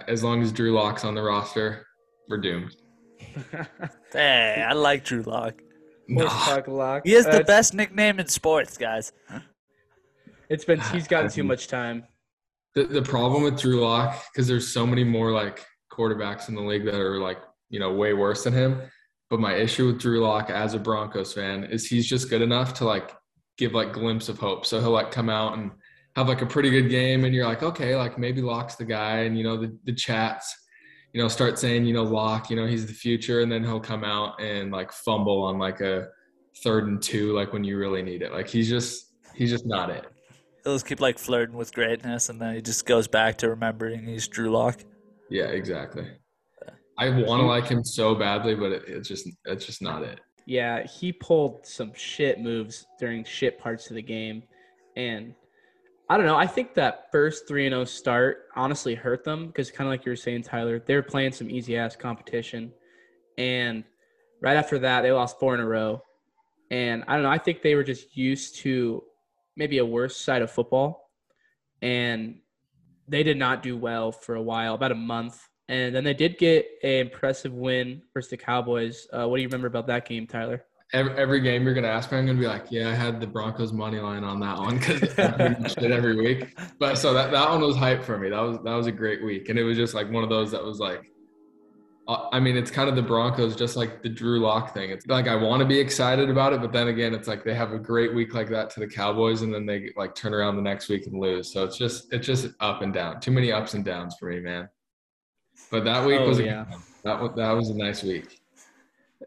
as 0.08 0.23
long 0.23 0.41
as 0.41 0.51
Drew 0.51 0.73
Lock's 0.73 1.05
on 1.05 1.15
the 1.15 1.21
roster, 1.21 1.86
we're 2.27 2.38
doomed. 2.38 2.75
hey, 4.13 4.65
I 4.67 4.73
like 4.73 5.05
Drew 5.05 5.23
Lock. 5.23 5.62
No. 6.08 6.25
Lock. 6.67 7.01
He 7.05 7.13
has 7.13 7.25
the 7.25 7.43
best 7.45 7.73
nickname 7.73 8.19
in 8.19 8.27
sports, 8.27 8.77
guys. 8.77 9.13
It's 10.49 10.65
been 10.65 10.79
he's 10.91 11.08
gotten 11.08 11.31
too 11.31 11.43
much 11.43 11.67
time. 11.67 12.03
The 12.75 12.84
the 12.84 13.01
problem 13.01 13.43
with 13.43 13.60
Drew 13.60 13.79
Lock 13.79 14.21
because 14.34 14.47
there's 14.49 14.67
so 14.67 14.86
many 14.86 15.05
more 15.05 15.31
like 15.31 15.65
quarterbacks 15.91 16.49
in 16.49 16.55
the 16.55 16.62
league 16.62 16.84
that 16.86 16.95
are 16.95 17.21
like, 17.21 17.38
you 17.69 17.80
know, 17.80 17.93
way 17.93 18.13
worse 18.13 18.43
than 18.43 18.54
him. 18.54 18.82
But 19.30 19.39
my 19.39 19.56
issue 19.56 19.88
with 19.88 19.99
Drew 19.99 20.21
Lock 20.21 20.49
as 20.49 20.73
a 20.73 20.80
Broncos 20.80 21.34
fan 21.34 21.63
is 21.65 21.88
he's 21.88 22.08
just 22.08 22.30
good 22.30 22.41
enough 22.41 22.73
to 22.75 22.86
like 22.86 23.15
give 23.58 23.73
like 23.73 23.93
glimpse 23.93 24.30
of 24.30 24.38
hope. 24.38 24.65
So 24.65 24.80
he'll 24.80 24.91
like 24.91 25.12
come 25.12 25.30
out 25.30 25.58
and 25.58 25.71
have 26.15 26.28
like 26.28 26.41
a 26.41 26.45
pretty 26.45 26.69
good 26.69 26.89
game 26.89 27.25
and 27.25 27.34
you're 27.34 27.45
like, 27.45 27.63
okay, 27.63 27.95
like 27.95 28.17
maybe 28.17 28.41
Lock's 28.41 28.75
the 28.75 28.86
guy 28.86 29.19
and 29.19 29.38
you 29.38 29.43
know 29.43 29.58
the, 29.58 29.78
the 29.84 29.93
chats, 29.93 30.56
you 31.13 31.21
know, 31.21 31.28
start 31.28 31.58
saying, 31.58 31.86
you 31.86 31.93
know, 31.93 32.04
Lock, 32.04 32.49
you 32.49 32.56
know, 32.56 32.67
he's 32.67 32.86
the 32.86 32.93
future 32.93 33.41
and 33.41 33.51
then 33.51 33.63
he'll 33.63 33.80
come 33.80 34.04
out 34.04 34.41
and 34.41 34.71
like 34.71 34.91
fumble 34.91 35.43
on 35.43 35.58
like 35.58 35.82
a 35.82 36.08
third 36.63 36.88
and 36.88 37.01
two, 37.01 37.34
like 37.34 37.51
when 37.51 37.63
you 37.63 37.78
really 37.78 38.01
need 38.01 38.21
it. 38.21 38.32
Like 38.32 38.47
he's 38.47 38.69
just 38.69 39.13
he's 39.34 39.49
just 39.49 39.65
not 39.65 39.89
it. 39.89 40.06
He'll 40.63 40.75
just 40.75 40.86
keep 40.86 41.01
like 41.01 41.17
flirting 41.17 41.58
with 41.58 41.73
greatness 41.73 42.30
and 42.30 42.39
then 42.39 42.56
he 42.56 42.62
just 42.62 42.86
goes 42.86 43.08
back 43.08 43.38
to 43.39 43.49
remembering 43.49 44.06
he's 44.06 44.28
Drew 44.28 44.51
Lock. 44.51 44.80
Yeah, 45.30 45.45
exactly. 45.45 46.08
I 46.97 47.10
want 47.10 47.41
to 47.41 47.45
like 47.45 47.67
him 47.67 47.84
so 47.84 48.15
badly, 48.15 48.55
but 48.55 48.71
it, 48.71 48.84
it's 48.88 49.08
just 49.08 49.29
it's 49.45 49.65
just 49.65 49.81
not 49.81 50.03
it. 50.03 50.19
Yeah, 50.45 50.84
he 50.84 51.12
pulled 51.12 51.65
some 51.65 51.93
shit 51.93 52.39
moves 52.39 52.86
during 52.99 53.23
shit 53.23 53.60
parts 53.60 53.89
of 53.89 53.95
the 53.95 54.01
game, 54.01 54.43
and 54.95 55.34
I 56.10 56.17
don't 56.17 56.25
know. 56.25 56.38
I 56.38 56.47
think 56.47 56.73
that 56.75 57.12
first 57.12 57.47
three 57.47 57.65
and 57.65 57.73
zero 57.73 57.81
oh 57.81 57.86
start 57.86 58.45
honestly 58.55 58.95
hurt 58.95 59.23
them 59.23 59.47
because 59.47 59.71
kind 59.71 59.88
of 59.88 59.91
like 59.91 60.05
you 60.05 60.12
were 60.12 60.15
saying, 60.17 60.43
Tyler, 60.43 60.79
they 60.79 60.95
were 60.95 61.03
playing 61.03 61.31
some 61.31 61.49
easy 61.49 61.77
ass 61.77 61.95
competition, 61.95 62.71
and 63.38 63.84
right 64.41 64.55
after 64.55 64.79
that 64.79 65.01
they 65.01 65.12
lost 65.12 65.39
four 65.39 65.53
in 65.55 65.60
a 65.60 65.67
row, 65.67 66.01
and 66.71 67.03
I 67.08 67.15
don't 67.15 67.23
know. 67.23 67.31
I 67.31 67.39
think 67.39 67.62
they 67.62 67.75
were 67.75 67.84
just 67.84 68.15
used 68.15 68.58
to 68.58 69.03
maybe 69.58 69.79
a 69.79 69.86
worse 69.86 70.15
side 70.15 70.41
of 70.41 70.51
football, 70.51 71.10
and 71.81 72.39
they 73.08 73.23
did 73.23 73.38
not 73.38 73.63
do 73.63 73.75
well 73.75 74.12
for 74.12 74.36
a 74.36 74.41
while, 74.41 74.75
about 74.75 74.91
a 74.91 74.95
month, 74.95 75.49
and 75.67 75.95
then 75.95 76.04
they 76.04 76.13
did 76.13 76.38
get 76.38 76.65
an 76.84 77.08
impressive 77.08 77.54
win 77.54 78.01
versus 78.13 78.30
the 78.30 78.38
Cowboys. 78.38 79.08
Uh, 79.12 79.28
what 79.28 79.38
do 79.38 79.41
you 79.41 79.47
remember 79.47 79.67
about 79.67 79.88
that 79.88 80.08
game, 80.08 80.28
Tyler? 80.28 80.63
Every, 80.93 81.13
every 81.13 81.41
game 81.41 81.63
you're 81.63 81.73
gonna 81.73 81.88
ask 81.88 82.12
me, 82.12 82.19
I'm 82.19 82.25
gonna 82.25 82.39
be 82.39 82.47
like, 82.47 82.67
yeah, 82.69 82.89
I 82.89 82.93
had 82.93 83.19
the 83.19 83.28
Broncos 83.28 83.73
money 83.73 83.99
line 83.99 84.23
on 84.23 84.39
that 84.41 84.58
one 84.58 84.78
because 84.78 85.73
shit 85.73 85.91
every 85.91 86.15
week. 86.15 86.58
But 86.80 86.97
so 86.97 87.13
that, 87.13 87.32
that 87.32 87.49
one 87.49 87.62
was 87.62 87.75
hype 87.75 88.04
for 88.04 88.17
me. 88.17 88.30
That 88.30 88.41
was 88.41 88.58
that 88.63 88.73
was 88.73 88.88
a 88.88 88.91
great 88.91 89.23
week, 89.23 89.49
and 89.49 89.58
it 89.58 89.63
was 89.63 89.78
just 89.78 89.93
like 89.95 90.12
one 90.12 90.23
of 90.23 90.30
those 90.30 90.51
that 90.51 90.63
was 90.63 90.80
like 90.80 91.12
uh, 92.08 92.28
I 92.32 92.39
mean, 92.39 92.56
it's 92.56 92.69
kind 92.69 92.88
of 92.88 92.95
the 92.95 93.01
Broncos, 93.01 93.56
just 93.56 93.75
like 93.75 94.04
the 94.04 94.10
Drew 94.10 94.39
Lock 94.39 94.73
thing. 94.73 94.91
It's 94.91 95.08
like 95.08 95.28
I 95.28 95.36
want 95.36 95.62
to 95.62 95.65
be 95.65 95.80
excited 95.80 96.30
about 96.30 96.54
it, 96.54 96.62
but 96.62 96.71
then 96.71 96.88
again, 96.88 97.15
it's 97.15 97.28
like 97.28 97.43
they 97.43 97.56
have 97.56 97.71
a 97.71 97.80
great 97.80 98.13
week 98.13 98.34
like 98.36 98.49
that 98.49 98.69
to 98.71 98.80
the 98.80 98.88
Cowboys, 98.88 99.41
and 99.41 99.54
then 99.54 99.65
they 99.65 99.91
like 99.95 100.13
turn 100.13 100.34
around 100.34 100.56
the 100.56 100.62
next 100.62 100.88
week 100.88 101.08
and 101.08 101.19
lose. 101.19 101.51
So 101.51 101.63
it's 101.63 101.78
just 101.78 102.13
it's 102.13 102.28
just 102.28 102.49
up 102.60 102.84
and 102.84 102.93
down. 102.93 103.19
Too 103.21 103.32
many 103.32 103.51
ups 103.51 103.73
and 103.73 103.84
downs 103.84 104.15
for 104.19 104.30
me, 104.30 104.39
man. 104.39 104.69
But 105.72 105.84
that 105.86 106.06
week 106.06 106.20
oh, 106.22 106.28
was 106.28 106.39
a, 106.39 106.46
yeah. 106.46 106.65
that 107.04 107.22
was 107.22 107.32
that 107.36 107.52
was 107.52 107.70
a 107.70 107.76
nice 107.76 108.04
week. 108.04 108.41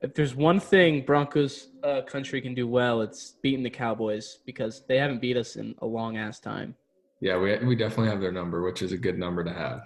If 0.02 0.14
there's 0.14 0.34
one 0.34 0.60
thing 0.60 1.04
Broncos 1.04 1.68
uh, 1.82 2.02
country 2.02 2.40
can 2.40 2.54
do 2.54 2.68
well, 2.68 3.00
it's 3.00 3.34
beating 3.42 3.62
the 3.62 3.70
Cowboys 3.70 4.38
because 4.46 4.84
they 4.86 4.98
haven't 4.98 5.20
beat 5.20 5.36
us 5.36 5.56
in 5.56 5.74
a 5.78 5.86
long 5.86 6.16
ass 6.16 6.38
time. 6.38 6.74
Yeah, 7.20 7.38
we 7.38 7.56
we 7.58 7.74
definitely 7.74 8.08
have 8.08 8.20
their 8.20 8.32
number, 8.32 8.62
which 8.62 8.82
is 8.82 8.92
a 8.92 8.98
good 8.98 9.18
number 9.18 9.42
to 9.42 9.52
have. 9.52 9.82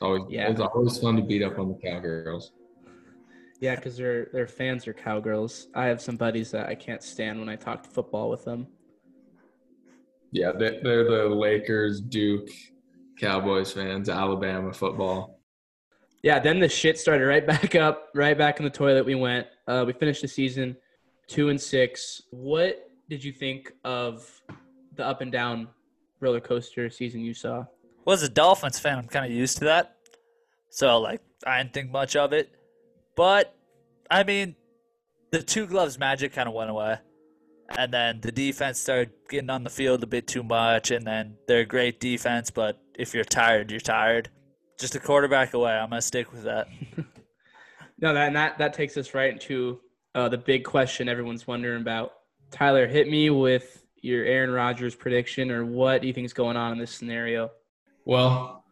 Always, 0.00 0.22
yeah. 0.28 0.50
It's 0.50 0.60
always 0.60 0.98
fun 0.98 1.16
to 1.16 1.22
beat 1.22 1.42
up 1.42 1.58
on 1.58 1.68
the 1.68 1.74
cowgirls. 1.74 2.52
Yeah, 3.60 3.76
because 3.76 3.96
their 3.96 4.26
their 4.32 4.46
fans 4.46 4.86
are 4.88 4.92
cowgirls. 4.92 5.68
I 5.74 5.86
have 5.86 6.00
some 6.00 6.16
buddies 6.16 6.50
that 6.50 6.68
I 6.68 6.74
can't 6.74 7.02
stand 7.02 7.38
when 7.38 7.48
I 7.48 7.56
talk 7.56 7.86
football 7.86 8.28
with 8.28 8.44
them. 8.44 8.66
Yeah, 10.32 10.50
they, 10.50 10.80
they're 10.82 11.04
the 11.04 11.28
Lakers, 11.28 12.00
Duke, 12.00 12.48
Cowboys 13.20 13.72
fans, 13.72 14.08
Alabama 14.08 14.72
football. 14.72 15.33
Yeah, 16.24 16.38
then 16.38 16.58
the 16.58 16.70
shit 16.70 16.98
started 16.98 17.26
right 17.26 17.46
back 17.54 17.74
up, 17.74 18.08
right 18.14 18.36
back 18.36 18.58
in 18.58 18.64
the 18.64 18.70
toilet. 18.70 19.04
We 19.04 19.14
went. 19.14 19.46
Uh, 19.68 19.84
we 19.86 19.92
finished 19.92 20.22
the 20.22 20.28
season 20.28 20.74
two 21.28 21.50
and 21.50 21.60
six. 21.60 22.22
What 22.30 22.90
did 23.10 23.22
you 23.22 23.30
think 23.30 23.72
of 23.84 24.26
the 24.96 25.04
up 25.04 25.20
and 25.20 25.30
down 25.30 25.68
roller 26.20 26.40
coaster 26.40 26.88
season 26.88 27.20
you 27.20 27.34
saw? 27.34 27.66
was 28.06 28.22
a 28.22 28.28
Dolphins 28.28 28.78
fan, 28.78 28.98
I'm 28.98 29.06
kind 29.06 29.26
of 29.26 29.32
used 29.32 29.58
to 29.58 29.64
that. 29.64 29.96
So, 30.70 30.98
like, 30.98 31.20
I 31.46 31.58
didn't 31.58 31.74
think 31.74 31.90
much 31.90 32.16
of 32.16 32.32
it. 32.32 32.54
But, 33.16 33.54
I 34.10 34.24
mean, 34.24 34.56
the 35.30 35.42
two 35.42 35.66
gloves 35.66 35.98
magic 35.98 36.32
kind 36.32 36.48
of 36.48 36.54
went 36.54 36.70
away. 36.70 36.98
And 37.76 37.92
then 37.92 38.20
the 38.20 38.32
defense 38.32 38.78
started 38.78 39.12
getting 39.28 39.50
on 39.50 39.64
the 39.64 39.70
field 39.70 40.02
a 40.02 40.06
bit 40.06 40.26
too 40.26 40.42
much. 40.42 40.90
And 40.90 41.06
then 41.06 41.36
they're 41.46 41.60
a 41.60 41.66
great 41.66 42.00
defense, 42.00 42.50
but 42.50 42.80
if 42.94 43.14
you're 43.14 43.24
tired, 43.24 43.70
you're 43.70 43.80
tired. 43.80 44.30
Just 44.78 44.94
a 44.94 45.00
quarterback 45.00 45.54
away. 45.54 45.72
I'm 45.72 45.90
gonna 45.90 46.02
stick 46.02 46.32
with 46.32 46.44
that. 46.44 46.68
No, 48.04 48.12
that 48.12 48.26
and 48.26 48.36
that 48.36 48.58
that 48.58 48.74
takes 48.74 48.96
us 48.96 49.14
right 49.14 49.32
into 49.32 49.80
uh, 50.14 50.28
the 50.28 50.38
big 50.38 50.64
question 50.64 51.08
everyone's 51.08 51.46
wondering 51.46 51.80
about. 51.80 52.12
Tyler, 52.50 52.86
hit 52.86 53.08
me 53.08 53.30
with 53.30 53.84
your 54.02 54.24
Aaron 54.24 54.50
Rodgers 54.50 54.94
prediction, 54.94 55.50
or 55.50 55.64
what 55.64 56.02
do 56.02 56.06
you 56.06 56.12
think 56.12 56.26
is 56.26 56.32
going 56.32 56.56
on 56.56 56.72
in 56.72 56.78
this 56.78 56.90
scenario? 56.90 57.50
Well, 58.04 58.64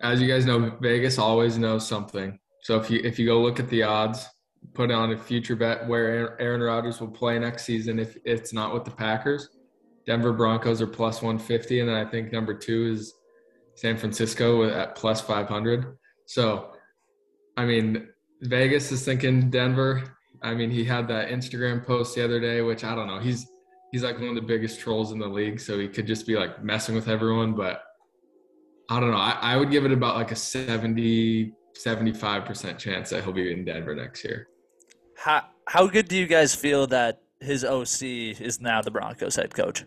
as 0.00 0.20
you 0.20 0.28
guys 0.28 0.46
know, 0.46 0.76
Vegas 0.80 1.18
always 1.18 1.58
knows 1.58 1.86
something. 1.86 2.38
So 2.62 2.78
if 2.78 2.90
you 2.90 3.00
if 3.02 3.18
you 3.18 3.26
go 3.26 3.40
look 3.40 3.58
at 3.58 3.68
the 3.70 3.82
odds, 3.82 4.26
put 4.74 4.90
on 4.90 5.12
a 5.12 5.18
future 5.18 5.56
bet 5.56 5.86
where 5.88 6.40
Aaron 6.40 6.60
Rodgers 6.60 7.00
will 7.00 7.08
play 7.08 7.38
next 7.38 7.64
season 7.64 7.98
if 7.98 8.16
it's 8.24 8.52
not 8.52 8.74
with 8.74 8.84
the 8.84 8.90
Packers. 8.90 9.48
Denver 10.06 10.32
Broncos 10.32 10.80
are 10.80 10.86
plus 10.86 11.22
150, 11.22 11.80
and 11.80 11.88
then 11.88 11.96
I 11.96 12.08
think 12.08 12.30
number 12.30 12.54
two 12.54 12.92
is 12.92 13.14
San 13.76 13.96
Francisco 13.96 14.68
at 14.68 14.96
plus 14.96 15.20
500. 15.20 15.96
So, 16.24 16.72
I 17.56 17.64
mean, 17.64 18.08
Vegas 18.42 18.90
is 18.90 19.04
thinking 19.04 19.50
Denver. 19.50 20.02
I 20.42 20.54
mean, 20.54 20.70
he 20.70 20.82
had 20.84 21.06
that 21.08 21.28
Instagram 21.28 21.86
post 21.86 22.14
the 22.14 22.24
other 22.24 22.40
day, 22.40 22.62
which 22.62 22.84
I 22.84 22.94
don't 22.94 23.06
know. 23.06 23.20
He's 23.20 23.46
he's 23.92 24.02
like 24.02 24.18
one 24.18 24.28
of 24.28 24.34
the 24.34 24.40
biggest 24.42 24.80
trolls 24.80 25.12
in 25.12 25.18
the 25.18 25.28
league, 25.28 25.60
so 25.60 25.78
he 25.78 25.88
could 25.88 26.06
just 26.06 26.26
be 26.26 26.36
like 26.36 26.62
messing 26.64 26.94
with 26.94 27.08
everyone. 27.08 27.54
But 27.54 27.82
I 28.90 28.98
don't 28.98 29.10
know. 29.10 29.16
I, 29.18 29.38
I 29.40 29.56
would 29.56 29.70
give 29.70 29.84
it 29.84 29.92
about 29.92 30.16
like 30.16 30.32
a 30.32 30.36
70, 30.36 31.52
75% 31.76 32.78
chance 32.78 33.10
that 33.10 33.24
he'll 33.24 33.32
be 33.32 33.52
in 33.52 33.64
Denver 33.64 33.94
next 33.94 34.24
year. 34.24 34.48
How 35.16 35.44
how 35.68 35.86
good 35.86 36.08
do 36.08 36.16
you 36.16 36.26
guys 36.26 36.54
feel 36.54 36.86
that 36.88 37.20
his 37.40 37.64
OC 37.64 38.02
is 38.40 38.60
now 38.60 38.80
the 38.80 38.90
Broncos 38.90 39.36
head 39.36 39.54
coach? 39.54 39.84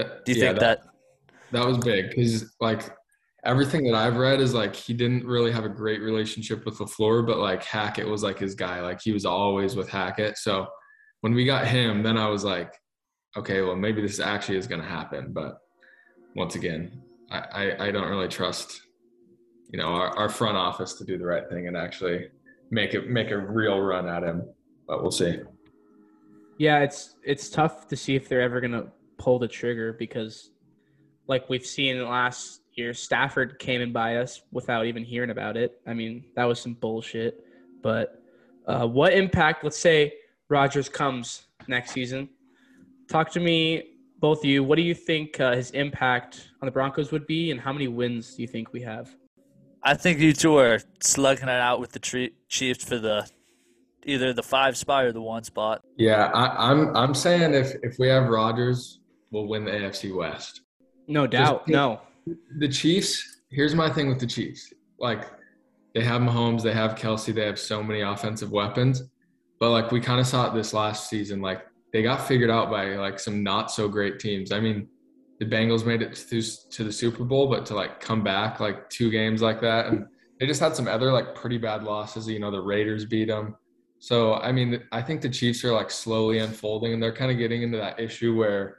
Uh, 0.00 0.04
do 0.24 0.32
you 0.32 0.40
Yeah, 0.40 0.48
think 0.48 0.60
that, 0.60 0.82
that 1.52 1.66
was 1.66 1.78
big 1.78 2.08
because 2.10 2.54
like 2.60 2.90
everything 3.44 3.84
that 3.84 3.94
I've 3.94 4.16
read 4.16 4.40
is 4.40 4.54
like 4.54 4.74
he 4.74 4.92
didn't 4.92 5.24
really 5.24 5.52
have 5.52 5.64
a 5.64 5.68
great 5.68 6.00
relationship 6.00 6.64
with 6.64 6.78
LaFleur, 6.78 7.26
but 7.26 7.38
like 7.38 7.64
Hackett 7.64 8.06
was 8.06 8.22
like 8.22 8.38
his 8.38 8.54
guy. 8.54 8.80
Like 8.80 9.00
he 9.00 9.12
was 9.12 9.24
always 9.24 9.76
with 9.76 9.88
Hackett. 9.88 10.36
So 10.38 10.66
when 11.20 11.34
we 11.34 11.44
got 11.44 11.66
him, 11.66 12.02
then 12.02 12.16
I 12.16 12.28
was 12.28 12.44
like, 12.44 12.74
okay, 13.36 13.62
well 13.62 13.76
maybe 13.76 14.02
this 14.02 14.20
actually 14.20 14.58
is 14.58 14.66
going 14.66 14.80
to 14.80 14.86
happen. 14.86 15.32
But 15.32 15.58
once 16.34 16.54
again, 16.54 17.02
I, 17.30 17.38
I, 17.38 17.86
I 17.86 17.90
don't 17.90 18.08
really 18.08 18.28
trust, 18.28 18.82
you 19.70 19.78
know, 19.78 19.86
our, 19.86 20.16
our 20.16 20.28
front 20.28 20.56
office 20.56 20.94
to 20.94 21.04
do 21.04 21.16
the 21.16 21.26
right 21.26 21.48
thing 21.48 21.68
and 21.68 21.76
actually 21.76 22.28
make 22.70 22.94
it 22.94 23.08
make 23.08 23.30
a 23.30 23.38
real 23.38 23.80
run 23.80 24.08
at 24.08 24.22
him. 24.22 24.42
But 24.86 25.02
we'll 25.02 25.10
see. 25.10 25.38
Yeah, 26.58 26.80
it's 26.80 27.16
it's 27.24 27.48
tough 27.48 27.88
to 27.88 27.96
see 27.96 28.16
if 28.16 28.28
they're 28.28 28.42
ever 28.42 28.60
gonna 28.60 28.88
pull 29.18 29.38
the 29.38 29.48
trigger 29.48 29.94
because, 29.94 30.50
like 31.26 31.48
we've 31.48 31.64
seen 31.64 31.96
in 31.96 32.02
the 32.02 32.08
last 32.08 32.60
year, 32.80 32.94
Stafford 32.94 33.58
came 33.58 33.80
in 33.80 33.92
by 33.92 34.16
us 34.16 34.42
without 34.50 34.86
even 34.86 35.04
hearing 35.04 35.30
about 35.30 35.56
it. 35.56 35.80
I 35.86 35.94
mean, 35.94 36.24
that 36.34 36.44
was 36.44 36.60
some 36.60 36.74
bullshit. 36.74 37.44
But 37.82 38.22
uh, 38.66 38.86
what 38.86 39.12
impact? 39.12 39.62
Let's 39.62 39.78
say 39.78 40.14
Rodgers 40.48 40.88
comes 40.88 41.42
next 41.68 41.92
season. 41.92 42.28
Talk 43.08 43.30
to 43.32 43.40
me, 43.40 43.94
both 44.18 44.38
of 44.38 44.44
you. 44.46 44.64
What 44.64 44.76
do 44.76 44.82
you 44.82 44.94
think 44.94 45.38
uh, 45.40 45.54
his 45.54 45.70
impact 45.72 46.50
on 46.62 46.66
the 46.66 46.72
Broncos 46.72 47.12
would 47.12 47.26
be, 47.26 47.50
and 47.50 47.60
how 47.60 47.72
many 47.72 47.88
wins 47.88 48.34
do 48.34 48.42
you 48.42 48.48
think 48.48 48.72
we 48.72 48.82
have? 48.82 49.14
I 49.82 49.94
think 49.94 50.18
you 50.18 50.32
two 50.32 50.56
are 50.58 50.80
slugging 51.02 51.48
it 51.48 51.60
out 51.60 51.80
with 51.80 51.92
the 51.92 51.98
tre- 51.98 52.32
Chiefs 52.48 52.84
for 52.84 52.98
the 52.98 53.28
either 54.04 54.32
the 54.32 54.42
five 54.42 54.76
spot 54.76 55.04
or 55.04 55.12
the 55.12 55.22
one 55.22 55.44
spot. 55.44 55.82
Yeah, 55.96 56.30
I, 56.34 56.70
I'm 56.70 56.94
I'm 56.96 57.14
saying 57.14 57.54
if 57.54 57.74
if 57.82 57.98
we 57.98 58.08
have 58.08 58.28
Rodgers, 58.28 59.00
we'll 59.30 59.46
win 59.46 59.64
the 59.64 59.70
AFC 59.70 60.14
West. 60.14 60.62
No 61.06 61.26
doubt. 61.26 61.66
pick- 61.66 61.74
no. 61.74 62.00
The 62.58 62.68
Chiefs, 62.68 63.42
here's 63.50 63.74
my 63.74 63.90
thing 63.90 64.08
with 64.08 64.20
the 64.20 64.26
Chiefs. 64.26 64.72
Like 64.98 65.30
they 65.94 66.02
have 66.04 66.22
Mahomes, 66.22 66.62
they 66.62 66.72
have 66.72 66.94
Kelce, 66.94 67.34
they 67.34 67.46
have 67.46 67.58
so 67.58 67.82
many 67.82 68.00
offensive 68.00 68.50
weapons. 68.50 69.02
But 69.58 69.70
like 69.70 69.92
we 69.92 70.00
kind 70.00 70.20
of 70.20 70.26
saw 70.26 70.50
it 70.50 70.54
this 70.54 70.72
last 70.72 71.10
season, 71.10 71.40
like 71.40 71.62
they 71.92 72.02
got 72.02 72.26
figured 72.26 72.50
out 72.50 72.70
by 72.70 72.94
like 72.96 73.18
some 73.18 73.42
not 73.42 73.70
so 73.70 73.88
great 73.88 74.18
teams. 74.18 74.52
I 74.52 74.60
mean, 74.60 74.88
the 75.38 75.46
Bengals 75.46 75.86
made 75.86 76.02
it 76.02 76.14
to, 76.14 76.42
to 76.70 76.84
the 76.84 76.92
Super 76.92 77.24
Bowl, 77.24 77.48
but 77.48 77.66
to 77.66 77.74
like 77.74 78.00
come 78.00 78.22
back 78.22 78.60
like 78.60 78.88
two 78.90 79.10
games 79.10 79.42
like 79.42 79.60
that, 79.62 79.86
and 79.86 80.06
they 80.38 80.46
just 80.46 80.60
had 80.60 80.76
some 80.76 80.86
other 80.86 81.12
like 81.12 81.34
pretty 81.34 81.58
bad 81.58 81.82
losses. 81.82 82.28
You 82.28 82.38
know, 82.38 82.50
the 82.50 82.60
Raiders 82.60 83.04
beat 83.04 83.28
them. 83.28 83.56
So 83.98 84.34
I 84.34 84.52
mean, 84.52 84.82
I 84.92 85.02
think 85.02 85.20
the 85.20 85.28
Chiefs 85.28 85.64
are 85.64 85.72
like 85.72 85.90
slowly 85.90 86.38
unfolding, 86.38 86.92
and 86.92 87.02
they're 87.02 87.14
kind 87.14 87.30
of 87.30 87.38
getting 87.38 87.62
into 87.62 87.78
that 87.78 87.98
issue 87.98 88.36
where 88.36 88.76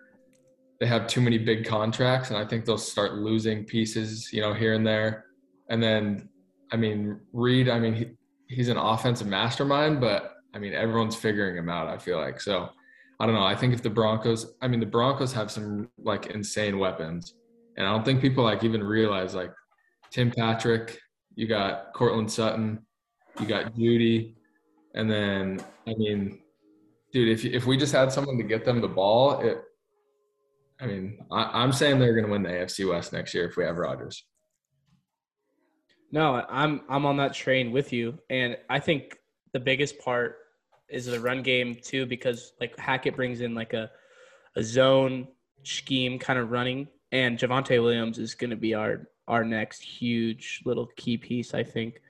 they 0.81 0.87
have 0.87 1.05
too 1.05 1.21
many 1.21 1.37
big 1.37 1.63
contracts, 1.63 2.31
and 2.31 2.37
I 2.39 2.43
think 2.43 2.65
they'll 2.65 2.75
start 2.75 3.13
losing 3.13 3.63
pieces, 3.65 4.33
you 4.33 4.41
know, 4.41 4.51
here 4.51 4.73
and 4.73 4.85
there. 4.85 5.25
And 5.69 5.81
then, 5.81 6.27
I 6.71 6.75
mean, 6.75 7.19
Reid, 7.33 7.69
I 7.69 7.77
mean, 7.77 7.93
he, 7.93 8.05
he's 8.47 8.67
an 8.67 8.77
offensive 8.77 9.27
mastermind, 9.27 10.01
but 10.01 10.37
I 10.55 10.57
mean, 10.57 10.73
everyone's 10.73 11.15
figuring 11.15 11.55
him 11.55 11.69
out. 11.69 11.87
I 11.87 11.99
feel 11.99 12.17
like 12.17 12.41
so. 12.41 12.71
I 13.19 13.27
don't 13.27 13.35
know. 13.35 13.43
I 13.43 13.55
think 13.55 13.75
if 13.75 13.83
the 13.83 13.91
Broncos, 13.91 14.55
I 14.63 14.67
mean, 14.67 14.79
the 14.79 14.87
Broncos 14.87 15.31
have 15.33 15.51
some 15.51 15.87
like 15.99 16.25
insane 16.25 16.79
weapons, 16.79 17.35
and 17.77 17.85
I 17.85 17.91
don't 17.91 18.03
think 18.03 18.19
people 18.19 18.43
like 18.43 18.63
even 18.63 18.83
realize 18.83 19.35
like 19.35 19.51
Tim 20.09 20.31
Patrick, 20.31 20.97
you 21.35 21.47
got 21.47 21.93
Courtland 21.93 22.31
Sutton, 22.31 22.83
you 23.39 23.45
got 23.45 23.75
Jeudy, 23.75 24.33
and 24.95 25.07
then 25.07 25.63
I 25.87 25.93
mean, 25.93 26.41
dude, 27.13 27.29
if 27.29 27.45
if 27.45 27.67
we 27.67 27.77
just 27.77 27.93
had 27.93 28.11
someone 28.11 28.39
to 28.39 28.43
get 28.43 28.65
them 28.65 28.81
the 28.81 28.87
ball, 28.87 29.41
it. 29.41 29.61
I 30.81 30.87
mean, 30.87 31.19
I, 31.31 31.61
I'm 31.61 31.71
saying 31.71 31.99
they're 31.99 32.13
going 32.13 32.25
to 32.25 32.31
win 32.31 32.43
the 32.43 32.49
AFC 32.49 32.89
West 32.89 33.13
next 33.13 33.33
year 33.33 33.47
if 33.47 33.55
we 33.55 33.63
have 33.63 33.77
Rodgers. 33.77 34.23
No, 36.11 36.43
I'm 36.49 36.81
I'm 36.89 37.05
on 37.05 37.17
that 37.17 37.33
train 37.33 37.71
with 37.71 37.93
you, 37.93 38.19
and 38.29 38.57
I 38.69 38.79
think 38.79 39.17
the 39.53 39.59
biggest 39.59 39.99
part 39.99 40.37
is 40.89 41.05
the 41.05 41.19
run 41.19 41.41
game 41.41 41.75
too, 41.75 42.05
because 42.05 42.53
like 42.59 42.77
Hackett 42.77 43.15
brings 43.15 43.39
in 43.39 43.55
like 43.55 43.73
a 43.73 43.89
a 44.57 44.63
zone 44.63 45.27
scheme 45.63 46.19
kind 46.19 46.37
of 46.37 46.51
running, 46.51 46.87
and 47.11 47.37
Javonte 47.37 47.81
Williams 47.81 48.17
is 48.17 48.35
going 48.35 48.49
to 48.49 48.57
be 48.57 48.73
our 48.73 49.07
our 49.27 49.45
next 49.45 49.81
huge 49.81 50.61
little 50.65 50.87
key 50.97 51.17
piece. 51.17 51.53
I 51.53 51.63
think, 51.63 52.01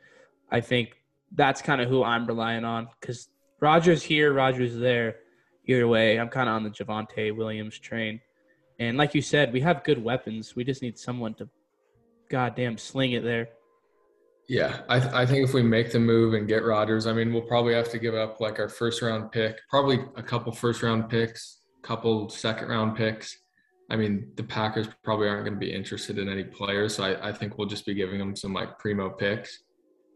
I 0.49 0.61
think 0.61 0.95
that's 1.33 1.61
kind 1.61 1.81
of 1.81 1.87
who 1.87 2.03
I'm 2.03 2.25
relying 2.25 2.65
on 2.65 2.87
because 2.99 3.27
Rodgers 3.59 4.01
here, 4.01 4.33
Rodgers 4.33 4.75
there. 4.75 5.17
Either 5.67 5.87
way, 5.87 6.19
I'm 6.19 6.29
kind 6.29 6.49
of 6.49 6.55
on 6.55 6.63
the 6.63 6.71
Javonte 6.71 7.35
Williams 7.35 7.77
train, 7.77 8.19
and 8.81 8.97
like 8.97 9.13
you 9.13 9.21
said, 9.21 9.53
we 9.53 9.61
have 9.61 9.83
good 9.83 10.03
weapons. 10.03 10.55
We 10.55 10.63
just 10.63 10.81
need 10.81 10.97
someone 10.97 11.35
to, 11.35 11.47
goddamn, 12.31 12.79
sling 12.79 13.11
it 13.11 13.23
there. 13.23 13.49
Yeah, 14.49 14.79
I, 14.89 14.99
th- 14.99 15.13
I 15.13 15.23
think 15.23 15.47
if 15.47 15.53
we 15.53 15.61
make 15.61 15.91
the 15.91 15.99
move 15.99 16.33
and 16.33 16.47
get 16.47 16.63
Rodgers, 16.63 17.05
I 17.05 17.13
mean, 17.13 17.31
we'll 17.31 17.43
probably 17.43 17.75
have 17.75 17.91
to 17.91 17.99
give 17.99 18.15
up 18.15 18.41
like 18.41 18.57
our 18.57 18.67
first 18.67 19.03
round 19.03 19.31
pick, 19.31 19.59
probably 19.69 19.99
a 20.15 20.23
couple 20.23 20.51
first 20.51 20.81
round 20.81 21.09
picks, 21.09 21.61
couple 21.83 22.27
second 22.29 22.69
round 22.69 22.97
picks. 22.97 23.37
I 23.91 23.97
mean, 23.97 24.31
the 24.35 24.43
Packers 24.43 24.87
probably 25.03 25.27
aren't 25.27 25.45
going 25.45 25.59
to 25.59 25.59
be 25.59 25.71
interested 25.71 26.17
in 26.17 26.27
any 26.27 26.43
players, 26.43 26.95
so 26.95 27.03
I, 27.03 27.29
I 27.29 27.33
think 27.33 27.59
we'll 27.59 27.67
just 27.67 27.85
be 27.85 27.93
giving 27.93 28.17
them 28.17 28.35
some 28.35 28.51
like 28.51 28.79
primo 28.79 29.11
picks. 29.11 29.61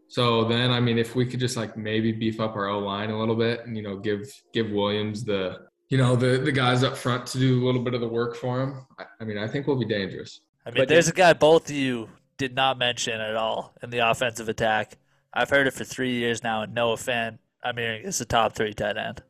So 0.08 0.42
then, 0.42 0.72
I 0.72 0.80
mean, 0.80 0.98
if 0.98 1.14
we 1.14 1.24
could 1.24 1.38
just 1.38 1.56
like 1.56 1.76
maybe 1.76 2.10
beef 2.10 2.40
up 2.40 2.56
our 2.56 2.66
O 2.66 2.80
line 2.80 3.10
a 3.10 3.18
little 3.18 3.36
bit, 3.36 3.64
and 3.64 3.76
you 3.76 3.84
know, 3.84 3.96
give 3.96 4.22
give 4.52 4.70
Williams 4.72 5.24
the 5.24 5.66
you 5.88 5.98
know 5.98 6.16
the 6.16 6.38
the 6.38 6.52
guys 6.52 6.82
up 6.82 6.96
front 6.96 7.26
to 7.28 7.38
do 7.38 7.62
a 7.62 7.64
little 7.64 7.82
bit 7.82 7.94
of 7.94 8.00
the 8.00 8.08
work 8.08 8.36
for 8.36 8.60
him. 8.62 8.86
I, 8.98 9.04
I 9.20 9.24
mean, 9.24 9.38
I 9.38 9.46
think 9.46 9.66
we'll 9.66 9.78
be 9.78 9.86
dangerous. 9.86 10.40
I 10.64 10.70
mean, 10.70 10.82
But 10.82 10.88
there's 10.88 11.08
a 11.08 11.12
guy 11.12 11.32
both 11.32 11.70
of 11.70 11.76
you 11.76 12.08
did 12.38 12.54
not 12.54 12.78
mention 12.78 13.20
at 13.20 13.36
all 13.36 13.74
in 13.82 13.90
the 13.90 13.98
offensive 13.98 14.48
attack. 14.48 14.96
I've 15.32 15.50
heard 15.50 15.66
it 15.66 15.74
for 15.74 15.84
three 15.84 16.14
years 16.14 16.42
now, 16.42 16.62
and 16.62 16.74
Noah 16.74 16.96
Fant, 16.96 17.38
I'm 17.62 17.76
hearing 17.76 18.04
is 18.04 18.20
a 18.20 18.24
top 18.24 18.54
three 18.54 18.74
tight 18.74 18.96
end. 18.96 19.22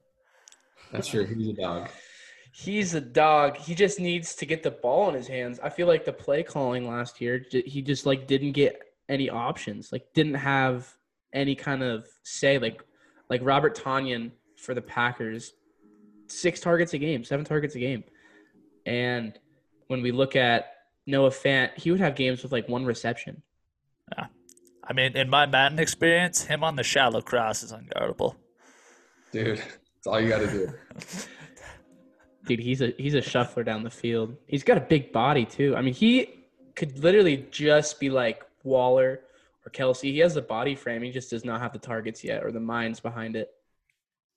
That's 0.92 1.08
true. 1.08 1.26
He's 1.26 1.48
a 1.48 1.52
dog. 1.52 1.90
He's 2.52 2.94
a 2.94 3.00
dog. 3.00 3.56
He 3.58 3.74
just 3.74 4.00
needs 4.00 4.34
to 4.36 4.46
get 4.46 4.62
the 4.62 4.70
ball 4.70 5.08
in 5.10 5.14
his 5.14 5.28
hands. 5.28 5.60
I 5.62 5.68
feel 5.68 5.86
like 5.86 6.04
the 6.04 6.12
play 6.12 6.42
calling 6.42 6.88
last 6.88 7.20
year, 7.20 7.44
he 7.50 7.82
just 7.82 8.06
like 8.06 8.26
didn't 8.26 8.52
get 8.52 8.80
any 9.08 9.28
options. 9.28 9.92
Like 9.92 10.06
didn't 10.14 10.34
have 10.34 10.90
any 11.34 11.54
kind 11.54 11.82
of 11.82 12.06
say. 12.22 12.58
Like 12.58 12.82
like 13.28 13.40
Robert 13.44 13.76
Tonyan 13.76 14.30
for 14.56 14.74
the 14.74 14.80
Packers, 14.80 15.52
six 16.28 16.60
targets 16.60 16.94
a 16.94 16.98
game, 16.98 17.24
seven 17.24 17.44
targets 17.44 17.74
a 17.74 17.78
game. 17.78 18.04
And 18.84 19.38
when 19.88 20.02
we 20.02 20.12
look 20.12 20.36
at 20.36 20.72
Noah 21.06 21.30
Fant, 21.30 21.76
he 21.76 21.90
would 21.90 22.00
have 22.00 22.14
games 22.16 22.42
with 22.42 22.52
like 22.52 22.68
one 22.68 22.84
reception. 22.84 23.42
I 24.88 24.92
mean, 24.92 25.16
in 25.16 25.28
my 25.28 25.46
Madden 25.46 25.78
experience, 25.78 26.44
him 26.44 26.62
on 26.62 26.76
the 26.76 26.84
shallow 26.84 27.20
cross 27.20 27.62
is 27.62 27.72
unguardable. 27.72 28.36
Dude, 29.32 29.58
that's 29.58 30.06
all 30.06 30.20
you 30.20 30.28
got 30.28 30.38
to 30.38 30.46
do. 30.46 30.72
Dude, 32.46 32.60
he's 32.60 32.80
a 32.80 32.94
he's 32.96 33.14
a 33.14 33.20
shuffler 33.20 33.64
down 33.64 33.82
the 33.82 33.90
field. 33.90 34.36
He's 34.46 34.62
got 34.62 34.76
a 34.76 34.80
big 34.80 35.12
body 35.12 35.44
too. 35.44 35.74
I 35.74 35.82
mean, 35.82 35.94
he 35.94 36.44
could 36.76 37.02
literally 37.02 37.48
just 37.50 37.98
be 37.98 38.08
like 38.08 38.44
Waller 38.62 39.20
or 39.66 39.70
Kelce. 39.72 40.02
He 40.02 40.18
has 40.18 40.34
the 40.34 40.42
body 40.42 40.76
frame. 40.76 41.02
He 41.02 41.10
just 41.10 41.30
does 41.30 41.44
not 41.44 41.60
have 41.60 41.72
the 41.72 41.80
targets 41.80 42.22
yet 42.22 42.44
or 42.44 42.52
the 42.52 42.60
minds 42.60 43.00
behind 43.00 43.34
it. 43.34 43.50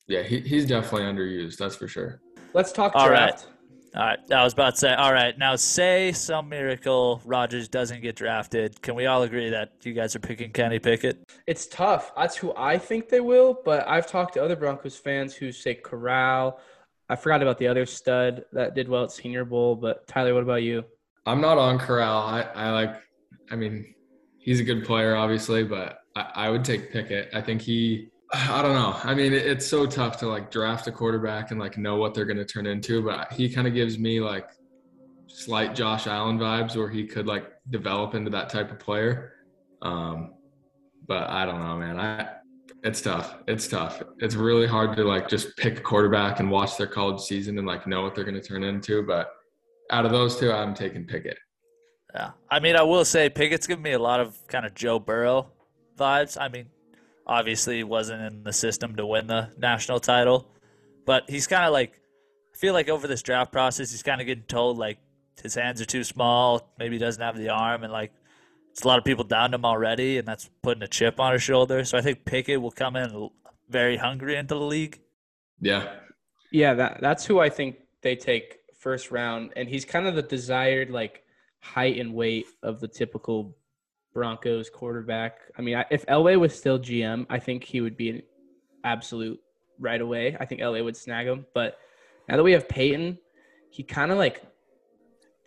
Yeah, 0.10 0.24
he, 0.24 0.40
he's 0.40 0.66
definitely 0.66 1.04
underused. 1.04 1.58
That's 1.58 1.76
for 1.76 1.88
sure. 1.88 2.20
Let's 2.54 2.72
talk 2.72 2.94
All 2.96 3.10
right. 3.10 3.30
draft. 3.30 3.48
All 3.96 4.06
right, 4.06 4.20
I 4.32 4.44
was 4.44 4.54
about 4.54 4.76
to 4.76 4.80
say. 4.80 4.94
All 4.94 5.14
right, 5.14 5.36
now 5.38 5.56
say 5.56 6.12
some 6.12 6.50
miracle 6.50 7.22
Rodgers 7.26 7.68
doesn't 7.68 8.02
get 8.02 8.16
drafted. 8.16 8.80
Can 8.84 8.94
we 8.94 9.08
all 9.08 9.24
agree 9.24 9.50
that 9.50 9.74
you 9.82 9.94
guys 9.94 10.16
are 10.16 10.20
picking 10.20 10.52
Kenny 10.52 10.78
Pickett? 10.78 11.24
It's 11.48 11.66
tough. 11.66 12.12
That's 12.16 12.36
who 12.36 12.54
I 12.56 12.78
think 12.78 13.10
they 13.10 13.20
will, 13.20 13.60
but 13.66 13.88
I've 13.88 14.06
talked 14.06 14.36
to 14.36 14.44
other 14.44 14.56
Broncos 14.56 14.96
fans 14.96 15.34
who 15.34 15.52
say 15.52 15.74
Corral. 15.74 16.60
I 17.10 17.16
forgot 17.16 17.42
about 17.42 17.58
the 17.58 17.68
other 17.68 17.88
stud 17.88 18.46
that 18.54 18.76
did 18.76 18.88
well 18.88 19.06
at 19.06 19.12
Senior 19.12 19.44
Bowl, 19.44 19.76
but 19.76 20.08
Tyler, 20.08 20.36
what 20.36 20.44
about 20.44 20.62
you? 20.62 20.86
I'm 21.26 21.42
not 21.42 21.58
on 21.58 21.80
Corral. 21.80 22.20
I, 22.20 22.42
I 22.42 22.70
like, 22.70 22.96
I 23.50 23.56
mean, 23.56 23.96
he's 24.38 24.60
a 24.60 24.64
good 24.64 24.86
player, 24.86 25.16
obviously, 25.16 25.64
but 25.64 26.02
I, 26.16 26.32
I 26.36 26.50
would 26.50 26.64
take 26.64 26.92
Pickett. 26.92 27.30
I 27.34 27.42
think 27.42 27.62
he, 27.62 28.10
I 28.32 28.62
don't 28.62 28.74
know. 28.74 28.96
I 29.04 29.16
mean, 29.16 29.34
it's 29.34 29.66
so 29.66 29.88
tough 29.88 30.18
to 30.18 30.28
like 30.28 30.52
draft 30.52 30.88
a 30.88 30.92
quarterback 30.92 31.50
and 31.52 31.60
like 31.60 31.78
know 31.78 31.96
what 31.96 32.14
they're 32.14 32.26
going 32.26 32.38
to 32.38 32.46
turn 32.46 32.68
into, 32.68 33.02
but 33.02 33.32
he 33.34 33.50
kind 33.50 33.68
of 33.68 33.74
gives 33.74 33.98
me 33.98 34.20
like 34.20 34.50
slight 35.28 35.74
Josh 35.74 36.06
Allen 36.06 36.38
vibes 36.38 36.76
where 36.76 36.90
he 36.90 37.08
could 37.08 37.26
like 37.26 37.48
develop 37.72 38.14
into 38.14 38.30
that 38.32 38.50
type 38.50 38.72
of 38.72 38.80
player. 38.80 39.34
Um, 39.82 40.36
but 41.08 41.28
I 41.30 41.46
don't 41.46 41.60
know, 41.60 41.78
man. 41.78 42.00
I, 42.00 42.28
it's 42.84 43.02
tough. 43.02 43.38
It's 43.48 43.68
tough. 43.68 44.04
It's 44.20 44.36
really 44.36 44.68
hard 44.68 44.96
to 44.98 45.04
like 45.04 45.28
just 45.28 45.58
pick 45.58 45.80
a 45.80 45.82
quarterback 45.82 46.40
and 46.40 46.52
watch 46.52 46.78
their 46.78 46.88
college 46.88 47.22
season 47.22 47.58
and 47.58 47.66
like 47.66 47.88
know 47.88 48.04
what 48.04 48.14
they're 48.14 48.24
going 48.24 48.40
to 48.40 48.48
turn 48.48 48.64
into. 48.64 49.02
But 49.02 49.32
out 49.92 50.06
of 50.06 50.12
those 50.12 50.40
two, 50.40 50.52
I'm 50.52 50.76
taking 50.76 51.06
Pickett. 51.06 51.38
Yeah, 52.14 52.32
I 52.50 52.60
mean, 52.60 52.76
I 52.76 52.84
will 52.84 53.06
say 53.06 53.30
Pickett's 53.30 53.68
giving 53.68 53.84
me 53.84 53.94
a 53.94 54.00
lot 54.00 54.20
of 54.20 54.46
kind 54.48 54.66
of 54.66 54.74
Joe 54.76 55.00
Burrow 55.00 55.52
vibes. 55.98 56.38
I 56.40 56.48
mean, 56.48 56.68
obviously 57.30 57.84
wasn't 57.84 58.22
in 58.22 58.44
the 58.44 58.52
system 58.52 58.96
to 58.96 59.06
win 59.06 59.28
the 59.28 59.52
national 59.58 60.00
title, 60.00 60.50
but 61.06 61.30
he's 61.30 61.46
kind 61.48 61.64
of 61.64 61.72
like 61.72 61.94
I 62.54 62.58
feel 62.58 62.74
like 62.74 62.90
over 62.90 63.08
this 63.08 63.22
draft 63.22 63.52
process, 63.52 63.92
he's 63.92 64.04
kind 64.04 64.20
of 64.20 64.28
getting 64.28 64.44
told 64.46 64.78
like 64.78 64.98
his 65.42 65.56
hands 65.56 65.80
are 65.80 65.86
too 65.86 66.04
small, 66.04 66.74
maybe 66.80 66.96
he 66.96 67.00
doesn't 67.00 67.22
have 67.22 67.38
the 67.38 67.50
arm, 67.50 67.84
and 67.84 67.94
like 67.94 68.12
it's 68.72 68.82
a 68.82 68.88
lot 68.88 68.98
of 68.98 69.06
people 69.06 69.24
down 69.24 69.54
him 69.54 69.64
already, 69.64 70.18
and 70.18 70.28
that's 70.28 70.50
putting 70.64 70.84
a 70.84 70.88
chip 70.88 71.20
on 71.20 71.34
his 71.34 71.44
shoulder. 71.44 71.86
So 71.86 71.98
I 71.98 72.02
think 72.02 72.26
Pickett 72.26 72.62
will 72.62 72.72
come 72.72 72.96
in 72.96 73.30
very 73.70 73.96
hungry 73.96 74.36
into 74.36 74.56
the 74.56 74.62
league. 74.62 75.00
Yeah. 75.62 75.94
Yeah, 76.52 76.74
that 76.74 76.98
that's 77.00 77.26
who 77.26 77.40
I 77.40 77.50
think 77.50 77.76
they 78.02 78.16
take 78.16 78.58
first 78.80 79.12
round, 79.12 79.54
and 79.56 79.70
he's 79.70 79.86
kind 79.86 80.08
of 80.08 80.16
the 80.16 80.24
desired 80.24 80.90
like 80.90 81.24
height 81.62 82.00
and 82.00 82.14
weight 82.14 82.48
of 82.64 82.80
the 82.80 82.88
typical 82.88 83.56
Broncos 84.14 84.70
quarterback. 84.70 85.40
I 85.58 85.62
mean, 85.62 85.76
I- 85.76 85.86
if 85.92 86.06
Elway 86.08 86.40
was 86.40 86.58
still 86.58 86.80
GM, 86.80 87.26
I 87.30 87.40
think 87.40 87.64
he 87.64 87.82
would 87.82 87.98
be 87.98 88.10
an 88.10 88.22
absolute 88.84 89.40
right 89.80 90.02
away. 90.02 90.36
I 90.40 90.46
think 90.46 90.62
LA 90.62 90.82
would 90.84 90.98
snag 90.98 91.28
him, 91.28 91.46
but 91.54 91.78
now 92.28 92.38
that 92.38 92.44
we 92.44 92.52
have 92.54 92.68
Peyton, 92.68 93.18
he 93.70 93.84
kind 93.84 94.12
of 94.12 94.18
like 94.18 94.42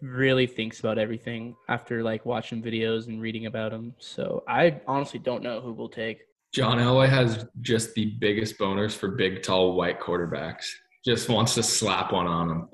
really 0.01 0.47
thinks 0.47 0.81
about 0.81 0.99
everything 0.99 1.55
after 1.69 2.03
like 2.03 2.27
watching 2.27 2.63
videos 2.63 3.07
and 3.09 3.21
reading 3.21 3.47
about 3.47 3.73
him. 3.73 3.95
So 3.99 4.43
I 4.49 4.81
honestly 4.87 5.21
don't 5.21 5.43
know 5.43 5.61
who 5.61 5.73
we'll 5.73 5.89
take. 5.89 6.23
John 6.53 6.79
Elway 6.79 7.09
has 7.09 7.47
just 7.63 7.95
the 7.95 8.07
biggest 8.19 8.59
boners 8.59 8.95
for 8.95 9.09
big, 9.13 9.43
tall, 9.43 9.75
white 9.75 10.01
quarterbacks. 10.01 10.71
Just 11.05 11.29
wants 11.29 11.55
to 11.55 11.63
slap 11.63 12.13
one 12.13 12.27
on 12.27 12.49
them. 12.49 12.69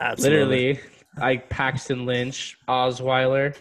Absolutely. 0.00 0.68
Literally, 0.74 0.80
like 1.18 1.48
Paxton 1.50 2.06
Lynch, 2.06 2.56
Osweiler. 2.68 3.54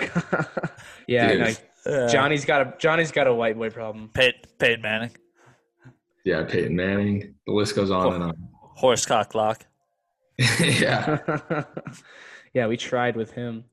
yeah, 1.06 1.32
Dude. 1.32 1.40
like, 1.40 1.70
Uh, 1.86 2.08
Johnny's 2.08 2.44
got 2.44 2.60
a 2.60 2.74
Johnny's 2.78 3.12
got 3.12 3.26
a 3.26 3.34
white 3.34 3.56
boy 3.56 3.70
problem. 3.70 4.10
Peyton, 4.12 4.40
Peyton 4.58 4.82
Manning, 4.82 5.10
Yeah, 6.24 6.44
Peyton 6.44 6.74
Manning. 6.76 7.34
The 7.46 7.52
list 7.52 7.74
goes 7.76 7.90
on 7.90 8.14
and 8.14 8.22
on. 8.24 8.48
horsecock 8.78 9.34
lock. 9.34 9.64
yeah. 10.60 11.18
yeah, 12.54 12.66
we 12.66 12.76
tried 12.76 13.16
with 13.16 13.32
him. 13.32 13.64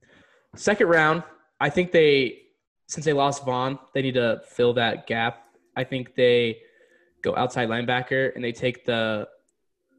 Second 0.56 0.88
round, 0.88 1.24
I 1.60 1.70
think 1.70 1.92
they 1.92 2.40
since 2.88 3.06
they 3.06 3.14
lost 3.14 3.44
Von, 3.44 3.80
they 3.94 4.02
need 4.02 4.14
to 4.14 4.42
fill 4.48 4.74
that 4.76 5.08
gap. 5.08 5.44
I 5.76 5.84
think 5.84 6.16
they 6.16 6.60
go 7.24 7.36
outside 7.36 7.68
linebacker 7.68 8.34
and 8.36 8.44
they 8.44 8.52
take 8.52 8.86
the 8.86 9.28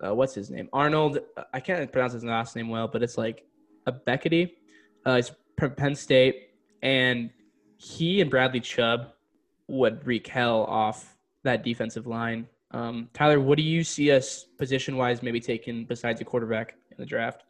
uh, 0.04 0.14
what's 0.14 0.34
his 0.34 0.50
name 0.50 0.68
Arnold. 0.72 1.18
I 1.52 1.60
can't 1.60 1.90
pronounce 1.92 2.12
his 2.14 2.24
last 2.24 2.56
name 2.56 2.68
well, 2.68 2.88
but 2.88 3.02
it's 3.02 3.18
like 3.18 3.44
a 3.86 3.92
Beckety. 3.92 4.52
Uh, 5.06 5.12
it's 5.18 5.32
Penn 5.56 5.94
State, 5.94 6.50
and 6.82 7.30
he 7.76 8.20
and 8.20 8.30
Bradley 8.30 8.60
Chubb 8.60 9.12
would 9.68 10.06
wreak 10.06 10.26
hell 10.26 10.64
off 10.64 11.16
that 11.44 11.64
defensive 11.64 12.06
line. 12.06 12.46
Um, 12.72 13.08
Tyler, 13.14 13.40
what 13.40 13.56
do 13.56 13.62
you 13.62 13.82
see 13.84 14.10
us 14.10 14.44
position 14.58 14.96
wise 14.96 15.22
maybe 15.22 15.40
taking 15.40 15.84
besides 15.84 16.20
a 16.20 16.24
quarterback 16.24 16.76
in 16.90 16.96
the 16.98 17.06
draft? 17.06 17.44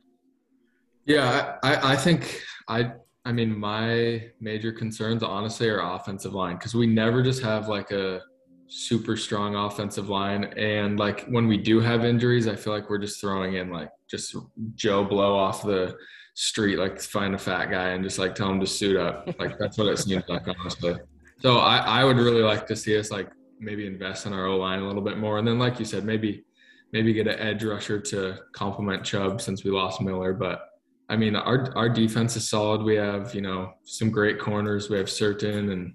Yeah, 1.05 1.57
I, 1.63 1.93
I 1.93 1.97
think 1.97 2.43
I 2.69 2.93
I 3.25 3.33
mean 3.33 3.59
my 3.59 4.31
major 4.41 4.73
concerns 4.73 5.23
honestly 5.23 5.69
are 5.69 5.81
offensive 5.81 6.35
line 6.35 6.57
because 6.57 6.75
we 6.75 6.87
never 6.87 7.23
just 7.23 7.43
have 7.43 7.69
like 7.69 7.91
a 7.93 8.21
super 8.69 9.17
strong 9.17 9.55
offensive 9.55 10.09
line 10.09 10.45
and 10.57 10.99
like 10.99 11.25
when 11.27 11.47
we 11.47 11.57
do 11.57 11.81
have 11.81 12.05
injuries, 12.05 12.49
I 12.49 12.57
feel 12.57 12.73
like 12.73 12.91
we're 12.91 12.99
just 12.99 13.21
throwing 13.21 13.55
in 13.55 13.71
like 13.71 13.91
just 14.09 14.37
Joe 14.75 15.05
blow 15.05 15.37
off 15.37 15.63
the 15.63 15.97
street, 16.35 16.77
like 16.77 17.01
find 17.01 17.35
a 17.35 17.39
fat 17.39 17.67
guy 17.67 17.91
and 17.91 18.05
just 18.05 18.19
like 18.19 18.35
tell 18.35 18.51
him 18.51 18.61
to 18.61 18.67
suit 18.67 18.97
up. 18.97 19.29
Like 19.39 19.59
that's 19.59 19.79
what 19.79 19.89
it 19.89 19.99
seems 19.99 20.25
like 20.29 20.47
honestly. 20.49 20.97
So 21.41 21.59
I, 21.59 21.79
I 21.79 22.05
would 22.05 22.17
really 22.17 22.43
like 22.43 22.67
to 22.69 22.77
see 22.77 22.99
us 22.99 23.11
like 23.11 23.31
maybe 23.61 23.87
invest 23.87 24.27
in 24.27 24.33
our 24.33 24.47
O 24.47 24.57
line 24.57 24.81
a 24.81 24.87
little 24.87 25.03
bit 25.03 25.19
more. 25.19 25.39
And 25.39 25.47
then 25.47 25.59
like 25.59 25.79
you 25.79 25.85
said, 25.85 26.05
maybe 26.05 26.45
maybe 26.93 27.13
get 27.13 27.27
an 27.27 27.39
edge 27.39 27.65
rusher 27.65 28.01
to 28.01 28.39
complement 28.53 29.05
Chubb 29.05 29.41
since 29.41 29.65
we 29.65 29.71
lost 29.71 30.01
Miller. 30.01 30.33
But 30.33 30.61
I 31.09 31.17
mean, 31.17 31.37
our 31.37 31.77
our 31.77 31.89
defense 31.89 32.37
is 32.37 32.49
solid. 32.49 32.83
We 32.83 32.97
have 32.97 33.35
you 33.35 33.43
know 33.43 33.75
some 33.85 34.11
great 34.11 34.39
corners. 34.39 34.91
We 34.91 34.99
have 34.99 35.07
Surtain 35.07 35.73
and 35.73 35.95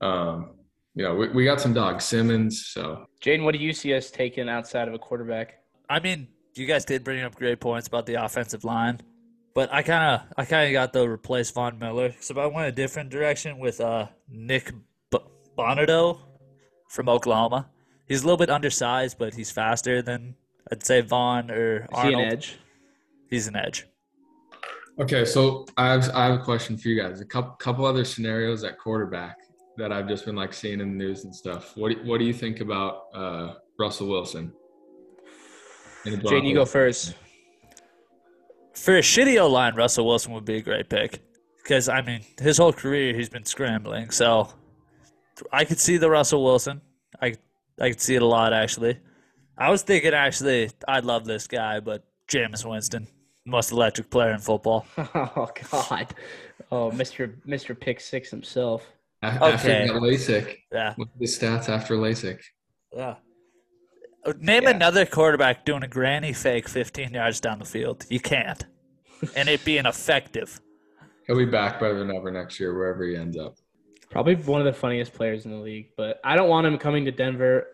um, 0.00 0.50
you 0.94 1.02
know 1.04 1.14
we, 1.14 1.28
we 1.28 1.44
got 1.44 1.60
some 1.60 1.72
dogs 1.74 2.04
Simmons. 2.04 2.66
So 2.66 3.06
Jaden, 3.22 3.44
what 3.44 3.52
do 3.52 3.58
you 3.60 3.72
see 3.72 3.94
us 3.94 4.10
taking 4.10 4.48
outside 4.48 4.88
of 4.88 4.94
a 4.94 4.98
quarterback? 4.98 5.58
I 5.88 6.00
mean, 6.00 6.28
you 6.54 6.66
guys 6.66 6.84
did 6.84 7.04
bring 7.04 7.22
up 7.22 7.34
great 7.34 7.60
points 7.60 7.88
about 7.88 8.06
the 8.06 8.14
offensive 8.24 8.64
line, 8.64 9.00
but 9.54 9.72
I 9.72 9.82
kind 9.82 10.14
of, 10.14 10.28
I 10.36 10.44
kind 10.44 10.66
of 10.66 10.72
got 10.72 10.92
the 10.92 11.08
replace 11.08 11.50
Von 11.50 11.78
Miller. 11.78 12.14
So 12.20 12.38
I 12.40 12.46
went 12.46 12.68
a 12.68 12.72
different 12.72 13.10
direction 13.10 13.58
with 13.58 13.80
uh, 13.80 14.06
Nick 14.28 14.72
B- 15.10 15.18
Bonitto 15.56 16.18
from 16.88 17.08
Oklahoma. 17.08 17.68
He's 18.06 18.22
a 18.22 18.24
little 18.24 18.36
bit 18.38 18.50
undersized, 18.50 19.18
but 19.18 19.34
he's 19.34 19.50
faster 19.50 20.02
than 20.02 20.34
I'd 20.70 20.84
say 20.84 21.00
Von 21.00 21.50
or 21.50 21.86
Is 21.94 22.02
he 22.02 22.12
an 22.12 22.20
edge? 22.20 22.58
He's 23.28 23.46
an 23.48 23.56
edge. 23.56 23.86
okay, 25.00 25.24
so 25.24 25.66
I 25.76 25.92
have 25.92 26.10
I 26.14 26.26
have 26.26 26.40
a 26.40 26.42
question 26.44 26.76
for 26.76 26.88
you 26.88 27.00
guys. 27.00 27.20
A 27.20 27.24
couple 27.24 27.52
couple 27.52 27.84
other 27.86 28.04
scenarios 28.04 28.62
at 28.64 28.78
quarterback 28.78 29.36
that 29.76 29.92
I've 29.92 30.08
just 30.08 30.26
been 30.26 30.36
like 30.36 30.52
seeing 30.52 30.80
in 30.80 30.98
the 30.98 31.04
news 31.04 31.24
and 31.24 31.34
stuff. 31.34 31.76
What 31.76 31.90
do, 31.90 31.98
what 32.04 32.18
do 32.18 32.24
you 32.24 32.34
think 32.34 32.60
about 32.60 33.04
uh, 33.14 33.54
Russell 33.78 34.08
Wilson? 34.08 34.52
in 36.04 36.18
the 36.18 36.40
you 36.42 36.54
go 36.54 36.64
first. 36.64 37.14
For 38.74 38.96
a 38.96 39.00
shitty 39.00 39.40
O 39.40 39.46
line, 39.46 39.74
Russell 39.74 40.06
Wilson 40.06 40.32
would 40.32 40.44
be 40.44 40.56
a 40.56 40.62
great 40.62 40.88
pick 40.88 41.20
because 41.62 41.88
I 41.88 42.02
mean 42.02 42.22
his 42.40 42.58
whole 42.58 42.72
career 42.72 43.14
he's 43.14 43.28
been 43.28 43.44
scrambling. 43.44 44.10
So 44.10 44.48
I 45.52 45.64
could 45.64 45.78
see 45.78 45.96
the 45.96 46.10
Russell 46.10 46.42
Wilson. 46.42 46.80
I 47.20 47.34
I 47.80 47.90
could 47.90 48.00
see 48.00 48.14
it 48.14 48.22
a 48.22 48.26
lot 48.26 48.52
actually. 48.52 48.98
I 49.56 49.70
was 49.70 49.82
thinking 49.82 50.14
actually 50.14 50.70
I 50.88 51.00
love 51.00 51.24
this 51.24 51.46
guy, 51.46 51.80
but 51.80 52.04
Jameis 52.28 52.68
Winston, 52.68 53.06
most 53.44 53.72
electric 53.72 54.10
player 54.10 54.32
in 54.32 54.38
football. 54.38 54.86
Oh 55.14 55.50
God. 55.70 56.14
Oh, 56.70 56.90
Mr. 56.90 57.34
Mr. 57.46 57.78
Pick 57.78 58.00
Six 58.00 58.30
himself. 58.30 58.90
A- 59.22 59.26
After 59.26 59.70
Okay. 59.70 59.88
LASIK, 59.88 60.56
Yeah, 60.72 60.94
what's 60.96 61.10
his 61.20 61.38
stats 61.38 61.68
after 61.68 61.94
LASIK? 61.96 62.40
yeah. 62.96 63.14
Name 64.38 64.64
Yeah. 64.64 64.70
another 64.70 65.04
quarterback 65.06 65.64
doing 65.64 65.82
a 65.82 65.88
granny 65.88 66.32
fake 66.32 66.68
15 66.68 67.14
yards 67.14 67.40
down 67.40 67.58
the 67.58 67.64
field. 67.64 68.04
You 68.08 68.20
can't, 68.20 68.64
and 69.36 69.48
it 69.48 69.64
being 69.64 69.86
effective. 69.86 70.60
He'll 71.26 71.36
be 71.38 71.44
back 71.44 71.78
better 71.80 71.98
than 71.98 72.14
ever 72.14 72.30
next 72.30 72.58
year, 72.60 72.76
wherever 72.76 73.04
he 73.04 73.16
ends 73.16 73.36
up. 73.36 73.54
Probably 74.10 74.34
one 74.34 74.60
of 74.60 74.64
the 74.66 74.72
funniest 74.72 75.12
players 75.14 75.44
in 75.44 75.52
the 75.52 75.56
league, 75.56 75.90
but 75.96 76.20
I 76.24 76.36
don't 76.36 76.48
want 76.48 76.66
him 76.66 76.76
coming 76.78 77.04
to 77.06 77.10
Denver. 77.12 77.66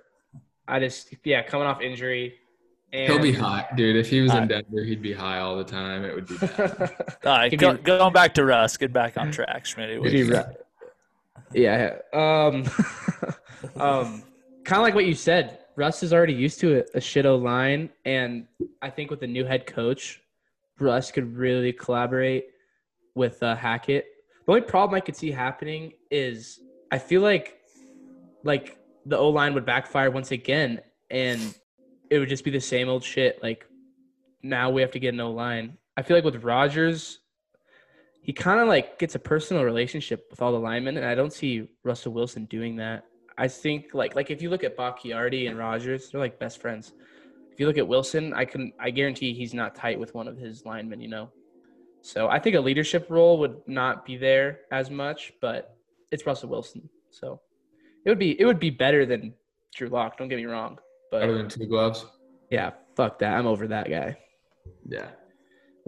I 0.66 0.78
just 0.80 1.14
yeah, 1.24 1.42
coming 1.42 1.66
off 1.66 1.80
injury. 1.80 2.34
And 2.92 3.12
He'll 3.12 3.20
be 3.22 3.32
hot, 3.32 3.76
dude. 3.76 3.96
If 3.96 4.08
he 4.08 4.20
was 4.22 4.32
High. 4.32 4.42
in 4.42 4.48
Denver, 4.48 4.82
he'd 4.84 5.02
be 5.02 5.12
high 5.12 5.40
all 5.40 5.56
the 5.58 5.64
time. 5.64 6.04
It 6.04 6.14
would 6.14 6.26
be 6.26 6.38
bad. 6.38 6.70
All 7.26 7.36
right, 7.36 7.58
go, 7.58 7.72
me- 7.74 7.78
going 7.80 8.12
back 8.14 8.32
to 8.34 8.44
Russ. 8.46 8.76
Get 8.78 8.92
back 8.94 9.18
on 9.18 9.30
track, 9.30 9.66
Schmidt. 9.66 9.90
It'd 9.90 10.02
be 10.10 10.22
ra- 10.22 10.44
yeah. 11.52 11.96
Um, 12.12 12.64
um, 13.76 14.22
kind 14.64 14.80
of 14.80 14.82
like 14.82 14.94
what 14.94 15.06
you 15.06 15.14
said. 15.14 15.58
Russ 15.76 16.02
is 16.02 16.12
already 16.12 16.34
used 16.34 16.58
to 16.60 16.80
a, 16.80 16.84
a 16.94 17.00
shit 17.00 17.24
O 17.24 17.36
line, 17.36 17.90
and 18.04 18.46
I 18.82 18.90
think 18.90 19.10
with 19.10 19.20
the 19.20 19.26
new 19.26 19.44
head 19.44 19.66
coach, 19.66 20.20
Russ 20.80 21.10
could 21.10 21.36
really 21.36 21.72
collaborate 21.72 22.46
with 23.14 23.42
uh, 23.42 23.54
Hackett. 23.54 24.06
The 24.46 24.52
only 24.52 24.62
problem 24.62 24.96
I 24.96 25.00
could 25.00 25.16
see 25.16 25.30
happening 25.30 25.92
is 26.10 26.60
I 26.90 26.98
feel 26.98 27.22
like 27.22 27.58
like 28.44 28.78
the 29.06 29.16
O 29.16 29.28
line 29.28 29.54
would 29.54 29.64
backfire 29.64 30.10
once 30.10 30.30
again, 30.30 30.80
and 31.10 31.54
it 32.10 32.18
would 32.18 32.28
just 32.28 32.44
be 32.44 32.50
the 32.50 32.60
same 32.60 32.88
old 32.88 33.04
shit. 33.04 33.42
Like 33.42 33.66
now 34.42 34.70
we 34.70 34.80
have 34.80 34.90
to 34.92 34.98
get 34.98 35.14
no 35.14 35.30
line. 35.30 35.76
I 35.96 36.02
feel 36.02 36.16
like 36.16 36.24
with 36.24 36.42
Rodgers, 36.42 37.20
he 38.28 38.34
kind 38.34 38.60
of 38.60 38.68
like 38.68 38.98
gets 38.98 39.14
a 39.14 39.18
personal 39.18 39.64
relationship 39.64 40.26
with 40.30 40.42
all 40.42 40.52
the 40.52 40.58
linemen, 40.58 40.98
and 40.98 41.06
I 41.06 41.14
don't 41.14 41.32
see 41.32 41.66
Russell 41.82 42.12
Wilson 42.12 42.44
doing 42.44 42.76
that. 42.76 43.06
I 43.38 43.48
think 43.48 43.94
like 43.94 44.14
like 44.14 44.30
if 44.30 44.42
you 44.42 44.50
look 44.50 44.64
at 44.64 44.76
Bakhtiari 44.76 45.46
and 45.46 45.56
Rodgers, 45.56 46.10
they're 46.10 46.20
like 46.20 46.38
best 46.38 46.60
friends. 46.60 46.92
If 47.50 47.58
you 47.58 47.66
look 47.66 47.78
at 47.78 47.88
Wilson, 47.88 48.34
I 48.34 48.44
can 48.44 48.74
I 48.78 48.90
guarantee 48.90 49.32
he's 49.32 49.54
not 49.54 49.74
tight 49.74 49.98
with 49.98 50.14
one 50.14 50.28
of 50.28 50.36
his 50.36 50.66
linemen, 50.66 51.00
you 51.00 51.08
know. 51.08 51.30
So 52.02 52.28
I 52.28 52.38
think 52.38 52.54
a 52.54 52.60
leadership 52.60 53.06
role 53.08 53.38
would 53.38 53.62
not 53.66 54.04
be 54.04 54.18
there 54.18 54.60
as 54.72 54.90
much, 54.90 55.32
but 55.40 55.74
it's 56.12 56.26
Russell 56.26 56.50
Wilson. 56.50 56.86
So 57.08 57.40
it 58.04 58.10
would 58.10 58.18
be 58.18 58.38
it 58.38 58.44
would 58.44 58.60
be 58.60 58.68
better 58.68 59.06
than 59.06 59.32
Drew 59.74 59.88
Lock. 59.88 60.18
Don't 60.18 60.28
get 60.28 60.36
me 60.36 60.44
wrong, 60.44 60.78
but 61.10 61.20
Better 61.20 61.38
than 61.38 61.48
two 61.48 61.64
gloves. 61.64 62.04
yeah, 62.50 62.72
fuck 62.94 63.18
that. 63.20 63.38
I'm 63.38 63.46
over 63.46 63.66
that 63.68 63.88
guy. 63.88 64.18
Yeah. 64.86 65.08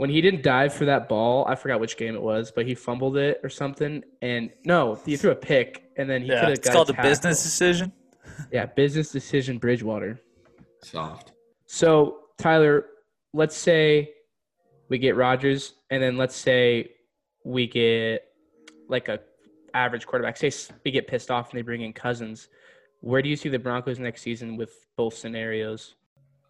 When 0.00 0.08
he 0.08 0.22
didn't 0.22 0.42
dive 0.42 0.72
for 0.72 0.86
that 0.86 1.10
ball, 1.10 1.44
I 1.46 1.54
forgot 1.54 1.78
which 1.78 1.98
game 1.98 2.14
it 2.14 2.22
was, 2.22 2.50
but 2.50 2.64
he 2.64 2.74
fumbled 2.74 3.18
it 3.18 3.38
or 3.42 3.50
something. 3.50 4.02
And 4.22 4.48
no, 4.64 4.94
he 5.04 5.14
threw 5.14 5.30
a 5.30 5.36
pick, 5.36 5.90
and 5.98 6.08
then 6.08 6.22
he 6.22 6.28
could 6.28 6.38
have 6.38 6.52
it's 6.52 6.70
called 6.70 6.88
a 6.88 6.94
tackle. 6.94 7.10
business 7.10 7.42
decision. 7.42 7.92
Yeah, 8.50 8.64
business 8.64 9.12
decision, 9.12 9.58
Bridgewater. 9.58 10.18
Soft. 10.82 11.32
So 11.66 12.20
Tyler, 12.38 12.86
let's 13.34 13.54
say 13.54 14.14
we 14.88 14.96
get 14.96 15.16
Rodgers, 15.16 15.74
and 15.90 16.02
then 16.02 16.16
let's 16.16 16.34
say 16.34 16.92
we 17.44 17.66
get 17.66 18.24
like 18.88 19.08
a 19.08 19.20
average 19.74 20.06
quarterback. 20.06 20.38
Say 20.38 20.50
we 20.82 20.92
get 20.92 21.08
pissed 21.08 21.30
off 21.30 21.50
and 21.50 21.58
they 21.58 21.62
bring 21.62 21.82
in 21.82 21.92
Cousins. 21.92 22.48
Where 23.00 23.20
do 23.20 23.28
you 23.28 23.36
see 23.36 23.50
the 23.50 23.58
Broncos 23.58 23.98
next 23.98 24.22
season 24.22 24.56
with 24.56 24.86
both 24.96 25.12
scenarios? 25.12 25.96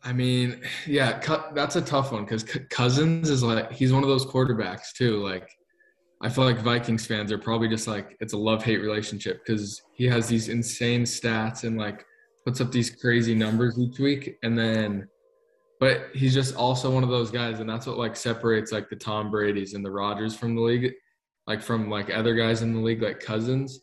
I 0.02 0.12
mean, 0.12 0.62
yeah, 0.86 1.20
that's 1.54 1.76
a 1.76 1.82
tough 1.82 2.12
one 2.12 2.24
because 2.24 2.42
Cousins 2.42 3.28
is 3.28 3.42
like 3.42 3.70
he's 3.70 3.92
one 3.92 4.02
of 4.02 4.08
those 4.08 4.24
quarterbacks 4.24 4.92
too. 4.94 5.22
Like, 5.22 5.48
I 6.22 6.28
feel 6.28 6.44
like 6.44 6.58
Vikings 6.58 7.06
fans 7.06 7.30
are 7.32 7.38
probably 7.38 7.68
just 7.68 7.86
like 7.86 8.16
it's 8.20 8.32
a 8.32 8.38
love 8.38 8.64
hate 8.64 8.80
relationship 8.80 9.44
because 9.44 9.82
he 9.92 10.06
has 10.06 10.26
these 10.26 10.48
insane 10.48 11.02
stats 11.02 11.64
and 11.64 11.76
like 11.76 12.04
puts 12.44 12.60
up 12.60 12.72
these 12.72 12.90
crazy 12.90 13.34
numbers 13.34 13.78
each 13.78 13.98
week, 13.98 14.38
and 14.42 14.58
then, 14.58 15.06
but 15.78 16.08
he's 16.14 16.32
just 16.32 16.56
also 16.56 16.90
one 16.90 17.02
of 17.02 17.10
those 17.10 17.30
guys, 17.30 17.60
and 17.60 17.68
that's 17.68 17.86
what 17.86 17.98
like 17.98 18.16
separates 18.16 18.72
like 18.72 18.88
the 18.88 18.96
Tom 18.96 19.30
Brady's 19.30 19.74
and 19.74 19.84
the 19.84 19.90
Rodgers 19.90 20.34
from 20.34 20.54
the 20.54 20.62
league, 20.62 20.94
like 21.46 21.60
from 21.60 21.90
like 21.90 22.10
other 22.10 22.34
guys 22.34 22.62
in 22.62 22.72
the 22.74 22.80
league 22.80 23.02
like 23.02 23.20
Cousins. 23.20 23.80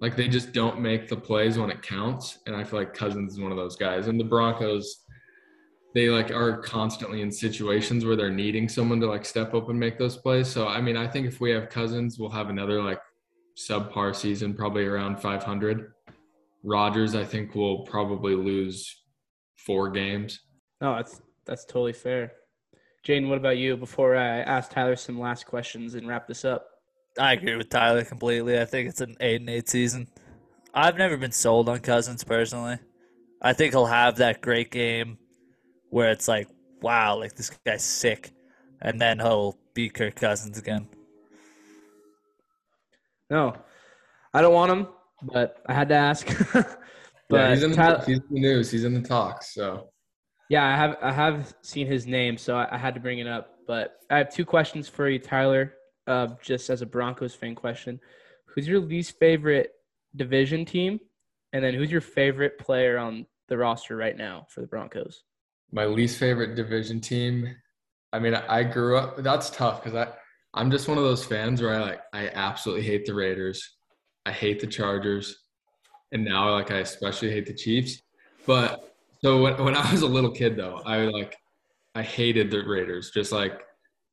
Like 0.00 0.16
they 0.16 0.28
just 0.28 0.52
don't 0.52 0.80
make 0.80 1.08
the 1.08 1.16
plays 1.16 1.58
when 1.58 1.70
it 1.70 1.82
counts, 1.82 2.38
and 2.46 2.54
I 2.54 2.62
feel 2.62 2.78
like 2.78 2.94
Cousins 2.94 3.32
is 3.32 3.40
one 3.40 3.50
of 3.50 3.58
those 3.58 3.76
guys. 3.76 4.06
And 4.06 4.18
the 4.18 4.24
Broncos, 4.24 5.00
they 5.94 6.08
like 6.08 6.30
are 6.30 6.58
constantly 6.58 7.22
in 7.22 7.32
situations 7.32 8.04
where 8.04 8.16
they're 8.16 8.30
needing 8.30 8.68
someone 8.68 9.00
to 9.00 9.06
like 9.06 9.24
step 9.24 9.54
up 9.54 9.68
and 9.68 9.78
make 9.78 9.98
those 9.98 10.16
plays. 10.16 10.48
So 10.48 10.68
I 10.68 10.80
mean, 10.80 10.96
I 10.96 11.06
think 11.06 11.26
if 11.26 11.40
we 11.40 11.50
have 11.50 11.68
Cousins, 11.68 12.18
we'll 12.18 12.30
have 12.30 12.48
another 12.48 12.82
like 12.82 13.00
subpar 13.56 14.14
season, 14.14 14.54
probably 14.54 14.84
around 14.84 15.20
500. 15.20 15.92
Rodgers, 16.62 17.14
I 17.14 17.24
think 17.24 17.54
will 17.54 17.84
probably 17.84 18.34
lose 18.34 19.02
four 19.56 19.90
games. 19.90 20.40
No, 20.80 20.96
that's 20.96 21.20
that's 21.46 21.64
totally 21.64 21.92
fair. 21.92 22.32
Jane, 23.02 23.28
what 23.28 23.38
about 23.38 23.56
you? 23.56 23.76
Before 23.76 24.14
I 24.14 24.40
ask 24.40 24.70
Tyler 24.70 24.96
some 24.96 25.18
last 25.18 25.46
questions 25.46 25.94
and 25.94 26.06
wrap 26.06 26.28
this 26.28 26.44
up. 26.44 26.66
I 27.18 27.32
agree 27.32 27.56
with 27.56 27.70
Tyler 27.70 28.04
completely. 28.04 28.60
I 28.60 28.64
think 28.64 28.88
it's 28.88 29.00
an 29.00 29.16
eight 29.20 29.40
and 29.40 29.50
eight 29.50 29.68
season. 29.68 30.06
I've 30.72 30.96
never 30.96 31.16
been 31.16 31.32
sold 31.32 31.68
on 31.68 31.80
Cousins 31.80 32.22
personally. 32.22 32.78
I 33.42 33.54
think 33.54 33.72
he'll 33.72 33.86
have 33.86 34.16
that 34.16 34.42
great 34.42 34.70
game 34.70 35.18
where 35.90 36.10
it's 36.10 36.28
like, 36.28 36.48
wow, 36.80 37.18
like 37.18 37.34
this 37.34 37.50
guy's 37.66 37.84
sick, 37.84 38.32
and 38.80 39.00
then 39.00 39.18
he'll 39.18 39.58
be 39.74 39.88
Kirk 39.88 40.16
Cousins 40.16 40.58
again. 40.58 40.88
No, 43.28 43.54
I 44.34 44.40
don't 44.40 44.54
want 44.54 44.72
him, 44.72 44.88
but 45.22 45.62
I 45.66 45.74
had 45.74 45.88
to 45.90 45.94
ask. 45.94 46.26
but 46.52 46.66
yeah, 47.30 47.50
he's 47.50 47.62
in, 47.62 47.70
the, 47.70 47.76
Tyler, 47.76 48.02
he's 48.06 48.18
in 48.18 48.24
the 48.30 48.40
news. 48.40 48.70
He's 48.70 48.84
in 48.84 48.94
the 48.94 49.06
talks. 49.06 49.54
So 49.54 49.90
yeah, 50.48 50.66
I 50.66 50.76
have 50.76 50.96
I 51.02 51.12
have 51.12 51.54
seen 51.62 51.86
his 51.86 52.06
name, 52.06 52.36
so 52.36 52.56
I, 52.56 52.74
I 52.74 52.78
had 52.78 52.94
to 52.94 53.00
bring 53.00 53.18
it 53.18 53.26
up. 53.26 53.56
But 53.66 53.98
I 54.10 54.18
have 54.18 54.34
two 54.34 54.44
questions 54.44 54.88
for 54.88 55.08
you, 55.08 55.18
Tyler. 55.18 55.74
Uh, 56.06 56.28
just 56.42 56.70
as 56.70 56.82
a 56.82 56.86
Broncos 56.86 57.34
fan 57.34 57.54
question, 57.54 58.00
who's 58.46 58.66
your 58.66 58.80
least 58.80 59.18
favorite 59.20 59.70
division 60.16 60.64
team, 60.64 60.98
and 61.52 61.62
then 61.62 61.74
who's 61.74 61.90
your 61.90 62.00
favorite 62.00 62.58
player 62.58 62.98
on 62.98 63.26
the 63.48 63.56
roster 63.56 63.96
right 63.96 64.16
now 64.16 64.46
for 64.48 64.60
the 64.60 64.66
Broncos? 64.66 65.22
My 65.72 65.86
least 65.86 66.18
favorite 66.18 66.54
division 66.54 67.00
team. 67.00 67.54
I 68.12 68.18
mean, 68.18 68.34
I 68.34 68.64
grew 68.64 68.96
up. 68.96 69.22
That's 69.22 69.50
tough 69.50 69.82
because 69.82 69.96
I 69.96 70.12
I'm 70.54 70.70
just 70.70 70.88
one 70.88 70.98
of 70.98 71.04
those 71.04 71.24
fans 71.24 71.62
where 71.62 71.74
I 71.74 71.80
like 71.80 72.00
I 72.12 72.28
absolutely 72.28 72.84
hate 72.84 73.06
the 73.06 73.14
Raiders. 73.14 73.76
I 74.26 74.32
hate 74.32 74.60
the 74.60 74.66
Chargers, 74.66 75.36
and 76.12 76.24
now 76.24 76.50
like 76.52 76.70
I 76.70 76.78
especially 76.78 77.30
hate 77.30 77.46
the 77.46 77.54
Chiefs. 77.54 78.02
But 78.46 78.94
so 79.22 79.42
when 79.42 79.62
when 79.62 79.76
I 79.76 79.90
was 79.92 80.02
a 80.02 80.08
little 80.08 80.32
kid 80.32 80.56
though, 80.56 80.82
I 80.84 81.04
like 81.06 81.36
I 81.94 82.02
hated 82.02 82.50
the 82.50 82.62
Raiders. 82.64 83.10
Just 83.12 83.32
like 83.32 83.60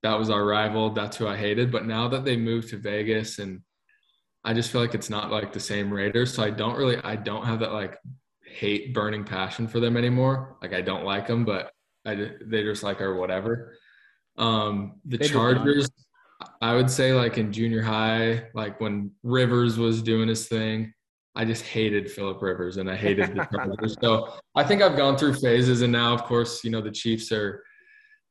that 0.04 0.18
was 0.18 0.30
our 0.30 0.46
rival. 0.46 0.92
That's 0.92 1.18
who 1.18 1.28
I 1.28 1.38
hated. 1.38 1.72
But 1.72 1.86
now 1.86 2.08
that 2.10 2.24
they 2.24 2.38
moved 2.38 2.70
to 2.70 2.78
Vegas 2.78 3.40
and 3.40 3.62
I 4.44 4.54
just 4.54 4.72
feel 4.72 4.82
like 4.82 4.96
it's 4.96 5.10
not 5.10 5.32
like 5.32 5.52
the 5.52 5.60
same 5.60 5.92
Raiders. 5.92 6.34
So 6.34 6.44
I 6.44 6.52
don't 6.52 6.78
really 6.78 6.98
I 6.98 7.16
don't 7.16 7.46
have 7.46 7.60
that 7.62 7.74
like 7.74 7.98
hate 8.58 8.94
burning 8.94 9.24
passion 9.24 9.68
for 9.68 9.80
them 9.80 9.96
anymore. 9.96 10.58
Like 10.62 10.74
I 10.74 10.82
don't 10.82 11.04
like 11.04 11.28
them, 11.28 11.46
but 11.46 11.72
I 12.06 12.16
they 12.16 12.64
just 12.64 12.84
like 12.84 13.02
are 13.02 13.16
whatever. 13.16 13.76
Um, 14.38 15.00
the 15.06 15.18
They. 15.18 15.28
Chargers, 15.28 15.90
I 16.62 16.74
would 16.76 16.90
say 16.90 17.14
like 17.14 17.38
in 17.38 17.52
junior 17.52 17.82
high, 17.82 18.48
like 18.54 18.80
when 18.80 19.12
Rivers 19.24 19.78
was 19.78 20.02
doing 20.02 20.28
his 20.28 20.48
thing, 20.48 20.94
I 21.36 21.46
just 21.46 21.64
hated 21.66 22.10
Philip 22.12 22.42
Rivers 22.42 22.78
and 22.78 22.90
I 22.90 22.96
hated 22.96 23.36
the 23.36 23.46
Chargers. 23.54 23.96
so 24.02 24.34
I 24.56 24.64
think 24.64 24.82
I've 24.82 24.98
gone 24.98 25.18
through 25.18 25.36
phases, 25.36 25.82
and 25.84 25.92
now 25.92 26.14
of 26.14 26.24
course 26.24 26.64
you 26.64 26.72
know 26.72 26.82
the 26.82 26.92
Chiefs 26.92 27.32
are 27.32 27.64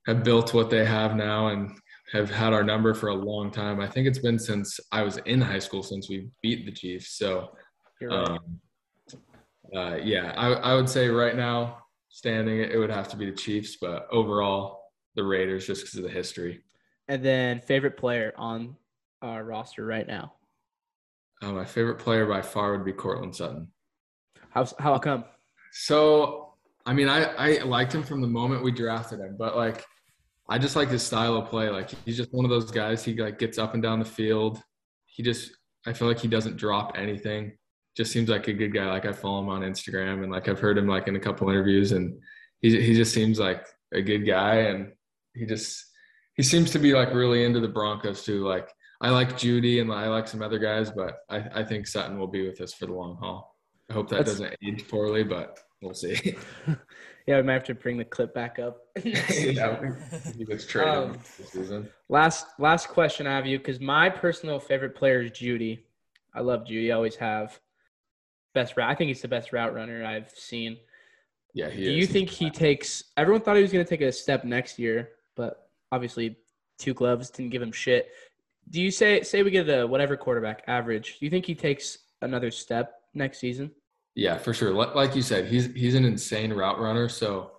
have 0.07 0.24
built 0.24 0.55
what 0.55 0.70
they 0.70 0.85
have 0.85 1.14
now 1.14 1.49
and 1.49 1.70
have 2.12 2.31
had 2.31 2.53
our 2.53 2.62
number 2.62 2.95
for 2.95 3.09
a 3.09 3.14
long 3.14 3.51
time. 3.51 3.81
I 3.81 3.89
think 3.89 4.07
it's 4.07 4.20
been 4.20 4.39
since 4.39 4.79
I 4.93 5.03
was 5.03 5.18
in 5.18 5.41
high 5.41 5.59
school 5.59 5.83
since 5.83 6.09
we 6.09 6.29
beat 6.43 6.64
the 6.66 6.72
Chiefs. 6.72 7.18
So 7.18 7.51
right. 8.01 8.31
um, 8.31 8.61
uh, 9.75 9.97
yeah, 9.97 10.33
I, 10.37 10.49
I 10.53 10.75
would 10.75 10.89
say 10.89 11.09
right 11.09 11.37
now, 11.37 11.79
standing, 12.09 12.61
it 12.61 12.77
would 12.79 12.91
have 12.91 13.09
to 13.09 13.17
be 13.17 13.27
the 13.27 13.37
Chiefs, 13.37 13.77
but 13.81 14.07
overall, 14.11 14.83
the 15.14 15.25
Raiders 15.25 15.67
just 15.67 15.83
because 15.83 15.97
of 15.97 16.05
the 16.05 16.11
history. 16.11 16.62
and 17.09 17.25
then 17.25 17.61
favorite 17.61 17.97
player 17.97 18.33
on 18.37 18.77
our 19.23 19.45
roster 19.45 19.85
right 19.87 20.07
now. 20.07 20.33
Uh, 21.43 21.53
my 21.53 21.64
favorite 21.64 21.99
player 21.99 22.27
by 22.27 22.43
far 22.43 22.73
would 22.73 22.85
be 22.85 22.93
Courtland 22.93 23.35
Sutton. 23.37 23.69
How 24.51 24.67
how 24.79 24.99
come? 24.99 25.25
So, 25.73 26.55
I 26.87 26.95
mean, 26.95 27.09
I, 27.09 27.25
I 27.25 27.62
liked 27.64 27.95
him 27.95 28.03
from 28.03 28.21
the 28.23 28.27
moment 28.27 28.62
we 28.64 28.73
drafted 28.73 29.21
him, 29.21 29.37
but 29.39 29.57
like, 29.57 29.85
I 30.49 30.59
just 30.59 30.77
like 30.77 30.89
his 30.89 31.03
style 31.03 31.37
of 31.37 31.49
play. 31.49 31.69
Like, 31.69 31.91
he's 32.05 32.17
just 32.17 32.33
one 32.33 32.45
of 32.45 32.51
those 32.51 32.71
guys. 32.71 33.05
He 33.05 33.14
like 33.14 33.39
gets 33.39 33.59
up 33.59 33.75
and 33.75 33.83
down 33.83 33.99
the 33.99 34.05
field. 34.05 34.62
He 35.05 35.23
just, 35.23 35.51
I 35.87 35.93
feel 35.93 36.09
like 36.09 36.21
he 36.21 36.29
doesn't 36.29 36.57
drop 36.57 36.93
anything. 36.97 37.53
Just 37.97 38.12
seems 38.12 38.28
like 38.28 38.47
a 38.49 38.53
good 38.53 38.74
guy. 38.74 38.86
Like 38.86 39.07
I 39.07 39.12
follow 39.12 39.40
him 39.40 39.49
on 39.49 39.62
Instagram 39.62 40.22
and 40.22 40.30
like 40.30 40.49
I've 40.49 40.61
heard 40.61 40.76
him 40.78 40.86
like 40.86 41.09
in 41.09 41.16
a 41.16 41.20
couple 41.20 41.49
interviews, 41.49 41.92
and 41.92 42.20
he 42.61 42.80
he 42.80 42.94
just 42.94 43.14
seems 43.14 43.38
like 43.38 43.64
a 43.94 44.03
good 44.03 44.26
guy. 44.26 44.57
And 44.57 44.92
he 45.34 45.47
just 45.47 45.84
he 46.34 46.42
seems 46.42 46.70
to 46.72 46.78
be 46.78 46.92
like 46.92 47.14
really 47.14 47.44
into 47.44 47.61
the 47.61 47.68
Broncos 47.68 48.22
too. 48.24 48.44
Like 48.47 48.68
I 49.01 49.11
like 49.11 49.38
Jeudy 49.38 49.80
and 49.80 49.90
I 49.92 50.09
like 50.09 50.28
some 50.28 50.42
other 50.42 50.59
guys, 50.59 50.90
but 50.90 51.18
I, 51.30 51.61
I 51.61 51.64
think 51.64 51.86
Sutton 51.86 52.18
will 52.18 52.26
be 52.26 52.47
with 52.47 52.61
us 52.61 52.74
for 52.74 52.86
the 52.86 52.92
long 52.92 53.16
haul. 53.16 53.57
I 53.90 53.94
hope 53.94 54.09
that 54.11 54.16
That's- 54.18 54.38
doesn't 54.38 54.57
age 54.66 54.88
poorly, 54.88 55.22
but 55.24 55.59
we'll 55.82 55.94
see. 55.94 56.36
Yeah, 57.28 57.38
we 57.38 57.42
might 57.42 57.55
have 57.55 57.64
to 57.64 57.74
bring 57.74 57.97
the 57.99 58.05
clip 58.05 58.32
back 58.34 58.61
up. 58.61 58.76
yeah, 59.05 59.80
he 60.38 60.44
gets 60.44 60.64
traded 60.64 60.94
Um, 60.94 61.12
this 61.38 61.51
season. 61.51 61.88
last 62.09 62.47
last 62.61 62.86
question 62.86 63.26
I 63.26 63.34
have 63.34 63.47
you 63.47 63.59
because 63.59 63.80
my 63.80 64.09
personal 64.09 64.61
favorite 64.61 64.94
player 64.94 65.22
is 65.22 65.32
Jeudy. 65.32 65.80
I 66.34 66.40
love 66.42 66.61
Jeudy. 66.68 66.94
Always 66.94 67.16
have. 67.16 67.59
Best 68.57 68.74
route. 68.78 68.88
I 68.88 68.94
think 68.94 69.09
he's 69.09 69.20
the 69.20 69.28
best 69.28 69.52
route 69.52 69.74
runner 69.74 70.02
I've 70.02 70.30
seen. 70.30 70.78
Yeah, 71.52 71.68
he 71.68 71.84
Do 71.84 71.90
you 71.90 72.07
think 72.07 72.30
he 72.30 72.48
takes? 72.48 73.04
Everyone 73.18 73.42
thought 73.42 73.57
he 73.57 73.61
was 73.61 73.70
going 73.70 73.84
to 73.84 73.88
take 73.88 74.00
a 74.00 74.11
step 74.11 74.44
next 74.44 74.78
year, 74.78 75.11
but 75.36 75.68
obviously, 75.92 76.38
two 76.78 76.94
gloves 76.94 77.28
didn't 77.28 77.50
give 77.50 77.61
him 77.61 77.70
shit. 77.70 78.09
Do 78.70 78.80
you 78.80 78.90
say 78.90 79.22
say 79.22 79.42
we 79.42 79.50
get 79.50 79.68
a 79.68 79.86
whatever 79.86 80.16
quarterback 80.16 80.64
average? 80.68 81.18
Do 81.18 81.26
you 81.26 81.30
think 81.30 81.44
he 81.44 81.54
takes 81.54 81.98
another 82.22 82.50
step 82.50 82.94
next 83.12 83.40
season? 83.40 83.72
Yeah, 84.14 84.38
for 84.38 84.54
sure. 84.54 84.72
Like 84.72 85.14
you 85.14 85.20
said, 85.20 85.48
he's 85.48 85.66
he's 85.74 85.94
an 85.94 86.07
insane 86.07 86.50
route 86.50 86.80
runner. 86.80 87.11
So, 87.11 87.50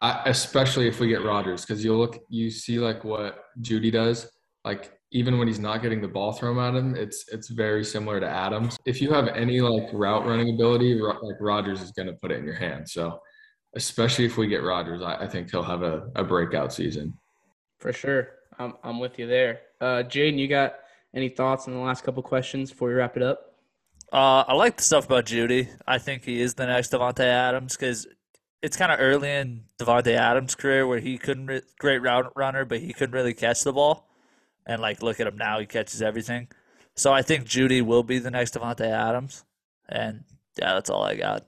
I, 0.00 0.22
especially 0.26 0.86
if 0.86 1.00
we 1.00 1.08
get 1.08 1.24
Rodgers, 1.24 1.62
because 1.62 1.84
you'll 1.84 1.98
look, 1.98 2.22
you 2.28 2.52
see 2.52 2.78
like 2.78 3.02
what 3.02 3.46
Jeudy 3.60 3.90
does. 3.90 4.30
Like 4.64 4.92
even 5.14 5.38
when 5.38 5.46
he's 5.46 5.60
not 5.60 5.80
getting 5.80 6.02
the 6.02 6.08
ball 6.08 6.32
thrown 6.32 6.58
at 6.58 6.74
him, 6.74 6.96
it's 6.96 7.24
it's 7.28 7.48
very 7.48 7.84
similar 7.84 8.18
to 8.18 8.28
Adams. 8.28 8.76
If 8.84 9.00
you 9.00 9.12
have 9.12 9.28
any 9.28 9.60
like 9.60 9.88
route 9.92 10.26
running 10.26 10.52
ability, 10.52 11.00
like 11.00 11.36
Rodgers 11.40 11.80
is 11.80 11.92
going 11.92 12.08
to 12.08 12.14
put 12.14 12.32
it 12.32 12.38
in 12.38 12.44
your 12.44 12.56
hand. 12.56 12.88
So, 12.88 13.20
especially 13.76 14.26
if 14.26 14.36
we 14.36 14.48
get 14.48 14.64
Rodgers, 14.64 15.02
I, 15.02 15.14
I 15.14 15.28
think 15.28 15.52
he'll 15.52 15.62
have 15.62 15.82
a, 15.82 16.10
a 16.16 16.24
breakout 16.24 16.72
season. 16.72 17.14
For 17.78 17.92
sure. 17.92 18.28
I'm, 18.58 18.74
I'm 18.82 18.98
with 18.98 19.18
you 19.18 19.26
there. 19.28 19.60
Uh, 19.80 20.02
Jaden, 20.02 20.36
you 20.36 20.48
got 20.48 20.74
any 21.14 21.28
thoughts 21.28 21.68
on 21.68 21.74
the 21.74 21.80
last 21.80 22.02
couple 22.02 22.22
questions 22.22 22.70
before 22.70 22.88
we 22.88 22.94
wrap 22.94 23.16
it 23.16 23.22
up? 23.22 23.54
Uh, 24.12 24.44
I 24.46 24.54
like 24.54 24.76
the 24.76 24.82
stuff 24.82 25.06
about 25.06 25.26
Jeudy. 25.26 25.68
I 25.86 25.98
think 25.98 26.24
he 26.24 26.40
is 26.40 26.54
the 26.54 26.66
next 26.66 26.92
Davante 26.92 27.24
Adams 27.24 27.76
because 27.76 28.06
it's 28.62 28.76
kind 28.76 28.90
of 28.90 28.98
early 29.00 29.30
in 29.30 29.64
Davante 29.78 30.14
Adams' 30.14 30.54
career 30.54 30.86
where 30.86 30.98
he 30.98 31.18
couldn't 31.18 31.46
re- 31.46 31.62
great 31.78 31.98
route 32.02 32.32
runner, 32.34 32.64
but 32.64 32.80
he 32.80 32.92
couldn't 32.92 33.14
really 33.14 33.34
catch 33.34 33.62
the 33.62 33.72
ball. 33.72 34.08
And 34.66 34.80
like, 34.80 35.02
look 35.02 35.20
at 35.20 35.26
him 35.26 35.36
now; 35.36 35.58
he 35.60 35.66
catches 35.66 36.02
everything. 36.02 36.48
So 36.94 37.12
I 37.12 37.22
think 37.22 37.44
Jeudy 37.44 37.82
will 37.82 38.02
be 38.02 38.18
the 38.18 38.30
next 38.30 38.54
Davante 38.54 38.86
Adams. 38.86 39.44
And 39.88 40.24
yeah, 40.58 40.74
that's 40.74 40.90
all 40.90 41.02
I 41.02 41.16
got. 41.16 41.46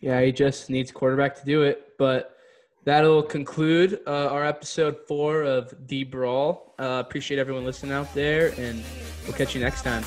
Yeah, 0.00 0.20
he 0.20 0.32
just 0.32 0.68
needs 0.68 0.92
quarterback 0.92 1.36
to 1.36 1.44
do 1.44 1.62
it. 1.62 1.96
But 1.98 2.36
that'll 2.84 3.22
conclude 3.22 4.00
uh, 4.06 4.28
our 4.28 4.44
episode 4.44 4.98
four 5.08 5.42
of 5.42 5.74
The 5.88 6.04
Brawl. 6.04 6.74
Uh, 6.78 7.02
appreciate 7.04 7.38
everyone 7.38 7.64
listening 7.64 7.92
out 7.92 8.12
there, 8.14 8.52
and 8.58 8.82
we'll 9.24 9.32
catch 9.32 9.54
you 9.54 9.60
next 9.60 9.82
time. 9.82 10.04